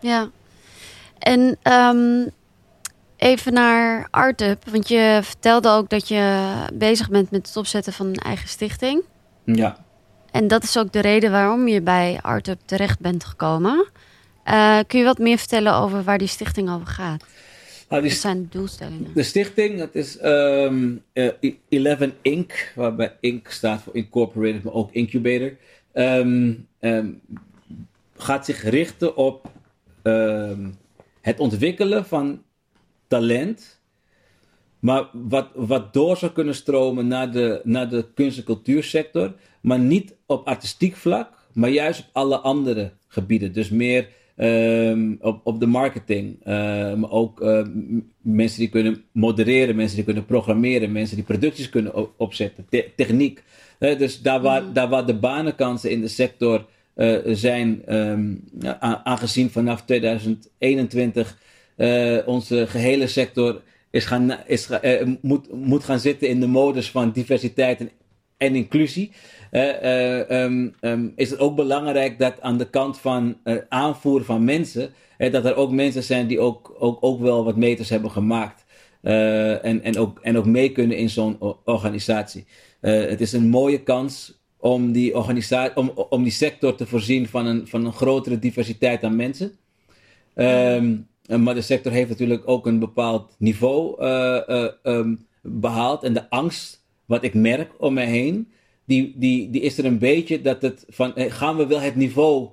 Ja, 0.00 0.30
en 1.18 1.58
um, 1.72 2.30
even 3.16 3.52
naar 3.52 4.08
ArtUp, 4.10 4.68
want 4.70 4.88
je 4.88 5.20
vertelde 5.22 5.68
ook 5.68 5.88
dat 5.88 6.08
je 6.08 6.52
bezig 6.72 7.10
bent 7.10 7.30
met 7.30 7.46
het 7.46 7.56
opzetten 7.56 7.92
van 7.92 8.06
een 8.06 8.14
eigen 8.14 8.48
stichting. 8.48 9.02
Ja. 9.44 9.76
En 10.30 10.48
dat 10.48 10.62
is 10.62 10.78
ook 10.78 10.92
de 10.92 11.00
reden 11.00 11.30
waarom 11.30 11.68
je 11.68 11.82
bij 11.82 12.18
ArtUp 12.22 12.60
terecht 12.64 13.00
bent 13.00 13.24
gekomen. 13.24 13.86
Uh, 14.44 14.78
kun 14.86 14.98
je 14.98 15.04
wat 15.04 15.18
meer 15.18 15.38
vertellen 15.38 15.74
over 15.74 16.02
waar 16.02 16.18
die 16.18 16.28
stichting 16.28 16.70
over 16.70 16.86
gaat? 16.86 17.24
Nou, 17.92 18.04
wat 18.04 18.12
zijn 18.12 18.42
de 18.42 18.48
doelstellingen? 18.48 19.10
De 19.14 19.22
stichting, 19.22 19.78
dat 19.78 19.94
is 19.94 20.22
um, 20.22 21.02
uh, 21.12 21.30
11 21.68 22.10
Inc., 22.22 22.72
waarbij 22.74 23.16
Inc. 23.20 23.48
staat 23.48 23.82
voor 23.82 23.96
Incorporated, 23.96 24.62
maar 24.62 24.72
ook 24.72 24.92
Incubator. 24.92 25.56
Um, 25.94 26.66
um, 26.80 27.20
gaat 28.16 28.44
zich 28.44 28.62
richten 28.62 29.16
op 29.16 29.50
het 31.20 31.38
ontwikkelen 31.38 32.06
van 32.06 32.42
talent 33.06 33.80
maar 34.82 35.08
wat, 35.12 35.48
wat 35.54 35.92
door 35.92 36.16
zou 36.16 36.32
kunnen 36.32 36.54
stromen 36.54 37.06
naar 37.06 37.32
de, 37.32 37.60
naar 37.64 37.88
de 37.88 38.06
kunst- 38.14 38.38
en 38.38 38.44
cultuursector. 38.44 39.34
Maar 39.60 39.78
niet 39.78 40.14
op 40.26 40.46
artistiek 40.46 40.96
vlak, 40.96 41.28
maar 41.52 41.70
juist 41.70 42.00
op 42.00 42.06
alle 42.12 42.38
andere 42.38 42.92
gebieden. 43.08 43.52
Dus 43.52 43.70
meer 43.70 44.08
um, 44.42 45.18
op, 45.20 45.40
op 45.44 45.60
de 45.60 45.66
marketing. 45.66 46.36
Uh, 46.40 46.46
maar 46.94 47.10
ook 47.10 47.40
uh, 47.40 47.66
mensen 48.20 48.58
die 48.58 48.68
kunnen 48.68 49.04
modereren, 49.12 49.76
mensen 49.76 49.96
die 49.96 50.04
kunnen 50.04 50.24
programmeren, 50.24 50.92
mensen 50.92 51.16
die 51.16 51.24
producties 51.24 51.68
kunnen 51.68 52.18
opzetten, 52.18 52.66
te 52.68 52.88
techniek. 52.96 53.42
Uh, 53.78 53.98
dus 53.98 54.22
daar 54.22 54.40
waar, 54.40 54.62
mm. 54.62 54.72
daar 54.72 54.88
waar 54.88 55.06
de 55.06 55.14
banenkansen 55.14 55.90
in 55.90 56.00
de 56.00 56.08
sector 56.08 56.66
uh, 56.96 57.18
zijn, 57.24 57.94
um, 57.96 58.44
aangezien 58.78 59.50
vanaf 59.50 59.82
2021 59.82 61.38
onze 62.26 62.66
gehele 62.66 63.06
sector 63.06 63.60
is 63.90 64.04
gaan, 64.04 64.36
is, 64.46 64.68
moet, 65.20 65.52
moet 65.52 65.84
gaan 65.84 65.98
zitten 65.98 66.28
in 66.28 66.40
de 66.40 66.46
modus 66.46 66.90
van 66.90 67.10
diversiteit 67.12 67.80
en, 67.80 67.90
en 68.42 68.54
inclusie. 68.54 69.12
Uh, 69.50 70.28
um, 70.30 70.74
um, 70.80 71.12
is 71.16 71.30
het 71.30 71.38
ook 71.38 71.56
belangrijk 71.56 72.18
dat 72.18 72.40
aan 72.40 72.58
de 72.58 72.70
kant 72.70 72.98
van 72.98 73.36
aanvoeren 73.68 74.26
van 74.26 74.44
mensen, 74.44 74.92
dat 75.18 75.44
er 75.44 75.54
ook 75.54 75.70
mensen 75.70 76.02
zijn 76.02 76.26
die 76.26 76.40
ook, 76.40 76.76
ook, 76.78 76.98
ook 77.00 77.20
wel 77.20 77.44
wat 77.44 77.56
meters 77.56 77.88
hebben 77.88 78.10
gemaakt. 78.10 78.64
en, 79.02 79.82
en, 79.82 79.98
ook, 79.98 80.18
en 80.22 80.36
ook 80.36 80.46
mee 80.46 80.72
kunnen 80.72 80.96
in 80.96 81.10
zo'n 81.10 81.38
organisatie. 81.64 82.46
het 82.80 83.20
is 83.20 83.32
een 83.32 83.48
mooie 83.48 83.82
kans 83.82 84.40
om 84.58 84.92
die, 84.92 85.16
organisatie, 85.16 85.76
om, 85.76 85.88
om 85.88 86.22
die 86.22 86.32
sector 86.32 86.74
te 86.74 86.86
voorzien 86.86 87.28
van 87.28 87.46
een, 87.46 87.68
van 87.68 87.84
een 87.84 87.92
grotere 87.92 88.38
diversiteit 88.38 89.04
aan 89.04 89.16
mensen. 89.16 89.52
Um, 90.34 91.08
eh, 91.26 91.38
maar 91.38 91.54
de 91.54 91.60
sector 91.60 91.92
heeft 91.92 92.08
natuurlijk 92.08 92.42
ook 92.48 92.66
een 92.66 92.78
bepaald 92.78 93.34
niveau 93.38 93.96
behaald. 95.42 96.02
En 96.02 96.12
de 96.12 96.30
angst, 96.30 96.81
wat 97.12 97.24
ik 97.24 97.34
merk 97.34 97.72
om 97.78 97.94
me 97.94 98.04
heen, 98.04 98.52
die, 98.84 99.12
die, 99.16 99.50
die 99.50 99.60
is 99.60 99.78
er 99.78 99.84
een 99.84 99.98
beetje 99.98 100.40
dat 100.40 100.62
het 100.62 100.84
van, 100.88 101.12
gaan 101.16 101.56
we 101.56 101.66
wel 101.66 101.80
het 101.80 101.96
niveau 101.96 102.48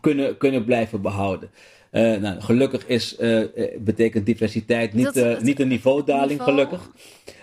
kunnen, 0.00 0.36
kunnen 0.36 0.64
blijven 0.64 1.00
behouden? 1.02 1.50
Uh, 1.92 2.16
nou, 2.16 2.40
gelukkig 2.40 2.86
is, 2.86 3.16
uh, 3.18 3.44
betekent 3.78 4.26
diversiteit 4.26 4.92
niet, 4.92 5.14
dat, 5.14 5.42
niet 5.42 5.60
een 5.60 5.68
niveaudaling, 5.68 6.28
niveau... 6.28 6.50
gelukkig. 6.50 6.90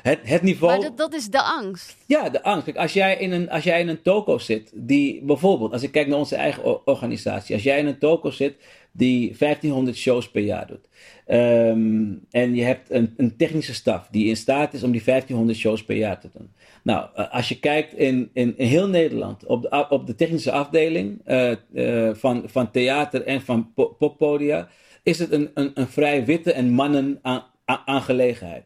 Het, 0.01 0.19
het 0.23 0.41
niveau. 0.41 0.73
Maar 0.73 0.81
dat, 0.81 0.97
dat, 0.97 1.13
is 1.13 1.27
de 1.27 1.41
angst. 1.41 1.95
Ja, 2.05 2.29
de 2.29 2.43
angst. 2.43 2.63
Kijk, 2.63 2.77
als 2.77 2.93
jij 2.93 3.17
in 3.17 3.31
een, 3.31 3.49
als 3.49 3.63
jij 3.63 3.79
in 3.79 3.87
een 3.87 4.01
toko 4.01 4.37
zit, 4.37 4.71
die 4.73 5.21
bijvoorbeeld, 5.23 5.71
als 5.71 5.83
ik 5.83 5.91
kijk 5.91 6.07
naar 6.07 6.17
onze 6.17 6.35
eigen 6.35 6.87
organisatie, 6.87 7.55
als 7.55 7.63
jij 7.63 7.79
in 7.79 7.87
een 7.87 7.97
toko 7.97 8.29
zit 8.29 8.55
die 8.95 9.35
1500 9.37 9.97
shows 9.97 10.29
per 10.29 10.41
jaar 10.41 10.67
doet. 10.67 10.87
Um, 11.27 12.25
en 12.29 12.55
je 12.55 12.63
hebt 12.63 12.91
een, 12.91 13.13
een, 13.17 13.35
technische 13.35 13.73
staf 13.73 14.07
die 14.11 14.27
in 14.27 14.37
staat 14.37 14.73
is 14.73 14.83
om 14.83 14.91
die 14.91 15.03
1500 15.03 15.59
shows 15.59 15.83
per 15.83 15.95
jaar 15.95 16.19
te 16.19 16.29
doen. 16.33 16.51
Nou, 16.83 17.07
eh, 17.15 17.33
als 17.33 17.49
je 17.49 17.59
kijkt 17.59 17.93
in, 17.93 18.29
in, 18.33 18.53
heel 18.57 18.87
Nederland 18.87 19.45
op 19.45 19.61
de, 19.61 19.85
op 19.89 20.07
de 20.07 20.15
technische 20.15 20.51
afdeling 20.51 21.21
uh, 21.27 21.51
uh, 21.73 22.13
van, 22.13 22.43
van 22.45 22.71
theater 22.71 23.23
en 23.23 23.41
van 23.41 23.73
poppodia, 23.73 24.67
is 25.03 25.19
het 25.19 25.31
een, 25.31 25.51
een, 25.53 25.71
een 25.73 25.87
vrij 25.87 26.25
witte 26.25 26.53
en 26.53 26.69
mannen 26.69 27.19
aan, 27.21 27.43
aangelegenheid. 27.65 28.63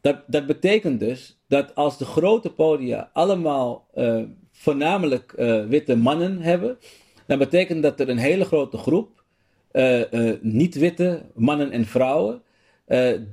Dat, 0.00 0.16
dat 0.26 0.46
betekent 0.46 1.00
dus 1.00 1.40
dat 1.48 1.74
als 1.74 1.98
de 1.98 2.04
grote 2.04 2.50
podia 2.50 3.10
allemaal 3.12 3.86
voornamelijk 4.52 5.32
witte 5.68 5.96
mannen 5.96 6.40
hebben, 6.40 6.78
dan 7.26 7.38
betekent 7.38 7.82
dat 7.82 8.00
er 8.00 8.08
een 8.08 8.18
hele 8.18 8.44
grote 8.44 8.76
groep 8.76 9.17
niet-witte 10.40 11.22
mannen 11.34 11.70
en 11.70 11.86
vrouwen 11.86 12.42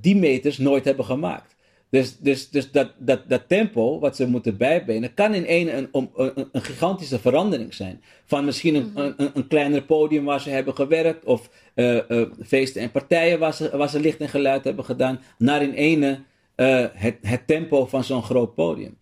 die 0.01 0.15
meters 0.15 0.57
nooit 0.57 0.85
hebben 0.85 1.05
gemaakt. 1.05 1.55
Dus, 1.95 2.17
dus, 2.17 2.49
dus 2.49 2.71
dat, 2.71 2.91
dat, 2.97 3.21
dat 3.27 3.41
tempo 3.47 3.99
wat 3.99 4.15
ze 4.15 4.27
moeten 4.27 4.57
bijbenen 4.57 5.13
kan 5.13 5.33
in 5.33 5.45
een, 5.47 5.89
een, 5.91 6.09
een, 6.15 6.47
een 6.51 6.61
gigantische 6.61 7.19
verandering 7.19 7.73
zijn. 7.73 8.01
Van 8.25 8.45
misschien 8.45 8.75
een, 8.75 8.91
mhm. 8.93 9.11
een, 9.17 9.31
een, 9.33 9.47
kleiner 9.47 9.81
podium 9.81 10.25
waar 10.25 10.41
ze 10.41 10.49
hebben 10.49 10.75
gewerkt, 10.75 11.25
of 11.25 11.49
uh, 11.75 11.99
uh, 12.09 12.25
feesten 12.45 12.81
en 12.81 12.91
partijen 12.91 13.39
waar 13.39 13.53
ze, 13.53 13.77
waar 13.77 13.89
ze 13.89 13.99
licht 13.99 14.19
en 14.19 14.29
geluid 14.29 14.63
hebben 14.63 14.85
gedaan, 14.85 15.19
naar 15.37 15.61
in 15.61 15.73
ene 15.73 16.19
uh, 16.55 16.85
het, 16.93 17.17
het 17.21 17.47
tempo 17.47 17.85
van 17.85 18.03
zo'n 18.03 18.23
groot 18.23 18.55
podium. 18.55 18.97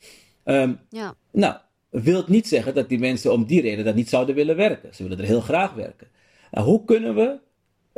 Um, 0.46 0.80
ja. 0.90 1.16
Nou, 1.32 1.56
wil 1.90 2.24
niet 2.28 2.48
zeggen 2.48 2.74
dat 2.74 2.90
die 2.90 3.00
mensen 3.00 3.34
om 3.34 3.46
die 3.46 3.62
reden 3.62 3.86
dat 3.86 3.96
niet 3.96 4.10
zouden 4.10 4.36
willen 4.36 4.56
werken. 4.56 4.96
Ze 4.96 5.04
willen 5.04 5.20
er 5.20 5.26
heel 5.26 5.42
graag 5.42 5.74
werken. 5.74 6.08
Nou, 6.54 6.68
hoe 6.68 6.86
kunnen 6.86 7.16
we 7.16 7.40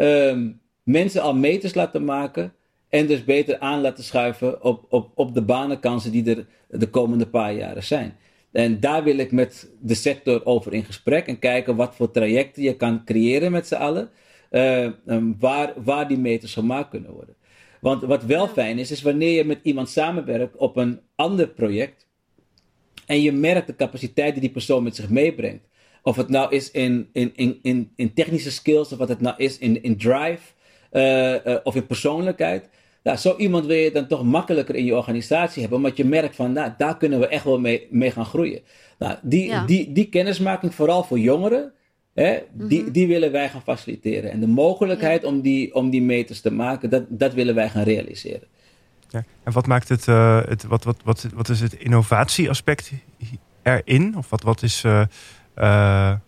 um, 0.04 0.62
mensen 0.84 1.22
al 1.22 1.36
meters 1.36 1.74
laten 1.74 2.04
maken 2.06 2.54
en 2.90 3.08
dus 3.08 3.24
beter 3.24 3.60
aan 3.60 3.82
laten 3.82 4.04
schuiven 4.04 4.64
op, 4.64 4.86
op, 4.90 5.12
op 5.16 5.34
de 5.34 5.42
banenkansen 5.42 6.12
die 6.12 6.36
er 6.36 6.46
de 6.68 6.90
komende 6.90 7.28
paar 7.28 7.54
jaren 7.54 7.84
zijn. 7.84 8.16
En 8.52 8.80
daar 8.80 9.04
wil 9.04 9.18
ik 9.18 9.32
met 9.32 9.70
de 9.82 9.94
sector 9.94 10.46
over 10.46 10.74
in 10.74 10.84
gesprek 10.84 11.28
en 11.28 11.40
kijken 11.40 11.76
wat 11.76 11.96
voor 11.96 12.12
trajecten 12.12 12.64
je 12.64 12.76
kan 12.76 13.04
creëren 13.06 13.52
met 13.52 13.68
z'n 13.68 13.76
allen. 13.76 14.10
Uh, 14.52 14.88
waar, 15.40 15.74
waar 15.84 16.08
die 16.08 16.18
meters 16.18 16.54
gemaakt 16.54 16.90
kunnen 16.90 17.12
worden. 17.12 17.36
Want 17.82 18.02
wat 18.02 18.24
wel 18.24 18.48
fijn 18.48 18.80
is, 18.80 18.92
is 18.92 19.02
wanneer 19.02 19.32
je 19.32 19.46
met 19.46 19.60
iemand 19.64 19.90
samenwerkt 19.90 20.56
op 20.56 20.78
een 20.78 21.00
ander 21.16 21.48
project. 21.48 22.08
En 23.06 23.22
je 23.22 23.32
merkt 23.32 23.68
de 23.68 23.76
capaciteit 23.76 24.32
die 24.32 24.42
die 24.42 24.52
persoon 24.52 24.84
met 24.84 24.96
zich 24.96 25.10
meebrengt. 25.10 25.68
Of 26.06 26.16
het 26.16 26.30
nou 26.30 26.52
is 26.52 26.72
in, 26.72 27.10
in, 27.14 27.32
in, 27.36 27.60
in, 27.62 27.92
in 27.96 28.14
technische 28.14 28.52
skills, 28.52 28.92
of 28.92 28.98
wat 28.98 29.10
het 29.10 29.22
nou 29.22 29.36
is 29.38 29.58
in, 29.58 29.84
in 29.84 29.98
drive, 29.98 30.42
uh, 30.92 31.32
uh, 31.32 31.56
of 31.64 31.76
in 31.76 31.86
persoonlijkheid. 31.86 32.70
Nou, 33.04 33.18
zo 33.18 33.36
iemand 33.38 33.66
wil 33.66 33.76
je 33.76 33.92
dan 33.92 34.08
toch 34.08 34.24
makkelijker 34.24 34.76
in 34.76 34.86
je 34.86 34.96
organisatie 34.96 35.62
hebben, 35.62 35.78
omdat 35.78 35.98
je 35.98 36.06
merkt 36.06 36.36
van, 36.36 36.52
nou, 36.52 36.72
daar 36.78 36.98
kunnen 36.98 37.20
we 37.20 37.28
echt 37.28 37.44
wel 37.44 37.60
mee, 37.60 37.88
mee 37.90 38.12
gaan 38.12 38.26
groeien. 38.26 38.62
Nou, 39.00 39.18
die, 39.22 39.66
die, 39.66 39.92
die 39.92 40.10
kennismaking, 40.10 40.76
vooral 40.76 41.04
voor 41.04 41.20
jongeren, 41.20 41.72
hè, 42.14 42.38
die, 42.52 42.82
mhm. 42.82 42.92
die 42.92 43.08
willen 43.08 43.32
wij 43.32 43.50
gaan 43.50 43.62
faciliteren. 43.62 44.32
En 44.32 44.40
de 44.40 44.48
mogelijkheid 44.48 45.24
om, 45.24 45.42
die, 45.42 45.76
om 45.76 45.90
die 45.90 46.02
meters 46.02 46.42
te 46.42 46.52
maken, 46.52 46.90
dat, 46.90 47.04
dat 47.10 47.34
willen 47.34 47.56
wij 47.56 47.70
gaan 47.70 47.84
realiseren. 47.84 48.48
Ja. 49.10 49.24
En 49.44 49.52
wat 49.52 49.68
maakt 49.68 49.90
het, 49.90 50.08
uh, 50.08 50.42
het 50.46 50.64
wat, 50.64 50.84
wat, 50.84 50.98
wat, 51.04 51.28
wat 51.34 51.50
is 51.50 51.60
het 51.60 51.74
innovatieaspect 51.74 52.92
erin? 53.64 54.18
Of 54.18 54.30
wat, 54.30 54.44
wat 54.44 54.64
is, 54.64 54.84
uh, 54.84 55.02
ja. 55.56 56.22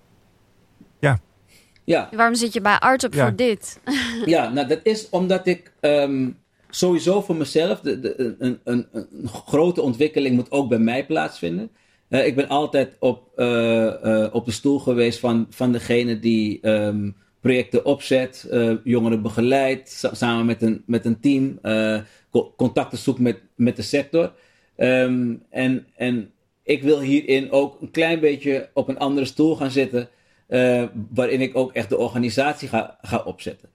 ja. 1.84 2.10
Waarom 2.12 2.36
zit 2.36 2.54
je 2.54 2.62
bij 2.62 2.80
Art 2.80 3.04
op 3.04 3.16
voor 3.16 3.36
dit? 3.36 3.80
Ja, 4.26 4.50
nou 4.50 4.68
dat 4.68 4.80
is 4.84 5.10
omdat 5.10 5.48
ik 5.48 5.72
um, 5.82 6.38
sowieso 6.70 7.22
voor 7.22 7.36
mezelf, 7.36 7.80
de, 7.80 8.00
de, 8.00 8.36
een, 8.40 8.60
een, 8.64 8.88
een, 8.92 9.08
grote 9.28 9.82
ontwikkeling 9.82 10.36
moet 10.36 10.52
ook 10.52 10.70
bij 10.70 10.80
mij 10.80 11.06
plaatsvinden. 11.06 11.70
Uh, 12.10 12.26
ik 12.26 12.36
ben 12.36 12.48
altijd 12.48 12.96
op, 13.00 13.32
uh, 13.36 13.94
uh, 14.04 14.28
op 14.32 14.46
de 14.46 14.52
stoel 14.52 14.80
geweest 14.80 15.20
van, 15.20 15.48
van 15.50 15.72
degene 15.72 16.20
die 16.20 16.70
um, 16.70 17.16
projecten 17.42 17.86
opzet, 17.86 18.50
jongeren 18.84 19.22
begeleidt, 19.22 20.10
samen 20.12 20.46
met 20.46 20.62
een, 20.62 20.84
met 20.86 21.06
een 21.06 21.20
team, 21.20 21.60
contacten 22.56 22.98
zoekt 22.98 23.20
met, 23.20 23.42
met 23.56 23.76
de 23.76 23.82
sector. 23.82 24.34
Um, 24.78 25.44
en, 25.50 25.88
en 25.96 26.32
ik 26.68 26.84
wil 26.84 27.00
hierin 27.00 27.52
ook 27.52 27.82
een 27.82 27.92
klein 27.92 28.20
beetje 28.20 28.70
op 28.74 28.88
een 28.88 28.98
andere 28.98 29.26
stoel 29.26 29.56
gaan 29.56 29.72
zitten, 29.72 30.10
waarin 31.14 31.42
ik 31.42 31.56
ook 31.56 31.74
echt 31.74 31.90
de 31.90 31.98
organisatie 31.98 32.68
ga, 32.68 32.98
ga 33.02 33.24
opzetten. 33.26 33.70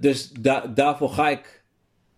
dus 0.00 0.30
da 0.40 0.66
daarvoor 0.74 1.10
ga 1.10 1.28
ik 1.28 1.62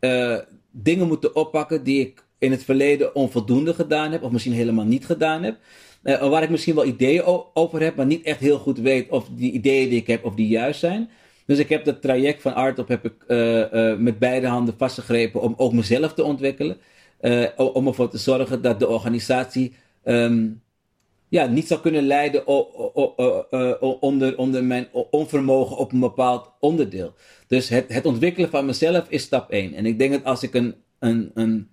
uh, 0.00 0.38
dingen 0.70 1.06
moeten 1.06 1.36
oppakken 1.36 1.84
die 1.84 2.00
ik 2.00 2.24
in 2.38 2.50
het 2.50 2.64
verleden 2.64 3.14
onvoldoende 3.14 3.74
gedaan 3.74 4.12
heb, 4.12 4.22
of 4.22 4.30
misschien 4.30 4.52
helemaal 4.52 4.84
niet 4.84 5.06
gedaan 5.06 5.42
heb. 5.42 5.56
Waar 6.02 6.42
ik 6.42 6.50
misschien 6.50 6.74
wel 6.74 6.86
ideeën 6.86 7.24
over 7.54 7.82
heb, 7.82 7.96
maar 7.96 8.06
niet 8.06 8.24
echt 8.24 8.40
heel 8.40 8.58
goed 8.58 8.78
weet 8.78 9.10
of 9.10 9.28
die 9.36 9.52
ideeën 9.52 9.88
die 9.88 10.00
ik 10.00 10.06
heb, 10.06 10.24
of 10.24 10.34
die 10.34 10.48
juist 10.48 10.80
zijn. 10.80 11.10
Dus 11.46 11.58
ik 11.58 11.68
heb 11.68 11.84
dat 11.84 12.02
traject 12.02 12.42
van 12.42 12.54
Artop 12.54 12.88
heb 12.88 13.04
ik 13.04 13.14
met 13.98 14.18
beide 14.18 14.46
handen 14.46 14.74
vastgegrepen 14.78 15.40
om 15.40 15.54
ook 15.56 15.72
mezelf 15.72 16.14
te 16.14 16.24
ontwikkelen. 16.24 16.76
om 17.56 17.86
ervoor 17.86 18.08
te 18.08 18.18
zorgen 18.18 18.62
dat 18.62 18.78
de 18.78 18.88
organisatie 18.88 19.74
um, 20.04 20.62
ja, 21.28 21.46
niet 21.46 21.66
zou 21.66 21.80
kunnen 21.80 22.06
leiden 22.06 22.46
onder, 24.00 24.38
onder 24.38 24.64
mijn 24.64 24.88
onvermogen 25.10 25.76
op 25.76 25.92
een 25.92 26.00
bepaald 26.00 26.50
onderdeel. 26.60 27.14
Dus 27.46 27.68
het, 27.68 27.92
het 27.92 28.06
ontwikkelen 28.06 28.50
van 28.50 28.66
mezelf 28.66 29.06
is 29.08 29.22
stap 29.22 29.50
1. 29.50 29.74
En 29.74 29.86
ik 29.86 29.98
denk 29.98 30.12
dat 30.12 30.24
als 30.24 30.42
ik 30.42 30.54
een, 30.54 30.74
een, 30.98 31.30
een, 31.34 31.68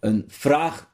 een 0.00 0.24
vraag 0.26 0.92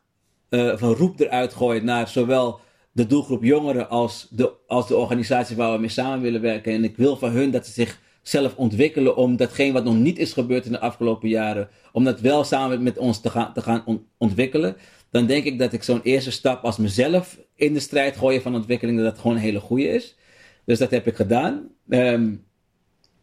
van 0.50 0.92
roep 0.94 1.20
eruit 1.20 1.52
gooi 1.54 1.80
naar 1.80 2.08
zowel 2.08 2.60
de 2.92 3.06
doelgroep 3.06 3.42
jongeren 3.42 3.88
als 3.88 4.26
de, 4.30 4.52
als 4.66 4.88
de 4.88 4.96
organisatie 4.96 5.56
waar 5.56 5.72
we 5.72 5.78
mee 5.78 5.88
samen 5.88 6.20
willen 6.20 6.40
werken. 6.40 6.72
En 6.72 6.84
ik 6.84 6.96
wil 6.96 7.16
van 7.16 7.30
hun 7.30 7.50
dat 7.50 7.66
ze 7.66 7.72
zichzelf 7.72 8.56
ontwikkelen 8.56 9.16
om 9.16 9.36
datgene 9.36 9.72
wat 9.72 9.84
nog 9.84 9.94
niet 9.94 10.18
is 10.18 10.32
gebeurd 10.32 10.66
in 10.66 10.72
de 10.72 10.80
afgelopen 10.80 11.28
jaren, 11.28 11.68
om 11.92 12.04
dat 12.04 12.20
wel 12.20 12.44
samen 12.44 12.82
met 12.82 12.98
ons 12.98 13.20
te 13.20 13.30
gaan, 13.30 13.52
te 13.52 13.62
gaan 13.62 14.06
ontwikkelen. 14.18 14.76
Dan 15.10 15.26
denk 15.26 15.44
ik 15.44 15.58
dat 15.58 15.72
ik 15.72 15.82
zo'n 15.82 16.02
eerste 16.02 16.30
stap 16.30 16.64
als 16.64 16.76
mezelf 16.76 17.38
in 17.54 17.74
de 17.74 17.80
strijd 17.80 18.16
gooien 18.16 18.42
van 18.42 18.54
ontwikkeling, 18.54 18.98
dat 18.98 19.06
dat 19.06 19.18
gewoon 19.18 19.36
een 19.36 19.42
hele 19.42 19.60
goede 19.60 19.88
is. 19.88 20.16
Dus 20.64 20.78
dat 20.78 20.90
heb 20.90 21.06
ik 21.06 21.16
gedaan. 21.16 21.68
Um, 21.88 22.44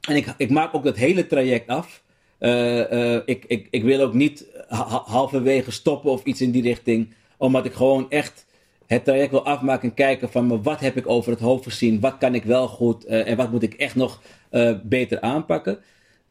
en 0.07 0.15
ik, 0.15 0.33
ik 0.37 0.49
maak 0.49 0.73
ook 0.75 0.83
dat 0.83 0.95
hele 0.95 1.27
traject 1.27 1.67
af. 1.67 2.03
Uh, 2.39 2.91
uh, 2.91 3.19
ik, 3.25 3.45
ik, 3.45 3.67
ik 3.71 3.83
wil 3.83 4.01
ook 4.01 4.13
niet 4.13 4.45
halverwege 5.05 5.71
stoppen 5.71 6.11
of 6.11 6.23
iets 6.23 6.41
in 6.41 6.51
die 6.51 6.61
richting. 6.61 7.13
Omdat 7.37 7.65
ik 7.65 7.73
gewoon 7.73 8.09
echt 8.09 8.45
het 8.85 9.03
traject 9.03 9.31
wil 9.31 9.45
afmaken 9.45 9.89
en 9.89 9.95
kijken 9.95 10.29
van 10.29 10.63
wat 10.63 10.79
heb 10.79 10.97
ik 10.97 11.09
over 11.09 11.31
het 11.31 11.39
hoofd 11.39 11.63
gezien. 11.63 11.99
Wat 11.99 12.17
kan 12.17 12.35
ik 12.35 12.43
wel 12.43 12.67
goed 12.67 13.07
uh, 13.07 13.27
en 13.27 13.37
wat 13.37 13.51
moet 13.51 13.63
ik 13.63 13.73
echt 13.73 13.95
nog 13.95 14.21
beter 14.83 15.21
aanpakken. 15.21 15.79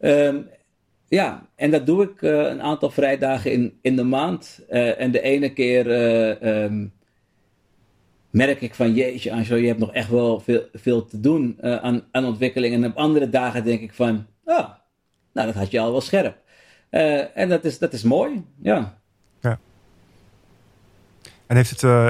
Um, 0.01 0.49
ja, 1.09 1.49
en 1.55 1.71
dat 1.71 1.87
doe 1.87 2.03
ik 2.03 2.23
een 2.23 2.63
aantal 2.63 2.91
vrijdagen 2.91 3.53
in, 3.53 3.79
in 3.83 3.97
de 3.97 4.05
maand. 4.05 4.65
en 4.69 5.11
de 5.11 5.21
ene 5.21 5.53
keer 5.53 5.87
um, 6.65 6.93
merk 8.31 8.61
ik 8.61 8.75
van 8.75 8.95
jeetje, 8.95 9.33
Anjo, 9.33 9.57
je 9.57 9.67
hebt 9.67 9.79
nog 9.79 9.93
echt 9.93 10.11
wel 10.11 10.41
veel, 10.41 10.65
veel 10.73 11.05
te 11.05 11.21
doen 11.21 11.63
aan, 11.63 12.03
aan 12.11 12.25
ontwikkeling. 12.25 12.75
En 12.75 12.85
op 12.85 12.97
andere 12.97 13.29
dagen 13.29 13.65
denk 13.65 13.81
ik 13.81 13.93
van, 13.93 14.27
oh, 14.45 14.69
nou 15.33 15.47
dat 15.47 15.55
had 15.55 15.71
je 15.71 15.81
al 15.81 15.91
wel 15.91 16.01
scherp. 16.01 16.37
En 17.35 17.49
dat 17.49 17.65
is, 17.65 17.79
dat 17.79 17.93
is 17.93 18.03
mooi, 18.03 18.45
ja. 18.63 19.01
En 21.47 21.57
heeft 21.57 21.71
het, 21.71 21.83
uh, 21.83 22.09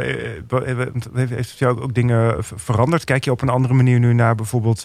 heeft 1.15 1.51
het 1.51 1.59
jou 1.59 1.81
ook 1.81 1.95
dingen 1.95 2.45
veranderd? 2.45 3.05
Kijk 3.05 3.25
je 3.25 3.31
op 3.31 3.43
een 3.43 3.49
andere 3.49 3.75
manier 3.75 3.99
nu 3.99 4.13
naar 4.13 4.35
bijvoorbeeld 4.35 4.85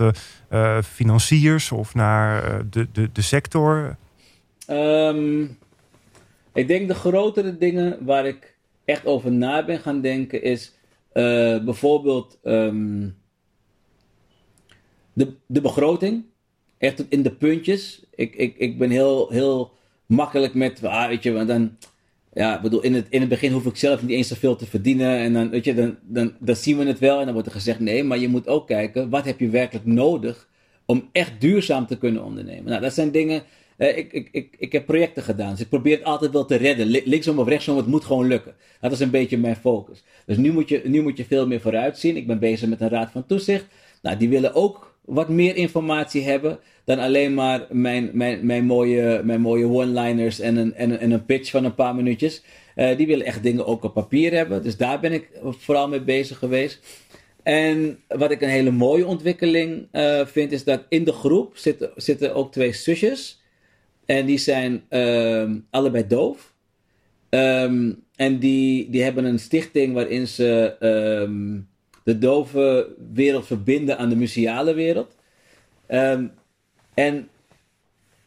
financiers 0.84 1.72
of 1.72 1.94
naar 1.94 2.62
de, 2.70 2.88
de, 2.92 3.12
de 3.12 3.22
sector? 3.22 3.98
Um, 4.70 5.58
ik 6.54 6.68
denk 6.68 6.88
de 6.88 6.96
grotere 6.96 7.58
dingen 7.58 8.06
waar 8.06 8.26
ik 8.26 8.56
echt 8.86 9.06
over 9.06 9.32
na 9.32 9.66
ben 9.66 9.80
gaan 9.80 10.02
denken 10.02 10.44
is 10.44 10.74
bijvoorbeeld 11.64 12.40
um, 12.44 13.18
de, 15.14 15.34
de 15.46 15.62
begroting. 15.62 16.24
Echt 16.78 17.06
in 17.10 17.22
de 17.22 17.32
puntjes. 17.32 18.06
Ik, 18.16 18.36
ik, 18.36 18.58
ik 18.58 18.78
ben 18.78 18.90
heel, 18.90 19.30
heel 19.30 19.72
makkelijk 20.06 20.54
met, 20.54 20.84
ah, 20.84 21.08
weet 21.08 21.24
je, 21.24 21.32
want 21.32 21.48
dan, 21.48 21.78
ja, 22.34 22.62
bedoel, 22.62 22.82
in 22.82 22.94
het, 22.94 23.08
in 23.10 23.20
het 23.20 23.30
begin 23.30 23.52
hoef 23.52 23.66
ik 23.66 23.76
zelf 23.76 24.02
niet 24.02 24.12
eens 24.12 24.28
zoveel 24.28 24.56
te 24.56 24.66
verdienen. 24.66 25.18
En 25.18 25.34
dan, 25.34 25.50
weet 25.50 25.66
je, 25.66 25.74
dan, 25.74 25.98
dan, 26.02 26.34
dan 26.40 26.56
zien 26.56 26.78
we 26.78 26.86
het 26.86 27.00
wel. 27.00 27.20
En 27.20 27.24
dan 27.24 27.34
wordt 27.34 27.48
er 27.48 27.54
gezegd, 27.54 27.80
nee, 27.80 28.04
maar 28.04 28.18
je 28.18 28.28
moet 28.28 28.48
ook 28.48 28.68
kijken, 28.68 29.10
wat 29.10 29.26
heb 29.26 29.40
je 29.40 29.50
werkelijk 29.50 29.86
nodig 29.86 30.48
om 30.86 31.10
echt 31.12 31.42
duurzaam 31.42 31.88
te 31.88 31.98
kunnen 31.98 32.24
ondernemen? 32.24 32.66
Nou, 32.66 32.82
dat 32.82 32.94
zijn 32.94 33.12
dingen, 33.12 33.44
uh, 33.78 33.98
ik, 33.98 34.14
ik, 34.14 34.30
ik, 34.32 34.56
ik 34.58 34.72
heb 34.72 34.86
projecten 34.86 35.24
gedaan, 35.24 35.52
dus 35.52 35.60
ik 35.62 35.70
probeer 35.70 35.98
het 35.98 36.06
altijd 36.06 36.32
wel 36.32 36.46
te 36.46 36.56
redden. 36.56 36.88
Linksom 36.88 37.40
of 37.40 37.48
rechtsom, 37.48 37.78
het 37.78 37.88
moet 37.88 38.06
gewoon 38.06 38.28
lukken. 38.28 38.54
Dat 38.82 38.92
is 38.92 39.00
een 39.00 39.10
beetje 39.10 39.38
mijn 39.38 39.56
focus. 39.56 40.04
Dus 40.26 40.38
nu 40.38 40.52
moet 40.52 40.70
je, 40.70 40.82
nu 40.86 41.02
moet 41.02 41.18
je 41.18 41.26
veel 41.26 41.48
meer 41.48 41.62
vooruitzien. 41.62 42.18
Ik 42.18 42.28
ben 42.28 42.40
bezig 42.40 42.70
met 42.70 42.82
een 42.82 42.90
raad 42.90 43.12
van 43.12 43.26
toezicht. 43.26 43.66
Nou, 44.02 44.18
die 44.18 44.30
willen 44.30 44.54
ook 44.54 44.91
wat 45.02 45.30
meer 45.30 45.56
informatie 45.56 46.24
hebben 46.24 46.60
dan 46.84 47.00
alleen 47.00 47.34
maar 47.34 47.68
mijn, 47.70 48.10
mijn, 48.14 48.46
mijn 48.46 48.66
mooie, 48.66 49.22
mijn 49.24 49.42
mooie 49.42 49.66
one-liners 49.66 50.40
en 50.40 50.56
een, 50.56 50.74
en, 50.74 50.92
een, 50.92 51.00
en 51.00 51.12
een 51.12 51.26
pitch 51.26 51.50
van 51.50 51.66
een 51.66 51.76
paar 51.76 51.96
minuutjes. 51.96 52.44
Uh, 52.76 52.98
die 52.98 53.08
willen 53.08 53.26
echt 53.26 53.44
dingen 53.44 53.66
ook 53.66 53.84
op 53.84 53.94
papier 53.94 54.34
hebben. 54.34 54.64
Dus 54.64 54.78
daar 54.78 55.00
ben 55.00 55.12
ik 55.12 55.30
vooral 55.44 55.88
mee 55.88 56.02
bezig 56.02 56.38
geweest. 56.38 56.80
En 57.44 58.00
wat 58.08 58.32
ik 58.32 58.42
een 58.42 58.50
hele 58.50 58.72
mooie 58.72 59.06
ontwikkeling 59.06 59.88
uh, 59.92 60.26
vind, 60.26 60.52
is 60.52 60.64
dat 60.64 60.86
in 60.90 61.04
de 61.04 61.12
groep 61.12 61.58
zitten, 61.58 61.92
zitten 61.96 62.36
ook 62.36 62.52
twee 62.52 62.74
zusjes. 62.74 63.42
En 64.06 64.26
die 64.26 64.38
zijn 64.38 64.84
uh, 64.90 65.52
allebei 65.70 66.08
doof. 66.08 66.54
Um, 67.30 68.04
en 68.16 68.40
die, 68.40 68.90
die 68.90 69.04
hebben 69.04 69.26
een 69.26 69.40
stichting 69.40 69.94
waarin 69.94 70.28
ze 70.28 70.76
um, 70.80 71.70
de 72.04 72.18
dove 72.18 72.96
wereld 73.14 73.46
verbinden 73.46 73.98
aan 73.98 74.10
de 74.10 74.16
museale 74.16 74.74
wereld. 74.74 75.16
Um, 75.88 76.32
En 76.94 77.30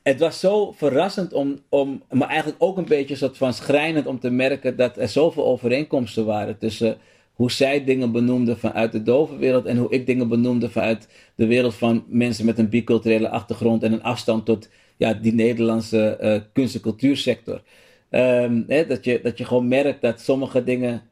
het 0.03 0.21
was 0.21 0.41
zo 0.41 0.73
verrassend 0.73 1.33
om, 1.33 1.59
om, 1.69 2.03
maar 2.11 2.29
eigenlijk 2.29 2.63
ook 2.63 2.77
een 2.77 2.85
beetje 2.85 3.17
soort 3.17 3.37
van 3.37 3.53
schrijnend 3.53 4.07
om 4.07 4.19
te 4.21 4.31
merken 4.31 4.77
dat 4.77 4.99
er 4.99 5.09
zoveel 5.09 5.45
overeenkomsten 5.45 6.25
waren 6.25 6.59
tussen 6.59 6.99
hoe 7.33 7.51
zij 7.51 7.85
dingen 7.85 8.13
benoemden 8.13 8.59
vanuit 8.59 8.93
de 8.93 9.03
dove 9.03 9.37
wereld 9.37 9.67
en 9.67 9.77
hoe 9.77 9.91
ik 9.91 10.07
dingen 10.07 10.29
benoemde 10.29 10.71
vanuit 10.71 11.09
de 11.35 11.47
wereld 11.47 11.75
van 11.75 12.05
mensen 12.09 12.45
met 12.45 12.59
een 12.59 12.69
biculturele 12.69 13.29
achtergrond 13.29 13.83
en 13.83 13.93
een 13.93 14.03
afstand 14.03 14.45
tot 14.47 14.69
ja, 14.97 15.15
die 15.15 15.33
Nederlandse 15.35 16.19
uh, 16.23 16.41
kunst- 16.53 16.75
en 16.75 16.81
cultuursector. 16.81 17.63
Ehm, 18.11 18.63
hè, 18.67 18.87
dat, 18.87 19.05
je, 19.05 19.21
dat 19.23 19.39
je 19.39 19.45
gewoon 19.45 19.69
merkt 19.69 20.01
dat 20.01 20.21
sommige 20.21 20.65
dingen 20.65 21.03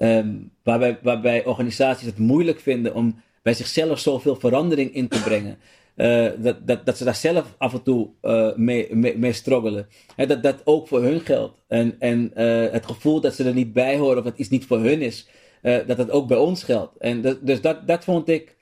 ehm, 0.00 0.34
waarbij, 0.62 0.98
waarbij 1.02 1.44
organisaties 1.44 2.06
het 2.06 2.18
moeilijk 2.18 2.60
vinden 2.60 2.94
om 2.94 3.22
bij 3.42 3.54
zichzelf 3.54 3.98
zoveel 3.98 4.36
verandering 4.36 4.94
in 4.94 5.08
te 5.08 5.22
brengen. 5.22 5.58
Uh, 5.96 6.30
dat, 6.38 6.66
dat, 6.66 6.86
dat 6.86 6.96
ze 6.96 7.04
daar 7.04 7.14
zelf 7.14 7.54
af 7.58 7.72
en 7.72 7.82
toe 7.82 8.08
uh, 8.22 8.54
mee, 8.54 8.94
mee, 9.16 9.32
struggelen. 9.32 9.88
Dat 10.16 10.42
dat 10.42 10.60
ook 10.64 10.88
voor 10.88 11.02
hun 11.02 11.20
geldt. 11.20 11.62
En, 11.68 11.96
en 11.98 12.30
uh, 12.36 12.70
het 12.72 12.86
gevoel 12.86 13.20
dat 13.20 13.34
ze 13.34 13.44
er 13.44 13.54
niet 13.54 13.72
bij 13.72 13.96
horen 13.96 14.18
of 14.18 14.24
dat 14.24 14.38
iets 14.38 14.48
niet 14.48 14.66
voor 14.66 14.78
hun 14.78 15.02
is, 15.02 15.28
dat 15.62 15.96
dat 15.96 16.10
ook 16.10 16.28
bij 16.28 16.36
ons 16.36 16.62
geldt. 16.62 16.96
En 16.98 17.38
dus 17.42 17.60
dat, 17.60 17.86
dat 17.86 18.04
vond 18.04 18.28
ik 18.28 18.56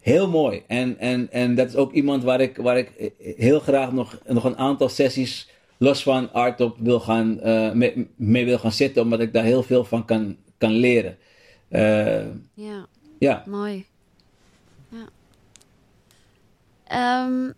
heel 0.00 0.28
mooi. 0.28 0.62
En, 0.66 0.98
en, 0.98 1.30
en 1.30 1.54
dat 1.54 1.68
is 1.68 1.76
ook 1.76 1.92
iemand 1.92 2.24
waar 2.24 2.40
ik, 2.40 2.56
waar 2.56 2.78
ik 2.78 3.12
heel 3.18 3.60
graag 3.60 3.92
nog, 3.92 4.18
nog 4.26 4.44
een 4.44 4.58
aantal 4.58 4.88
sessies 4.88 5.48
los 5.82 6.02
van 6.02 6.32
art 6.32 6.60
op 6.60 6.76
wil 6.78 7.00
gaan, 7.00 7.38
mee, 7.78 8.08
mee, 8.16 8.44
wil 8.44 8.58
gaan 8.58 8.72
zitten, 8.72 9.02
omdat 9.02 9.20
ik 9.20 9.32
daar 9.32 9.44
heel 9.44 9.62
veel 9.62 9.84
van 9.84 10.04
kan, 10.04 10.36
kan 10.58 10.72
leren. 10.72 11.16
ja. 12.54 12.86
ja, 13.18 13.42
mooi. 13.46 13.86
Ja. 14.88 15.08
Um, 17.24 17.54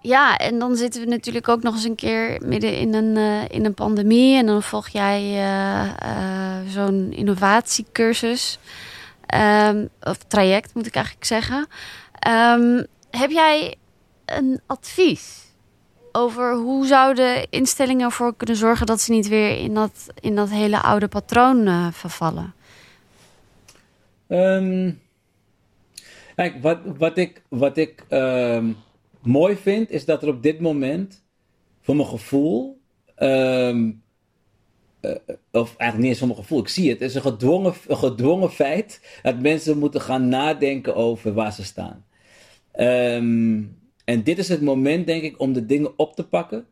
ja, 0.00 0.36
en 0.36 0.58
dan 0.58 0.76
zitten 0.76 1.00
we 1.00 1.06
natuurlijk 1.06 1.48
ook 1.48 1.62
nog 1.62 1.74
eens 1.74 1.84
een 1.84 1.94
keer 1.94 2.40
midden 2.44 2.78
in 2.78 2.94
een, 2.94 3.16
uh, 3.16 3.48
in 3.48 3.64
een 3.64 3.74
pandemie. 3.74 4.36
En 4.36 4.46
dan 4.46 4.62
volg 4.62 4.88
jij 4.88 5.44
zo'n 6.68 7.12
innovatiecursus. 7.12 8.58
Um, 9.34 9.88
of 10.00 10.18
traject, 10.18 10.74
moet 10.74 10.86
ik 10.86 10.94
eigenlijk 10.94 11.26
zeggen. 11.26 11.66
Um, 12.28 12.86
heb 13.10 13.30
jij 13.30 13.74
een 14.24 14.60
advies 14.66 15.45
over 16.16 16.54
hoe 16.54 16.86
zouden 16.86 17.50
instellingen 17.50 18.04
ervoor 18.04 18.36
kunnen 18.36 18.56
zorgen 18.56 18.86
dat 18.86 19.00
ze 19.00 19.12
niet 19.12 19.28
weer 19.28 19.58
in 19.58 19.74
dat, 19.74 20.06
in 20.20 20.34
dat 20.34 20.50
hele 20.50 20.82
oude 20.82 21.08
patroon 21.08 21.92
vervallen? 21.92 22.54
Um, 24.28 25.00
Kijk, 26.36 26.62
wat, 26.62 26.78
wat 26.98 27.18
ik, 27.18 27.42
wat 27.48 27.76
ik 27.76 28.04
um, 28.10 28.76
mooi 29.20 29.56
vind, 29.56 29.90
is 29.90 30.04
dat 30.04 30.22
er 30.22 30.28
op 30.28 30.42
dit 30.42 30.60
moment, 30.60 31.24
voor 31.80 31.96
mijn 31.96 32.08
gevoel, 32.08 32.80
um, 33.18 34.02
of 35.50 35.76
eigenlijk 35.76 35.96
niet 35.96 36.04
eens 36.04 36.18
voor 36.18 36.26
mijn 36.26 36.40
gevoel, 36.40 36.60
ik 36.60 36.68
zie 36.68 36.90
het, 36.90 37.00
het 37.00 37.08
is 37.08 37.14
een 37.14 37.22
gedwongen, 37.22 37.74
een 37.86 37.96
gedwongen 37.96 38.50
feit 38.50 39.20
dat 39.22 39.40
mensen 39.40 39.78
moeten 39.78 40.00
gaan 40.00 40.28
nadenken 40.28 40.94
over 40.94 41.32
waar 41.32 41.52
ze 41.52 41.64
staan. 41.64 42.04
Um, 42.74 43.78
en 44.06 44.22
dit 44.22 44.38
is 44.38 44.48
het 44.48 44.60
moment, 44.60 45.06
denk 45.06 45.22
ik, 45.22 45.40
om 45.40 45.52
de 45.52 45.66
dingen 45.66 45.92
op 45.96 46.14
te 46.14 46.28
pakken 46.28 46.66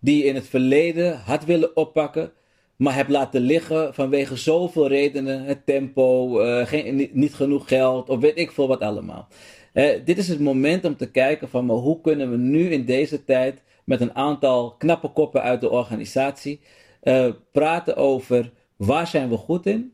die 0.00 0.18
je 0.18 0.24
in 0.24 0.34
het 0.34 0.46
verleden 0.46 1.18
had 1.18 1.44
willen 1.44 1.76
oppakken, 1.76 2.32
maar 2.76 2.94
heb 2.94 3.08
laten 3.08 3.40
liggen 3.40 3.94
vanwege 3.94 4.36
zoveel 4.36 4.88
redenen. 4.88 5.44
Het 5.44 5.66
tempo, 5.66 6.40
uh, 6.42 6.66
geen, 6.66 7.10
niet 7.12 7.34
genoeg 7.34 7.68
geld 7.68 8.08
of 8.08 8.20
weet 8.20 8.38
ik 8.38 8.50
veel 8.50 8.68
wat 8.68 8.80
allemaal. 8.80 9.28
Uh, 9.74 9.90
dit 10.04 10.18
is 10.18 10.28
het 10.28 10.40
moment 10.40 10.84
om 10.84 10.96
te 10.96 11.10
kijken 11.10 11.48
van 11.48 11.66
maar 11.66 11.76
hoe 11.76 12.00
kunnen 12.00 12.30
we 12.30 12.36
nu 12.36 12.70
in 12.70 12.84
deze 12.84 13.24
tijd 13.24 13.62
met 13.84 14.00
een 14.00 14.14
aantal 14.14 14.74
knappe 14.78 15.08
koppen 15.08 15.42
uit 15.42 15.60
de 15.60 15.70
organisatie 15.70 16.60
uh, 17.02 17.28
praten 17.52 17.96
over 17.96 18.52
waar 18.76 19.06
zijn 19.06 19.28
we 19.28 19.36
goed 19.36 19.66
in? 19.66 19.90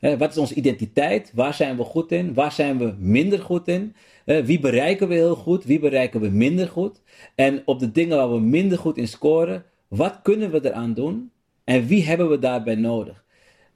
wat 0.00 0.30
is 0.30 0.38
onze 0.38 0.54
identiteit? 0.54 1.32
Waar 1.34 1.54
zijn 1.54 1.76
we 1.76 1.82
goed 1.82 2.12
in? 2.12 2.34
Waar 2.34 2.52
zijn 2.52 2.78
we 2.78 2.94
minder 2.98 3.38
goed 3.38 3.68
in? 3.68 3.94
Wie 4.24 4.60
bereiken 4.60 5.08
we 5.08 5.14
heel 5.14 5.34
goed? 5.34 5.64
Wie 5.64 5.78
bereiken 5.78 6.20
we 6.20 6.28
minder 6.28 6.68
goed? 6.68 7.00
En 7.34 7.62
op 7.64 7.78
de 7.78 7.92
dingen 7.92 8.16
waar 8.16 8.32
we 8.32 8.40
minder 8.40 8.78
goed 8.78 8.96
in 8.96 9.08
scoren, 9.08 9.64
wat 9.88 10.20
kunnen 10.22 10.50
we 10.50 10.64
eraan 10.64 10.94
doen? 10.94 11.30
En 11.64 11.86
wie 11.86 12.04
hebben 12.04 12.28
we 12.30 12.38
daarbij 12.38 12.74
nodig? 12.74 13.24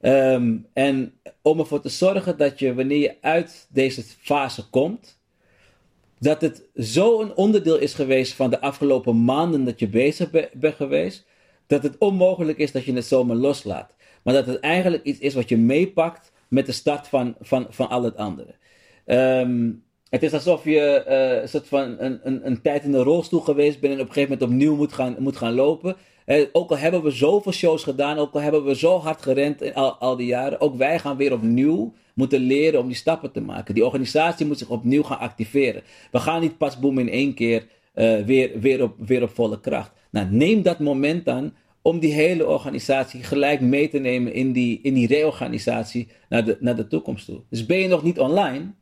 Um, 0.01 0.67
en 0.73 1.13
om 1.41 1.59
ervoor 1.59 1.81
te 1.81 1.89
zorgen 1.89 2.37
dat 2.37 2.59
je, 2.59 2.73
wanneer 2.73 2.99
je 2.99 3.15
uit 3.21 3.67
deze 3.69 4.03
fase 4.03 4.69
komt, 4.69 5.19
dat 6.19 6.41
het 6.41 6.63
zo 6.75 7.21
een 7.21 7.35
onderdeel 7.35 7.77
is 7.77 7.93
geweest 7.93 8.33
van 8.33 8.49
de 8.49 8.61
afgelopen 8.61 9.23
maanden 9.23 9.65
dat 9.65 9.79
je 9.79 9.87
bezig 9.87 10.29
bent 10.53 10.75
geweest, 10.75 11.25
dat 11.67 11.83
het 11.83 11.97
onmogelijk 11.97 12.57
is 12.57 12.71
dat 12.71 12.83
je 12.83 12.93
het 12.93 13.05
zomaar 13.05 13.35
loslaat. 13.35 13.95
Maar 14.23 14.33
dat 14.33 14.45
het 14.45 14.59
eigenlijk 14.59 15.03
iets 15.03 15.19
is 15.19 15.33
wat 15.33 15.49
je 15.49 15.57
meepakt 15.57 16.31
met 16.47 16.65
de 16.65 16.71
start 16.71 17.07
van, 17.07 17.35
van, 17.41 17.67
van 17.69 17.89
al 17.89 18.03
het 18.03 18.17
andere. 18.17 18.55
Um, 19.05 19.83
het 20.09 20.23
is 20.23 20.33
alsof 20.33 20.63
je 20.63 21.05
uh, 21.07 21.41
een 21.41 21.49
soort 21.49 21.67
van 21.67 21.95
een, 21.99 22.19
een, 22.23 22.45
een 22.45 22.61
tijd 22.61 22.83
in 22.83 22.91
de 22.91 23.03
rolstoel 23.03 23.39
geweest 23.39 23.79
bent 23.79 23.93
en 23.93 23.99
op 23.99 24.07
een 24.07 24.13
gegeven 24.13 24.37
moment 24.37 24.51
opnieuw 24.51 24.75
moet 24.75 24.93
gaan, 24.93 25.15
moet 25.19 25.37
gaan 25.37 25.53
lopen. 25.53 25.95
Eh, 26.25 26.45
ook 26.51 26.69
al 26.69 26.77
hebben 26.77 27.03
we 27.03 27.11
zoveel 27.11 27.51
shows 27.51 27.83
gedaan, 27.83 28.17
ook 28.17 28.33
al 28.33 28.41
hebben 28.41 28.65
we 28.65 28.75
zo 28.75 28.97
hard 28.97 29.21
gerend 29.21 29.73
al, 29.73 29.93
al 29.93 30.15
die 30.15 30.27
jaren, 30.27 30.61
ook 30.61 30.75
wij 30.75 30.99
gaan 30.99 31.17
weer 31.17 31.33
opnieuw 31.33 31.93
moeten 32.13 32.39
leren 32.39 32.79
om 32.79 32.87
die 32.87 32.95
stappen 32.95 33.31
te 33.31 33.41
maken. 33.41 33.73
Die 33.73 33.85
organisatie 33.85 34.45
moet 34.45 34.57
zich 34.57 34.69
opnieuw 34.69 35.03
gaan 35.03 35.19
activeren. 35.19 35.81
We 36.11 36.19
gaan 36.19 36.41
niet 36.41 36.57
pas 36.57 36.79
boem 36.79 36.99
in 36.99 37.09
één 37.09 37.33
keer 37.33 37.67
uh, 37.95 38.21
weer, 38.21 38.59
weer, 38.59 38.83
op, 38.83 38.95
weer 38.97 39.23
op 39.23 39.29
volle 39.29 39.59
kracht. 39.59 39.91
Nou, 40.11 40.27
neem 40.29 40.61
dat 40.61 40.79
moment 40.79 41.25
dan 41.25 41.53
om 41.81 41.99
die 41.99 42.13
hele 42.13 42.47
organisatie 42.47 43.23
gelijk 43.23 43.61
mee 43.61 43.89
te 43.89 43.99
nemen 43.99 44.33
in 44.33 44.51
die, 44.51 44.79
in 44.83 44.93
die 44.93 45.07
reorganisatie 45.07 46.07
naar 46.29 46.57
naar 46.59 46.75
de 46.75 46.87
toekomst 46.87 47.25
toe. 47.25 47.41
Dus 47.49 47.65
ben 47.65 47.77
je 47.77 47.87
nog 47.87 48.03
niet 48.03 48.19
online, 48.19 48.73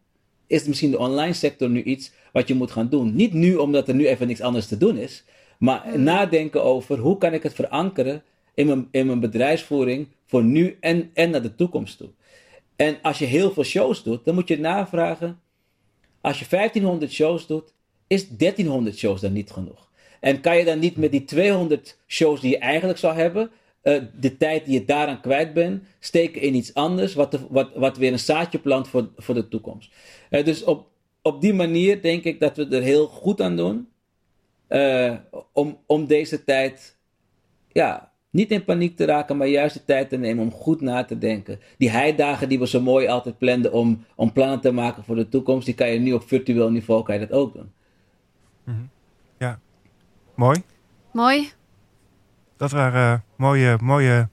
is 0.53 0.65
misschien 0.67 0.91
de 0.91 0.97
online 0.97 1.33
sector 1.33 1.69
nu 1.69 1.83
iets 1.83 2.11
wat 2.31 2.47
je 2.47 2.53
moet 2.53 2.71
gaan 2.71 2.89
doen. 2.89 3.15
Niet 3.15 3.33
nu 3.33 3.55
omdat 3.55 3.87
er 3.87 3.95
nu 3.95 4.07
even 4.07 4.27
niks 4.27 4.41
anders 4.41 4.67
te 4.67 4.77
doen 4.77 4.97
is, 4.97 5.23
maar 5.57 5.99
nadenken 5.99 6.63
over 6.63 6.97
hoe 6.97 7.17
kan 7.17 7.33
ik 7.33 7.43
het 7.43 7.53
verankeren 7.53 8.23
in 8.53 8.67
mijn, 8.67 8.87
in 8.91 9.05
mijn 9.05 9.19
bedrijfsvoering 9.19 10.07
voor 10.25 10.43
nu 10.43 10.77
en, 10.79 11.09
en 11.13 11.29
naar 11.29 11.41
de 11.41 11.55
toekomst 11.55 11.97
toe. 11.97 12.09
En 12.75 12.97
als 13.01 13.19
je 13.19 13.25
heel 13.25 13.51
veel 13.51 13.63
shows 13.63 14.03
doet, 14.03 14.25
dan 14.25 14.35
moet 14.35 14.47
je 14.47 14.59
navragen, 14.59 15.39
als 16.21 16.39
je 16.39 16.45
1500 16.49 17.11
shows 17.11 17.47
doet, 17.47 17.73
is 18.07 18.27
1300 18.27 18.97
shows 18.97 19.21
dan 19.21 19.33
niet 19.33 19.51
genoeg? 19.51 19.89
En 20.19 20.41
kan 20.41 20.57
je 20.57 20.65
dan 20.65 20.79
niet 20.79 20.97
met 20.97 21.11
die 21.11 21.23
200 21.23 21.97
shows 22.07 22.41
die 22.41 22.49
je 22.49 22.57
eigenlijk 22.57 22.99
zou 22.99 23.15
hebben, 23.15 23.51
uh, 23.83 24.01
de 24.19 24.37
tijd 24.37 24.65
die 24.65 24.73
je 24.73 24.85
daaraan 24.85 25.21
kwijt 25.21 25.53
bent, 25.53 25.83
steken 25.99 26.41
in 26.41 26.55
iets 26.55 26.73
anders, 26.73 27.13
wat, 27.13 27.31
de, 27.31 27.39
wat, 27.49 27.69
wat 27.75 27.97
weer 27.97 28.11
een 28.11 28.19
zaadje 28.19 28.59
plant 28.59 28.87
voor, 28.87 29.09
voor 29.17 29.35
de 29.35 29.47
toekomst. 29.47 29.91
Uh, 30.29 30.45
dus 30.45 30.63
op, 30.63 30.87
op 31.21 31.41
die 31.41 31.53
manier 31.53 32.01
denk 32.01 32.23
ik 32.23 32.39
dat 32.39 32.57
we 32.57 32.67
er 32.67 32.81
heel 32.81 33.07
goed 33.07 33.41
aan 33.41 33.55
doen. 33.55 33.87
Uh, 34.69 35.15
om, 35.51 35.77
om 35.85 36.07
deze 36.07 36.43
tijd 36.43 36.97
ja, 37.71 38.11
niet 38.29 38.51
in 38.51 38.63
paniek 38.63 38.95
te 38.95 39.05
raken, 39.05 39.37
maar 39.37 39.47
juist 39.47 39.73
de 39.73 39.85
tijd 39.85 40.09
te 40.09 40.17
nemen 40.17 40.43
om 40.43 40.51
goed 40.51 40.81
na 40.81 41.03
te 41.03 41.17
denken. 41.17 41.59
Die 41.77 41.89
heidagen 41.89 42.49
die 42.49 42.59
we 42.59 42.67
zo 42.67 42.81
mooi 42.81 43.07
altijd 43.07 43.37
planden 43.37 43.71
om, 43.71 44.05
om 44.15 44.31
plannen 44.31 44.59
te 44.59 44.71
maken 44.71 45.03
voor 45.03 45.15
de 45.15 45.29
toekomst, 45.29 45.65
die 45.65 45.75
kan 45.75 45.89
je 45.89 45.99
nu 45.99 46.13
op 46.13 46.27
virtueel 46.27 46.69
niveau 46.69 47.03
kan 47.03 47.19
je 47.19 47.27
dat 47.27 47.37
ook 47.37 47.53
doen. 47.53 47.71
Mm 48.63 48.73
-hmm. 48.73 48.89
Ja, 49.39 49.59
mooi. 50.35 50.63
Mooi. 51.11 51.51
Dat 52.63 52.71
waren 52.71 53.13
uh, 53.13 53.19
mooie, 53.37 53.77
mooie 53.81 54.29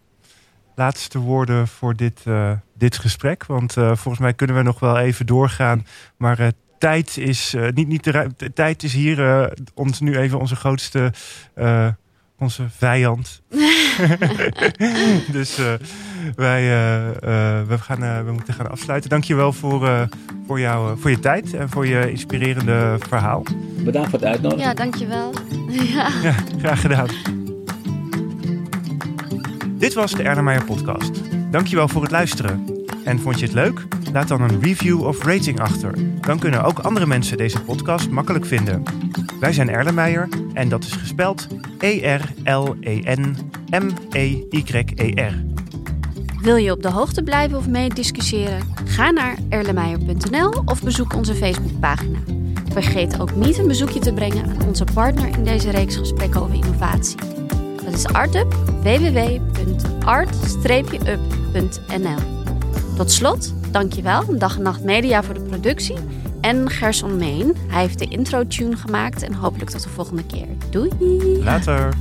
laatste 0.75 1.19
woorden 1.19 1.69
voor 1.69 1.97
dit, 1.97 2.21
uh, 2.29 2.53
dit 2.75 2.99
gesprek. 2.99 3.47
Want 3.47 3.77
uh, 3.77 3.87
volgens 3.87 4.19
mij 4.19 4.35
kunnen 4.35 4.57
we 4.57 4.63
nog 4.63 4.81
wel 4.81 4.99
even 4.99 5.27
doorgaan. 5.27 5.87
Maar 6.17 6.53
tijd 6.79 7.17
is 7.17 7.55
uh, 7.55 7.69
niet, 7.75 7.89
niet 7.89 8.05
de, 8.05 8.31
de, 8.37 8.53
tijd 8.53 8.83
is 8.83 8.93
hier 8.93 9.19
uh, 9.19 9.47
ons 9.75 10.01
nu 10.01 10.19
even 10.19 10.39
onze 10.39 10.57
grootste 10.57 11.13
uh, 11.57 11.89
onze 12.39 12.67
vijand. 12.77 13.43
dus 15.37 15.59
wij 16.37 16.63
we, 17.67 17.79
gaan, 17.79 18.25
we 18.25 18.33
moeten 18.33 18.55
gaan 18.55 18.71
afsluiten. 18.71 19.11
Dankjewel 19.11 19.53
voor, 19.53 20.09
voor, 20.47 20.61
jou, 20.61 20.99
voor 20.99 21.11
je 21.11 21.19
tijd 21.19 21.55
en 21.55 21.69
voor 21.69 21.87
je 21.87 22.11
inspirerende 22.11 22.97
verhaal. 23.09 23.43
Bedankt 23.85 24.11
voor 24.11 24.19
het 24.19 24.29
uitnodigen. 24.29 24.65
Ja, 24.65 24.75
dankjewel. 24.75 25.35
ja. 25.95 26.09
ja, 26.23 26.35
graag 26.59 26.81
gedaan. 26.81 27.39
Dit 29.81 29.95
was 29.95 30.13
de 30.13 30.23
Ernemeyer 30.23 30.65
podcast. 30.65 31.11
Dankjewel 31.51 31.89
voor 31.89 32.03
het 32.03 32.11
luisteren. 32.11 32.67
En 33.05 33.21
vond 33.21 33.39
je 33.39 33.45
het 33.45 33.55
leuk? 33.55 33.87
Laat 34.13 34.29
dan 34.29 34.41
een 34.43 34.61
review 34.61 35.07
of 35.07 35.25
rating 35.25 35.61
achter. 35.61 35.95
Dan 36.21 36.39
kunnen 36.39 36.65
ook 36.65 36.79
andere 36.79 37.07
mensen 37.07 37.37
deze 37.37 37.63
podcast 37.63 38.11
makkelijk 38.11 38.47
vinden. 38.47 38.83
Wij 39.39 39.53
zijn 39.53 39.71
Erlenmeyer 39.71 40.29
en 40.53 40.69
dat 40.69 40.85
is 40.85 40.93
gespeld 40.93 41.47
E-R-L-E-N-M-E-Y-E-R. 41.79 42.65
Wil 46.41 46.57
je 46.57 46.73
op 46.73 46.83
de 46.83 46.91
hoogte 46.91 47.23
blijven 47.23 47.59
of 47.59 47.69
meediscussiëren? 47.69 48.61
Ga 48.85 49.11
naar 49.11 49.39
erlenmeyer.nl 49.49 50.63
of 50.65 50.83
bezoek 50.83 51.15
onze 51.15 51.35
Facebookpagina. 51.35 52.19
Vergeet 52.73 53.21
ook 53.21 53.35
niet 53.35 53.59
een 53.59 53.67
bezoekje 53.67 54.01
te 54.01 54.13
brengen 54.13 54.45
aan 54.45 54.67
onze 54.67 54.85
partner 54.95 55.29
in 55.29 55.45
deze 55.45 55.71
reeks 55.71 55.97
gesprekken 55.97 56.43
over 56.43 56.55
innovatie. 56.55 57.40
Dat 57.91 57.99
is 57.99 58.07
ArtUp, 58.07 58.55
www.art-up.nl. 58.83 59.39
Tot 62.97 63.11
slot, 63.13 63.55
dankjewel 63.71 64.39
Dag 64.39 64.57
en 64.57 64.63
Nacht 64.63 64.83
Media 64.83 65.23
voor 65.23 65.35
de 65.35 65.41
productie 65.41 65.97
en 66.41 66.71
Gerson 66.71 67.17
Meen. 67.17 67.57
Hij 67.69 67.81
heeft 67.81 67.99
de 67.99 68.05
intro-tune 68.05 68.77
gemaakt 68.77 69.23
en 69.23 69.35
hopelijk 69.35 69.71
tot 69.71 69.83
de 69.83 69.89
volgende 69.89 70.25
keer. 70.25 70.47
Doei! 70.71 70.91
Later. 71.45 71.95